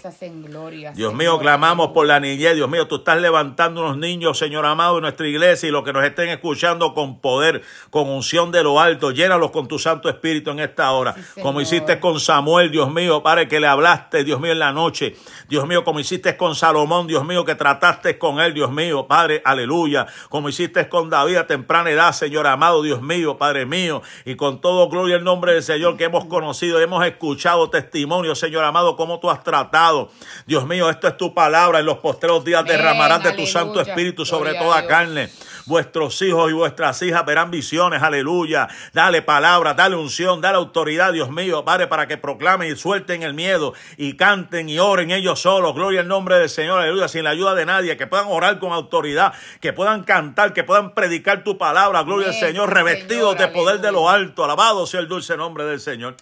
gloria, 0.42 0.90
Dios 0.90 1.12
Señor, 1.12 1.14
mío, 1.14 1.38
clamamos 1.38 1.92
por 1.92 2.08
la 2.08 2.18
niñez. 2.18 2.56
Dios 2.56 2.68
mío, 2.68 2.88
tú 2.88 2.96
estás 2.96 3.20
levantando 3.20 3.82
unos 3.82 3.96
niños, 3.96 4.36
Señor 4.36 4.66
amado, 4.66 4.96
en 4.96 5.02
nuestra 5.02 5.28
iglesia 5.28 5.68
y 5.68 5.70
los 5.70 5.84
que 5.84 5.92
nos 5.92 6.02
estén 6.02 6.28
escuchando 6.30 6.92
con 6.92 7.20
poder, 7.20 7.62
con 7.90 8.08
unción 8.08 8.50
de 8.50 8.64
lo 8.64 8.80
alto. 8.80 9.12
Llénalos 9.12 9.52
con 9.52 9.68
tu 9.68 9.78
Santo 9.78 10.08
Espíritu 10.08 10.50
en 10.50 10.58
esta 10.58 10.90
hora. 10.90 11.14
Sí, 11.14 11.40
como 11.40 11.60
hiciste 11.60 12.00
con 12.00 12.18
Samuel, 12.18 12.72
Dios 12.72 12.92
mío, 12.92 13.22
Padre, 13.22 13.46
que 13.46 13.60
le 13.60 13.68
hablaste, 13.68 14.24
Dios 14.24 14.40
mío, 14.40 14.50
en 14.50 14.58
la 14.58 14.72
noche. 14.72 15.14
Dios 15.48 15.68
mío, 15.68 15.84
como 15.84 16.00
hiciste 16.00 16.36
con 16.36 16.56
Salomón, 16.56 17.06
Dios 17.06 17.24
mío, 17.24 17.44
que 17.44 17.54
trataste 17.54 18.18
con 18.18 18.40
él, 18.40 18.54
Dios 18.54 18.72
mío, 18.72 19.06
Padre, 19.06 19.40
aleluya. 19.44 20.08
Como 20.30 20.48
hiciste 20.48 20.88
con 20.88 21.10
David 21.10 21.36
a 21.36 21.46
temprana 21.46 21.90
edad, 21.90 22.10
Señor 22.10 22.48
amado, 22.48 22.82
Dios 22.82 23.00
mío, 23.02 23.38
Padre 23.38 23.66
mío. 23.66 24.02
Y 24.24 24.34
con 24.34 24.60
todo 24.60 24.88
gloria 24.88 25.14
el 25.14 25.22
nombre 25.22 25.43
del 25.52 25.62
Señor 25.62 25.96
que 25.96 26.04
hemos 26.04 26.24
conocido, 26.24 26.80
hemos 26.80 27.04
escuchado 27.06 27.70
testimonio, 27.70 28.34
Señor 28.34 28.64
amado, 28.64 28.96
cómo 28.96 29.20
tú 29.20 29.30
has 29.30 29.44
tratado. 29.44 30.10
Dios 30.46 30.66
mío, 30.66 30.90
esto 30.90 31.06
es 31.08 31.16
tu 31.16 31.32
palabra. 31.34 31.80
En 31.80 31.86
los 31.86 31.98
postreros 31.98 32.44
días 32.44 32.62
Amén, 32.62 32.76
derramarás 32.76 33.22
de 33.22 33.32
tu. 33.32 33.46
Santo 33.46 33.80
Espíritu 33.80 34.24
sobre 34.24 34.54
toda 34.54 34.86
carne. 34.86 35.30
Vuestros 35.66 36.20
hijos 36.22 36.50
y 36.50 36.54
vuestras 36.54 37.00
hijas 37.02 37.24
verán 37.24 37.50
visiones, 37.50 38.02
aleluya. 38.02 38.68
Dale 38.92 39.22
palabra, 39.22 39.74
dale 39.74 39.96
unción, 39.96 40.40
dale 40.40 40.56
autoridad, 40.56 41.12
Dios 41.12 41.30
mío, 41.30 41.64
Padre, 41.64 41.86
para 41.86 42.06
que 42.06 42.16
proclamen 42.16 42.72
y 42.72 42.76
suelten 42.76 43.22
el 43.22 43.34
miedo 43.34 43.74
y 43.96 44.16
canten 44.16 44.68
y 44.68 44.78
oren 44.78 45.10
ellos 45.10 45.40
solos. 45.40 45.74
Gloria 45.74 46.00
al 46.00 46.08
nombre 46.08 46.38
del 46.38 46.48
Señor, 46.48 46.80
aleluya, 46.80 47.08
sin 47.08 47.24
la 47.24 47.30
ayuda 47.30 47.54
de 47.54 47.66
nadie, 47.66 47.96
que 47.96 48.06
puedan 48.06 48.26
orar 48.28 48.58
con 48.58 48.72
autoridad, 48.72 49.32
que 49.60 49.72
puedan 49.72 50.04
cantar, 50.04 50.52
que 50.52 50.64
puedan 50.64 50.94
predicar 50.94 51.44
tu 51.44 51.58
palabra, 51.58 52.02
gloria 52.02 52.28
al 52.28 52.34
Señor, 52.34 52.72
revestidos 52.72 53.36
de 53.38 53.48
poder 53.48 53.80
de 53.80 53.92
lo 53.92 54.08
alto. 54.08 54.44
Alabado 54.44 54.86
sea 54.86 55.00
el 55.00 55.08
dulce 55.08 55.36
nombre 55.36 55.64
del 55.64 55.80
Señor. 55.80 56.16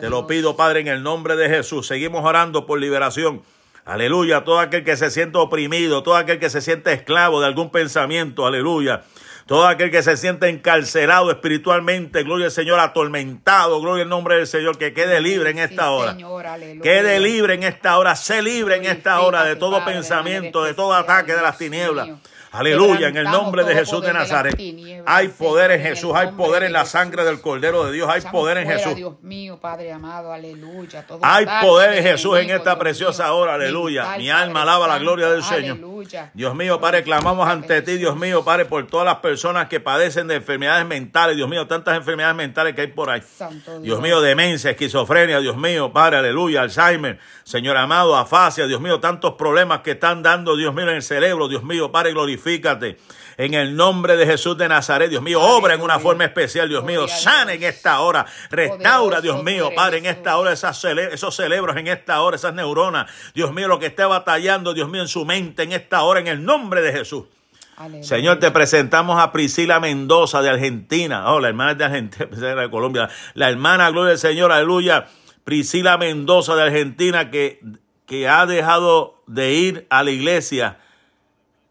Te 0.00 0.10
lo 0.10 0.26
pido, 0.26 0.56
Padre, 0.56 0.80
en 0.80 0.88
el 0.88 1.02
nombre 1.02 1.36
de 1.36 1.48
Jesús. 1.48 1.86
Seguimos 1.86 2.24
orando 2.24 2.66
por 2.66 2.78
liberación. 2.78 3.42
Aleluya, 3.86 4.42
todo 4.42 4.58
aquel 4.58 4.82
que 4.82 4.96
se 4.96 5.12
siente 5.12 5.38
oprimido, 5.38 6.02
todo 6.02 6.16
aquel 6.16 6.40
que 6.40 6.50
se 6.50 6.60
siente 6.60 6.92
esclavo 6.92 7.40
de 7.40 7.46
algún 7.46 7.70
pensamiento, 7.70 8.44
aleluya. 8.44 9.02
Todo 9.46 9.64
aquel 9.68 9.92
que 9.92 10.02
se 10.02 10.16
siente 10.16 10.48
encarcelado 10.48 11.30
espiritualmente, 11.30 12.24
gloria 12.24 12.46
al 12.46 12.50
Señor, 12.50 12.80
atormentado, 12.80 13.80
gloria 13.80 14.02
al 14.02 14.08
nombre 14.08 14.34
del 14.38 14.48
Señor, 14.48 14.76
que 14.76 14.92
quede 14.92 15.20
libre 15.20 15.50
en 15.50 15.60
esta 15.60 15.92
hora. 15.92 16.16
quede 16.82 17.20
libre 17.20 17.54
en 17.54 17.62
esta 17.62 17.96
hora, 17.96 18.16
sé 18.16 18.42
libre 18.42 18.74
en 18.74 18.86
esta 18.86 19.20
hora 19.20 19.44
de 19.44 19.54
todo 19.54 19.84
pensamiento, 19.84 20.64
de 20.64 20.74
todo 20.74 20.92
ataque 20.92 21.34
de 21.34 21.42
las 21.42 21.56
tinieblas. 21.56 22.08
Aleluya, 22.52 23.08
en 23.08 23.16
el 23.16 23.24
nombre 23.24 23.64
de 23.64 23.74
Jesús 23.74 24.02
de 24.02 24.12
Nazaret. 24.12 24.58
Hay 25.06 25.28
poder 25.28 25.72
en 25.72 25.82
Jesús, 25.82 26.12
hay 26.14 26.28
poder 26.32 26.64
en 26.64 26.72
la 26.72 26.84
sangre 26.84 27.24
del 27.24 27.40
Cordero 27.40 27.84
de 27.84 27.92
Dios, 27.92 28.08
hay 28.08 28.22
poder 28.22 28.58
en 28.58 28.68
Jesús. 28.68 28.94
Dios 28.94 29.20
mío, 29.22 29.58
Padre 29.60 29.92
amado, 29.92 30.32
aleluya. 30.32 31.04
Hay 31.22 31.46
poder 31.60 31.98
en 31.98 32.04
Jesús 32.04 32.38
en 32.38 32.50
esta 32.50 32.78
preciosa 32.78 33.32
hora, 33.32 33.54
aleluya. 33.54 34.16
Mi 34.16 34.30
alma 34.30 34.62
alaba 34.62 34.86
la 34.86 34.98
gloria 34.98 35.28
del 35.28 35.42
Señor. 35.42 35.78
Dios 36.34 36.54
mío, 36.54 36.80
Padre, 36.80 37.02
clamamos 37.02 37.48
ante 37.48 37.82
ti, 37.82 37.96
Dios 37.96 38.16
mío, 38.16 38.44
Padre, 38.44 38.64
por 38.64 38.86
todas 38.86 39.06
las 39.06 39.16
personas 39.16 39.68
que 39.68 39.80
padecen 39.80 40.28
de 40.28 40.36
enfermedades 40.36 40.86
mentales, 40.86 41.36
Dios 41.36 41.48
mío, 41.48 41.66
tantas 41.66 41.96
enfermedades 41.96 42.36
mentales 42.36 42.74
que 42.74 42.82
hay 42.82 42.86
por 42.88 43.10
ahí. 43.10 43.22
Dios 43.80 44.00
mío, 44.00 44.20
demencia, 44.20 44.70
esquizofrenia, 44.70 45.40
Dios 45.40 45.56
mío, 45.56 45.92
Padre, 45.92 46.18
aleluya, 46.18 46.62
Alzheimer, 46.62 47.18
Señor 47.44 47.76
amado, 47.76 48.16
afasia, 48.16 48.66
Dios 48.66 48.80
mío, 48.80 49.00
tantos 49.00 49.34
problemas 49.34 49.80
que 49.80 49.92
están 49.92 50.22
dando, 50.22 50.56
Dios 50.56 50.74
mío, 50.74 50.88
en 50.88 50.96
el 50.96 51.02
cerebro, 51.02 51.48
Dios 51.48 51.62
mío, 51.64 51.90
Padre, 51.90 52.12
glorifícate. 52.36 52.98
En 53.38 53.52
el 53.52 53.76
nombre 53.76 54.16
de 54.16 54.26
Jesús 54.26 54.56
de 54.56 54.68
Nazaret, 54.68 55.10
Dios 55.10 55.22
mío, 55.22 55.42
obra 55.42 55.74
en 55.74 55.82
una 55.82 55.98
forma 55.98 56.24
especial, 56.24 56.68
Dios 56.68 56.84
mío, 56.84 57.06
sana 57.06 57.52
en 57.52 57.62
esta 57.62 58.00
hora, 58.00 58.24
restaura, 58.50 59.20
Dios 59.20 59.42
mío, 59.42 59.70
Padre, 59.74 59.98
en 59.98 60.06
esta 60.06 60.38
hora 60.38 60.52
esas 60.52 60.82
esos 60.84 61.36
cerebros, 61.36 61.76
en 61.76 61.86
esta 61.86 62.22
hora 62.22 62.36
esas 62.36 62.54
neuronas, 62.54 63.10
Dios 63.34 63.52
mío, 63.52 63.68
lo 63.68 63.78
que 63.78 63.86
esté 63.86 64.04
batallando, 64.04 64.72
Dios 64.72 64.88
mío, 64.88 65.02
en 65.02 65.08
su 65.08 65.26
mente 65.26 65.64
en 65.64 65.72
esta 65.72 66.02
hora, 66.02 66.20
en 66.20 66.28
el 66.28 66.44
nombre 66.44 66.80
de 66.80 66.92
Jesús. 66.92 67.24
Señor, 68.00 68.38
te 68.38 68.50
presentamos 68.50 69.20
a 69.20 69.32
Priscila 69.32 69.80
Mendoza 69.80 70.40
de 70.40 70.48
Argentina. 70.48 71.30
Oh, 71.30 71.40
la 71.40 71.48
hermana 71.48 71.74
de 71.74 71.84
Argentina, 71.84 72.26
de 72.62 72.70
Colombia. 72.70 73.10
La 73.34 73.50
hermana, 73.50 73.90
gloria 73.90 74.12
al 74.12 74.18
Señor, 74.18 74.50
aleluya. 74.50 75.08
Priscila 75.44 75.98
Mendoza 75.98 76.56
de 76.56 76.62
Argentina 76.62 77.30
que, 77.30 77.60
que 78.06 78.28
ha 78.28 78.46
dejado 78.46 79.22
de 79.26 79.52
ir 79.52 79.86
a 79.90 80.02
la 80.02 80.10
iglesia 80.10 80.78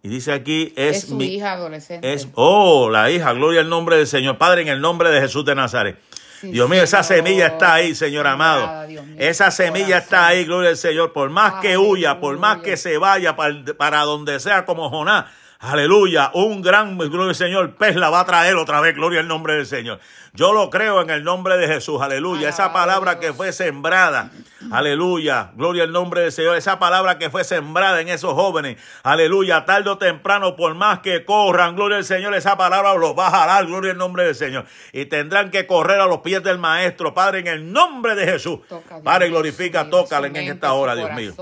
y 0.05 0.07
dice 0.07 0.33
aquí, 0.33 0.71
es, 0.75 1.09
mi 1.09 1.25
hija 1.25 1.53
adolescente. 1.53 2.13
Es, 2.13 2.27
oh, 2.35 2.91
la 2.91 3.09
hija, 3.09 3.33
gloria 3.33 3.61
al 3.61 3.69
nombre 3.69 3.97
del 3.97 4.05
Señor. 4.05 4.37
Padre, 4.37 4.61
en 4.61 4.67
el 4.67 4.79
nombre 4.79 5.09
de 5.09 5.19
Jesús 5.19 5.43
de 5.45 5.55
Nazaret. 5.55 5.97
Dios 6.43 6.69
mío, 6.69 6.83
esa 6.83 7.01
semilla 7.01 7.47
está 7.47 7.73
ahí, 7.73 7.95
Señor 7.95 8.27
amado. 8.27 8.85
esa 9.17 9.49
semilla 9.49 9.97
está 9.97 10.27
ahí, 10.27 10.45
gloria 10.45 10.69
al 10.69 10.77
Señor. 10.77 11.11
Por 11.11 11.31
más 11.31 11.55
que 11.55 11.79
huya, 11.79 12.19
por 12.19 12.37
más 12.37 12.59
que 12.59 12.77
se 12.77 12.99
vaya 12.99 13.35
para, 13.35 13.63
para 13.79 14.01
donde 14.01 14.39
sea 14.39 14.63
como 14.63 14.91
Jonás, 14.91 15.25
Aleluya, 15.57 16.29
un 16.35 16.61
gran, 16.61 16.97
gloria 16.97 17.29
al 17.29 17.35
Señor, 17.35 17.75
pez 17.75 17.95
la 17.95 18.11
va 18.11 18.19
a 18.19 18.25
traer 18.25 18.55
otra 18.57 18.81
vez, 18.81 18.93
gloria 18.93 19.21
al 19.21 19.27
nombre 19.27 19.55
del 19.55 19.65
Señor. 19.65 19.99
Yo 20.35 20.51
lo 20.51 20.69
creo 20.69 21.01
en 21.01 21.09
el 21.09 21.23
nombre 21.23 21.57
de 21.57 21.67
Jesús, 21.67 22.01
aleluya. 22.01 22.49
Esa 22.49 22.73
palabra 22.73 23.19
que 23.19 23.31
fue 23.31 23.53
sembrada, 23.53 24.31
aleluya, 24.69 25.51
gloria 25.55 25.83
al 25.83 25.93
nombre 25.93 26.21
del 26.21 26.31
Señor. 26.31 26.57
Esa 26.57 26.77
palabra 26.77 27.17
que 27.17 27.29
fue 27.29 27.45
sembrada 27.45 28.01
en 28.01 28.09
esos 28.09 28.33
jóvenes, 28.33 28.77
aleluya, 29.03 29.63
tarde 29.63 29.89
o 29.89 29.97
temprano, 29.97 30.57
por 30.57 30.75
más 30.75 30.99
que 30.99 31.23
corran, 31.23 31.75
gloria 31.75 31.97
al 31.97 32.03
Señor, 32.03 32.35
esa 32.35 32.57
palabra 32.57 32.93
los 32.95 33.17
va 33.17 33.27
a 33.27 33.31
jalar, 33.31 33.65
gloria 33.65 33.91
al 33.91 33.97
nombre 33.97 34.25
del 34.25 34.35
Señor. 34.35 34.65
Y 34.91 35.05
tendrán 35.05 35.51
que 35.51 35.65
correr 35.67 36.01
a 36.01 36.05
los 36.05 36.19
pies 36.19 36.43
del 36.43 36.57
Maestro, 36.57 37.13
Padre, 37.13 37.39
en 37.39 37.47
el 37.47 37.71
nombre 37.71 38.15
de 38.15 38.25
Jesús. 38.25 38.59
Padre, 39.03 39.29
glorifica, 39.29 39.89
tócale 39.89 40.27
en 40.27 40.35
esta 40.35 40.73
hora, 40.73 40.95
Dios 40.95 41.13
mío. 41.13 41.33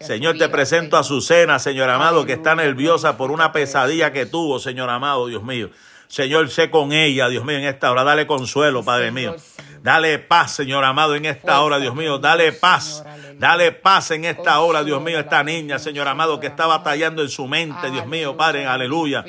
Señor, 0.00 0.36
te 0.36 0.48
presento 0.48 0.96
a 0.96 1.04
su 1.04 1.20
cena, 1.20 1.60
Señor 1.60 1.88
amado, 1.90 2.26
que 2.26 2.32
está 2.32 2.56
nerviosa 2.56 3.16
por 3.16 3.30
una 3.30 3.52
pesadilla 3.52 4.12
que 4.12 4.26
tuvo, 4.26 4.58
Señor 4.58 4.90
amado, 4.90 5.28
Dios 5.28 5.44
mío. 5.44 5.70
Señor, 6.08 6.48
sé 6.50 6.70
con 6.70 6.92
ella, 6.92 7.28
Dios 7.28 7.44
mío, 7.44 7.56
en 7.56 7.64
esta 7.64 7.90
hora. 7.90 8.04
Dale 8.04 8.26
consuelo, 8.26 8.84
Padre 8.84 9.10
mío. 9.10 9.36
Dale 9.82 10.18
paz, 10.18 10.52
Señor 10.54 10.84
amado, 10.84 11.14
en 11.14 11.26
esta 11.26 11.60
hora, 11.60 11.78
Dios 11.78 11.94
mío. 11.94 12.18
Dale 12.18 12.52
paz. 12.52 13.04
Dale 13.38 13.72
paz 13.72 14.10
en 14.12 14.24
esta 14.24 14.60
hora, 14.60 14.82
Dios 14.82 15.02
mío, 15.02 15.18
esta 15.18 15.42
niña, 15.42 15.78
Señor 15.78 16.08
amado, 16.08 16.40
que 16.40 16.46
está 16.46 16.66
batallando 16.66 17.22
en 17.22 17.28
su 17.28 17.46
mente, 17.46 17.90
Dios 17.90 18.06
mío, 18.06 18.36
Padre, 18.36 18.66
aleluya. 18.66 19.24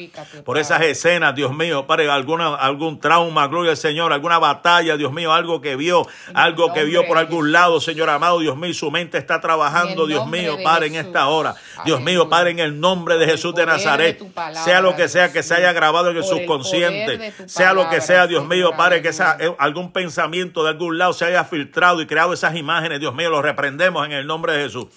Por 0.45 0.58
esas 0.58 0.82
escenas, 0.82 1.36
Dios 1.36 1.53
mío, 1.53 1.86
Padre, 1.86 2.10
alguna, 2.10 2.55
algún 2.55 2.99
trauma, 2.99 3.47
gloria 3.47 3.72
al 3.72 3.78
Señor, 3.78 4.14
alguna 4.14 4.39
batalla, 4.39 4.95
Dios 4.95 5.12
mío, 5.12 5.34
algo 5.34 5.60
que 5.60 5.76
vio, 5.76 6.08
algo 6.34 6.74
que 6.74 6.86
vio 6.86 7.05
por 7.05 7.18
algún 7.18 7.51
lado, 7.51 7.82
Señor 7.82 8.10
amado, 8.10 8.39
Dios 8.39 8.55
mío, 8.55 8.74
su 8.74 8.89
mente 8.91 9.18
está 9.18 9.41
trabajando, 9.41 10.08
Dios 10.08 10.26
mío, 10.28 10.58
Padre, 10.64 10.88
en 10.88 10.95
esta 10.95 11.28
hora. 11.28 11.55
Dios 11.84 11.99
mío, 12.01 12.30
Padre, 12.30 12.51
en 12.51 12.60
el 12.60 12.80
nombre 12.80 13.18
de 13.18 13.26
Jesús 13.26 13.53
de 13.55 13.66
Nazaret, 13.66 14.24
sea 14.64 14.80
lo 14.82 14.95
que 14.95 15.10
sea 15.10 15.34
que 15.34 15.43
se 15.43 15.53
haya 15.53 15.74
grabado 15.74 16.12
en 16.12 16.18
el 16.18 16.24
subconsciente, 16.24 17.34
sea 17.45 17.74
lo 17.74 17.89
que 17.89 17.99
sea, 17.99 18.28
Dios 18.28 18.47
mío, 18.47 18.72
Padre, 18.78 19.01
que 19.01 19.12
sea 19.12 19.38
eh, 19.39 19.53
algún 19.60 19.91
pensamiento 19.91 20.64
de 20.64 20.70
algún 20.70 20.97
lado 20.97 21.14
se 21.14 21.26
haya 21.26 21.43
filtrado 21.43 22.01
y 22.01 22.08
creado 22.08 22.34
esas 22.34 22.55
imágenes, 22.55 22.99
Dios 22.99 23.14
mío, 23.14 23.30
lo 23.30 23.41
reprendemos 23.41 23.96
en 24.05 24.11
el 24.11 24.27
nombre 24.27 24.53
de 24.53 24.63
Jesús. 24.63 24.87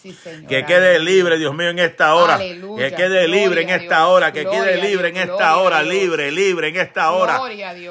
que 0.48 0.64
quede 0.64 0.98
libre, 0.98 1.38
Dios 1.38 1.54
mío, 1.54 1.68
en 1.68 1.78
esta 1.78 2.14
hora. 2.14 2.38
Que 2.38 2.94
quede 2.96 3.28
libre 3.28 3.62
en 3.62 3.70
esta 3.70 4.06
hora. 4.06 4.32
Que 4.32 4.44
quede 4.44 4.80
libre 4.80 5.08
en 5.08 5.16
esta 5.16 5.56
hora. 5.56 5.82
Libre, 5.82 6.30
libre 6.30 6.68
en 6.68 6.76
esta 6.76 7.10
hora. 7.12 7.40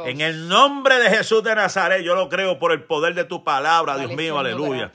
En 0.05 0.22
el 0.22 0.47
nombre 0.47 0.99
de 0.99 1.10
Jesús 1.10 1.43
de 1.43 1.55
Nazaret, 1.55 2.03
yo 2.03 2.16
lo 2.16 2.30
creo 2.30 2.60
por 2.60 2.72
el 2.72 2.84
poder 2.84 3.16
de 3.16 3.26
tu 3.26 3.43
palabra, 3.43 3.97
Dios 3.97 4.12
mío, 4.14 4.38
aleluya. 4.38 4.91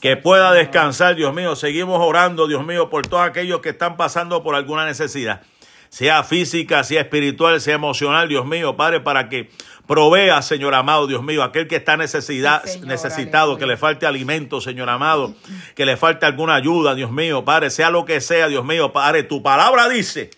Que 0.00 0.16
pueda 0.16 0.52
descansar, 0.52 1.14
Dios 1.14 1.34
mío. 1.34 1.56
Seguimos 1.56 2.00
orando, 2.00 2.46
Dios 2.46 2.64
mío, 2.64 2.90
por 2.90 3.06
todos 3.06 3.24
aquellos 3.24 3.60
que 3.60 3.70
están 3.70 3.96
pasando 3.96 4.42
por 4.42 4.54
alguna 4.54 4.84
necesidad 4.84 5.42
sea 5.88 6.22
física, 6.24 6.84
sea 6.84 7.02
espiritual, 7.02 7.60
sea 7.60 7.74
emocional, 7.74 8.28
Dios 8.28 8.46
mío, 8.46 8.76
Padre, 8.76 9.00
para 9.00 9.28
que 9.28 9.50
provea, 9.86 10.42
Señor 10.42 10.74
amado, 10.74 11.06
Dios 11.06 11.22
mío, 11.22 11.42
aquel 11.42 11.66
que 11.66 11.76
está 11.76 11.96
necesidad, 11.96 12.62
necesitado, 12.84 13.56
que 13.56 13.66
le 13.66 13.76
falte 13.76 14.06
alimento, 14.06 14.60
Señor 14.60 14.90
amado, 14.90 15.34
que 15.74 15.86
le 15.86 15.96
falte 15.96 16.26
alguna 16.26 16.54
ayuda, 16.54 16.94
Dios 16.94 17.10
mío, 17.10 17.44
Padre, 17.44 17.70
sea 17.70 17.90
lo 17.90 18.04
que 18.04 18.20
sea, 18.20 18.48
Dios 18.48 18.64
mío, 18.64 18.92
Padre, 18.92 19.22
tu 19.22 19.42
palabra 19.42 19.88
dice, 19.88 20.30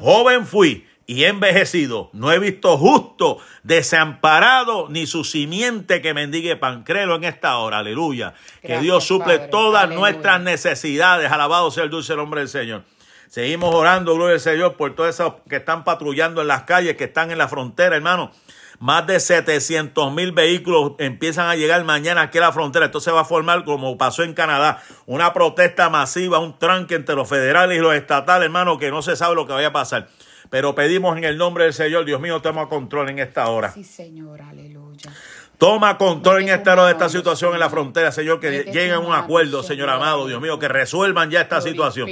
joven 0.00 0.46
fui 0.46 0.86
y 1.06 1.24
envejecido, 1.24 2.10
no 2.12 2.30
he 2.30 2.38
visto 2.38 2.76
justo, 2.76 3.38
desamparado, 3.62 4.88
ni 4.90 5.06
su 5.06 5.24
simiente 5.24 6.02
que 6.02 6.12
mendigue 6.12 6.54
pan. 6.56 6.84
Créelo 6.84 7.16
en 7.16 7.24
esta 7.24 7.56
hora, 7.56 7.78
aleluya. 7.78 8.34
que 8.60 8.78
Dios 8.80 9.04
suple 9.04 9.38
todas 9.38 9.88
nuestras 9.88 10.42
necesidades, 10.42 11.32
alabado 11.32 11.70
sea 11.70 11.84
el 11.84 11.90
dulce 11.90 12.14
nombre 12.14 12.40
del 12.40 12.50
Señor. 12.50 12.84
Seguimos 13.28 13.74
orando, 13.74 14.14
gloria 14.14 14.34
al 14.34 14.40
Señor, 14.40 14.76
por 14.76 14.94
todos 14.94 15.10
esos 15.10 15.34
que 15.50 15.56
están 15.56 15.84
patrullando 15.84 16.40
en 16.40 16.48
las 16.48 16.62
calles, 16.62 16.96
que 16.96 17.04
están 17.04 17.30
en 17.30 17.36
la 17.36 17.46
frontera, 17.46 17.94
hermano. 17.94 18.32
Más 18.80 19.06
de 19.06 19.20
700 19.20 20.12
mil 20.14 20.32
vehículos 20.32 20.92
empiezan 20.98 21.46
a 21.46 21.54
llegar 21.54 21.84
mañana 21.84 22.22
aquí 22.22 22.38
a 22.38 22.42
la 22.42 22.52
frontera. 22.52 22.86
Esto 22.86 23.00
se 23.00 23.10
va 23.10 23.22
a 23.22 23.24
formar, 23.26 23.64
como 23.64 23.98
pasó 23.98 24.22
en 24.22 24.32
Canadá, 24.32 24.82
una 25.04 25.34
protesta 25.34 25.90
masiva, 25.90 26.38
un 26.38 26.58
tranque 26.58 26.94
entre 26.94 27.16
los 27.16 27.28
federales 27.28 27.76
y 27.76 27.80
los 27.80 27.94
estatales, 27.94 28.46
hermano, 28.46 28.78
que 28.78 28.90
no 28.90 29.02
se 29.02 29.14
sabe 29.14 29.34
lo 29.34 29.46
que 29.46 29.52
vaya 29.52 29.68
a 29.68 29.72
pasar. 29.72 30.08
Pero 30.48 30.74
pedimos 30.74 31.18
en 31.18 31.24
el 31.24 31.36
nombre 31.36 31.64
del 31.64 31.74
Señor, 31.74 32.06
Dios 32.06 32.22
mío, 32.22 32.40
toma 32.40 32.68
control 32.68 33.10
en 33.10 33.18
esta 33.18 33.48
hora. 33.48 33.72
Sí, 33.72 33.84
Señor, 33.84 34.40
aleluya. 34.40 35.12
Toma 35.58 35.98
control 35.98 36.42
en 36.42 36.50
esta, 36.50 36.76
de 36.86 36.92
esta 36.92 37.08
situación 37.08 37.52
en 37.52 37.58
la 37.58 37.68
frontera, 37.68 38.12
Señor, 38.12 38.38
que 38.38 38.62
lleguen 38.62 38.92
a 38.92 38.98
un 39.00 39.12
acuerdo, 39.12 39.64
Señor 39.64 39.90
amado, 39.90 40.28
Dios 40.28 40.40
mío, 40.40 40.60
que 40.60 40.68
resuelvan 40.68 41.32
ya 41.32 41.40
esta 41.40 41.60
situación. 41.60 42.08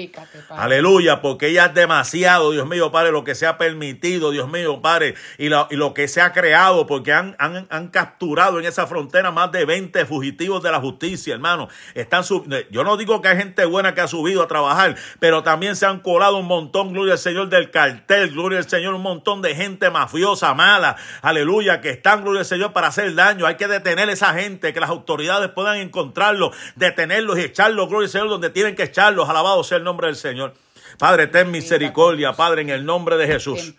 Aleluya, 0.49 1.23
porque 1.23 1.53
ya 1.53 1.67
es 1.67 1.75
demasiado, 1.75 2.51
Dios 2.51 2.67
mío, 2.67 2.91
Padre, 2.91 3.13
lo 3.13 3.23
que 3.23 3.37
se 3.37 3.47
ha 3.47 3.57
permitido, 3.57 4.33
Dios 4.33 4.51
mío, 4.51 4.83
Padre, 4.83 5.15
y 5.39 5.49
lo, 5.49 5.69
y 5.71 5.77
lo 5.77 5.95
que 5.95 6.09
se 6.09 6.21
ha 6.21 6.33
creado, 6.33 6.89
porque 6.89 7.13
han, 7.13 7.37
han, 7.39 7.69
han, 7.71 7.87
capturado 7.87 8.59
en 8.59 8.65
esa 8.65 8.89
frontera 8.89 9.31
más 9.31 9.53
de 9.53 9.65
20 9.65 10.07
fugitivos 10.07 10.61
de 10.65 10.73
la 10.73 10.81
justicia, 10.81 11.35
hermano. 11.35 11.69
Están 11.95 12.25
Yo 12.73 12.83
no 12.83 12.97
digo 12.97 13.23
que 13.23 13.29
hay 13.29 13.37
gente 13.37 13.65
buena 13.65 13.95
que 13.95 14.01
ha 14.01 14.09
subido 14.09 14.43
a 14.43 14.49
trabajar, 14.49 14.97
pero 15.21 15.45
también 15.45 15.77
se 15.77 15.87
han 15.87 16.01
colado 16.01 16.39
un 16.39 16.47
montón, 16.47 16.93
gloria 16.93 17.13
al 17.13 17.21
Señor, 17.21 17.49
del 17.49 17.71
cartel, 17.71 18.33
gloria 18.33 18.59
al 18.59 18.69
Señor, 18.69 18.95
un 18.95 19.03
montón 19.03 19.41
de 19.41 19.55
gente 19.55 19.89
mafiosa, 19.89 20.53
mala, 20.53 20.97
aleluya, 21.23 21.81
que 21.81 21.91
están, 21.91 22.23
gloria 22.23 22.41
al 22.41 22.47
Señor, 22.47 22.73
para 22.73 22.89
hacer 22.89 23.15
daño 23.15 23.36
hay 23.45 23.57
que 23.57 23.67
detener 23.67 24.09
a 24.09 24.13
esa 24.13 24.33
gente, 24.33 24.73
que 24.73 24.81
las 24.81 24.89
autoridades 24.89 25.51
puedan 25.51 25.79
encontrarlos, 25.79 26.57
detenerlos 26.77 27.39
y 27.39 27.43
echarlos, 27.43 27.89
gloria 27.89 28.07
al 28.07 28.11
Señor, 28.11 28.29
donde 28.29 28.51
tienen 28.51 28.77
que 28.77 28.85
echarlos. 28.85 29.29
Alabado 29.29 29.65
sea 29.65 29.79
el 29.79 29.85
nombre 29.85 30.07
del 30.07 30.17
Señor. 30.17 30.55
Padre, 30.99 31.27
ten 31.27 31.51
misericordia, 31.51 32.33
Padre, 32.33 32.63
en 32.63 32.71
el 32.71 32.87
nombre 32.87 33.17
de 33.17 33.27
Jesús. 33.27 33.75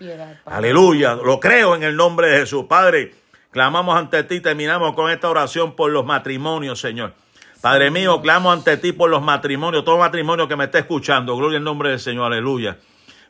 Aleluya, 0.45 1.15
lo 1.15 1.39
creo 1.39 1.75
en 1.75 1.83
el 1.83 1.95
nombre 1.95 2.29
de 2.29 2.39
Jesús. 2.39 2.65
Padre, 2.69 3.15
clamamos 3.51 3.97
ante 3.97 4.23
ti, 4.23 4.41
terminamos 4.41 4.93
con 4.93 5.09
esta 5.09 5.29
oración 5.29 5.75
por 5.75 5.89
los 5.89 6.05
matrimonios, 6.05 6.79
Señor. 6.79 7.13
Padre 7.61 7.89
mío, 7.89 8.21
clamo 8.21 8.51
ante 8.51 8.77
ti 8.77 8.91
por 8.91 9.09
los 9.09 9.23
matrimonios, 9.23 9.83
todo 9.83 9.97
matrimonio 9.97 10.47
que 10.47 10.55
me 10.55 10.65
esté 10.65 10.79
escuchando. 10.79 11.35
Gloria 11.35 11.57
al 11.57 11.63
nombre 11.63 11.89
del 11.89 11.99
Señor, 11.99 12.31
aleluya. 12.31 12.77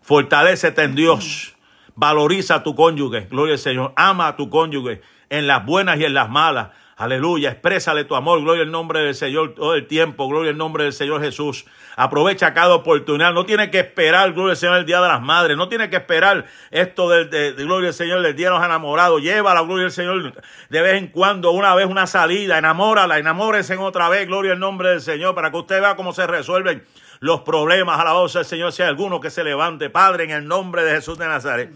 Fortalécete 0.02 0.84
en 0.84 0.96
Dios. 0.96 1.56
Valoriza 1.96 2.56
a 2.56 2.64
tu 2.64 2.76
cónyuge, 2.76 3.28
gloria 3.30 3.54
al 3.54 3.60
Señor. 3.60 3.94
Ama 3.96 4.28
a 4.28 4.36
tu 4.36 4.50
cónyuge 4.50 5.02
en 5.30 5.48
las 5.48 5.66
buenas 5.66 6.00
y 6.00 6.06
en 6.06 6.14
las 6.14 6.30
malas. 6.30 6.70
Aleluya, 6.98 7.52
exprésale 7.52 8.06
tu 8.06 8.16
amor, 8.16 8.42
gloria 8.42 8.64
al 8.64 8.72
nombre 8.72 9.02
del 9.02 9.14
Señor 9.14 9.54
todo 9.54 9.76
el 9.76 9.86
tiempo, 9.86 10.28
gloria 10.28 10.50
al 10.50 10.58
nombre 10.58 10.84
del 10.84 10.94
Señor 10.94 11.22
Jesús. 11.22 11.66
Aprovecha 11.96 12.56
cada 12.56 12.74
oportunidad, 12.74 13.34
no 13.34 13.46
tiene 13.46 13.70
que 13.70 13.78
esperar, 13.78 14.34
gloria 14.34 14.54
al 14.54 14.58
Señor, 14.58 14.78
el 14.78 14.86
Día 14.88 15.00
de 15.00 15.08
las 15.08 15.22
Madres, 15.22 15.58
no 15.58 15.70
tiene 15.70 15.92
que 15.92 15.98
esperar 15.98 16.46
esto 16.72 17.08
del, 17.08 17.30
de, 17.30 17.52
gloria 17.52 17.90
al 17.90 17.94
Señor, 17.94 18.24
del 18.24 18.36
Día 18.36 18.48
de 18.48 18.56
los 18.56 18.66
Enamorados. 18.66 19.22
Llévala, 19.22 19.62
gloria 19.62 19.86
al 19.86 19.92
Señor, 19.92 20.42
de 20.70 20.82
vez 20.82 20.96
en 20.96 21.08
cuando, 21.10 21.52
una 21.52 21.76
vez 21.76 21.86
una 21.86 22.08
salida, 22.08 22.58
enamórala, 22.58 23.20
enamórese 23.20 23.76
en 23.76 23.80
otra 23.82 24.10
vez, 24.10 24.26
gloria 24.26 24.54
al 24.54 24.60
nombre 24.60 24.90
del 24.90 25.02
Señor, 25.02 25.36
para 25.36 25.52
que 25.52 25.58
usted 25.58 25.80
vea 25.80 25.96
cómo 25.96 26.14
se 26.14 26.26
resuelven 26.26 26.84
los 27.20 27.42
problemas. 27.42 28.00
A 28.00 28.06
la 28.06 28.14
voz 28.14 28.34
del 28.34 28.46
Señor, 28.46 28.72
si 28.72 28.82
hay 28.82 28.90
alguno 28.90 29.20
que 29.20 29.30
se 29.30 29.44
levante, 29.44 29.92
Padre, 29.92 30.24
en 30.24 30.32
el 30.32 30.48
nombre 30.48 30.84
de 30.84 30.96
Jesús 30.96 31.20
de 31.20 31.28
Nazaret. 31.28 31.72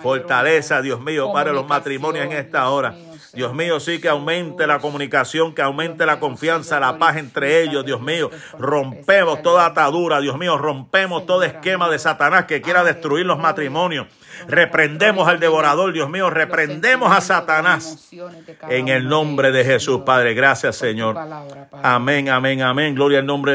Fortaleza, 0.00 0.82
Dios 0.82 1.00
mío, 1.00 1.32
para 1.32 1.52
los 1.52 1.66
matrimonios 1.66 2.26
en 2.26 2.32
esta 2.32 2.68
hora. 2.68 2.94
Dios 3.36 3.52
mío, 3.52 3.80
sí 3.80 4.00
que 4.00 4.08
aumente 4.08 4.66
la 4.66 4.78
comunicación, 4.78 5.54
que 5.54 5.60
aumente 5.60 6.06
la 6.06 6.18
confianza, 6.18 6.80
la 6.80 6.98
paz 6.98 7.16
entre 7.16 7.62
ellos, 7.62 7.84
Dios 7.84 8.00
mío. 8.00 8.30
Rompemos 8.58 9.42
toda 9.42 9.66
atadura, 9.66 10.20
Dios 10.20 10.38
mío, 10.38 10.56
rompemos 10.56 11.26
todo 11.26 11.42
esquema 11.42 11.90
de 11.90 11.98
Satanás 11.98 12.46
que 12.46 12.62
quiera 12.62 12.82
destruir 12.82 13.26
los 13.26 13.38
matrimonios. 13.38 14.06
Reprendemos 14.48 15.28
al 15.28 15.40
devorador, 15.40 15.92
Dios 15.92 16.08
mío, 16.08 16.30
reprendemos 16.30 17.14
a 17.14 17.20
Satanás 17.20 18.10
en 18.68 18.88
el 18.88 19.08
nombre 19.08 19.50
de 19.50 19.64
Jesús, 19.64 20.02
Padre. 20.04 20.34
Gracias, 20.34 20.76
Señor. 20.76 21.16
Amén, 21.82 22.28
amén, 22.28 22.62
amén. 22.62 22.94
Gloria 22.94 23.18
al 23.18 23.26
nombre 23.26 23.52
de 23.52 23.54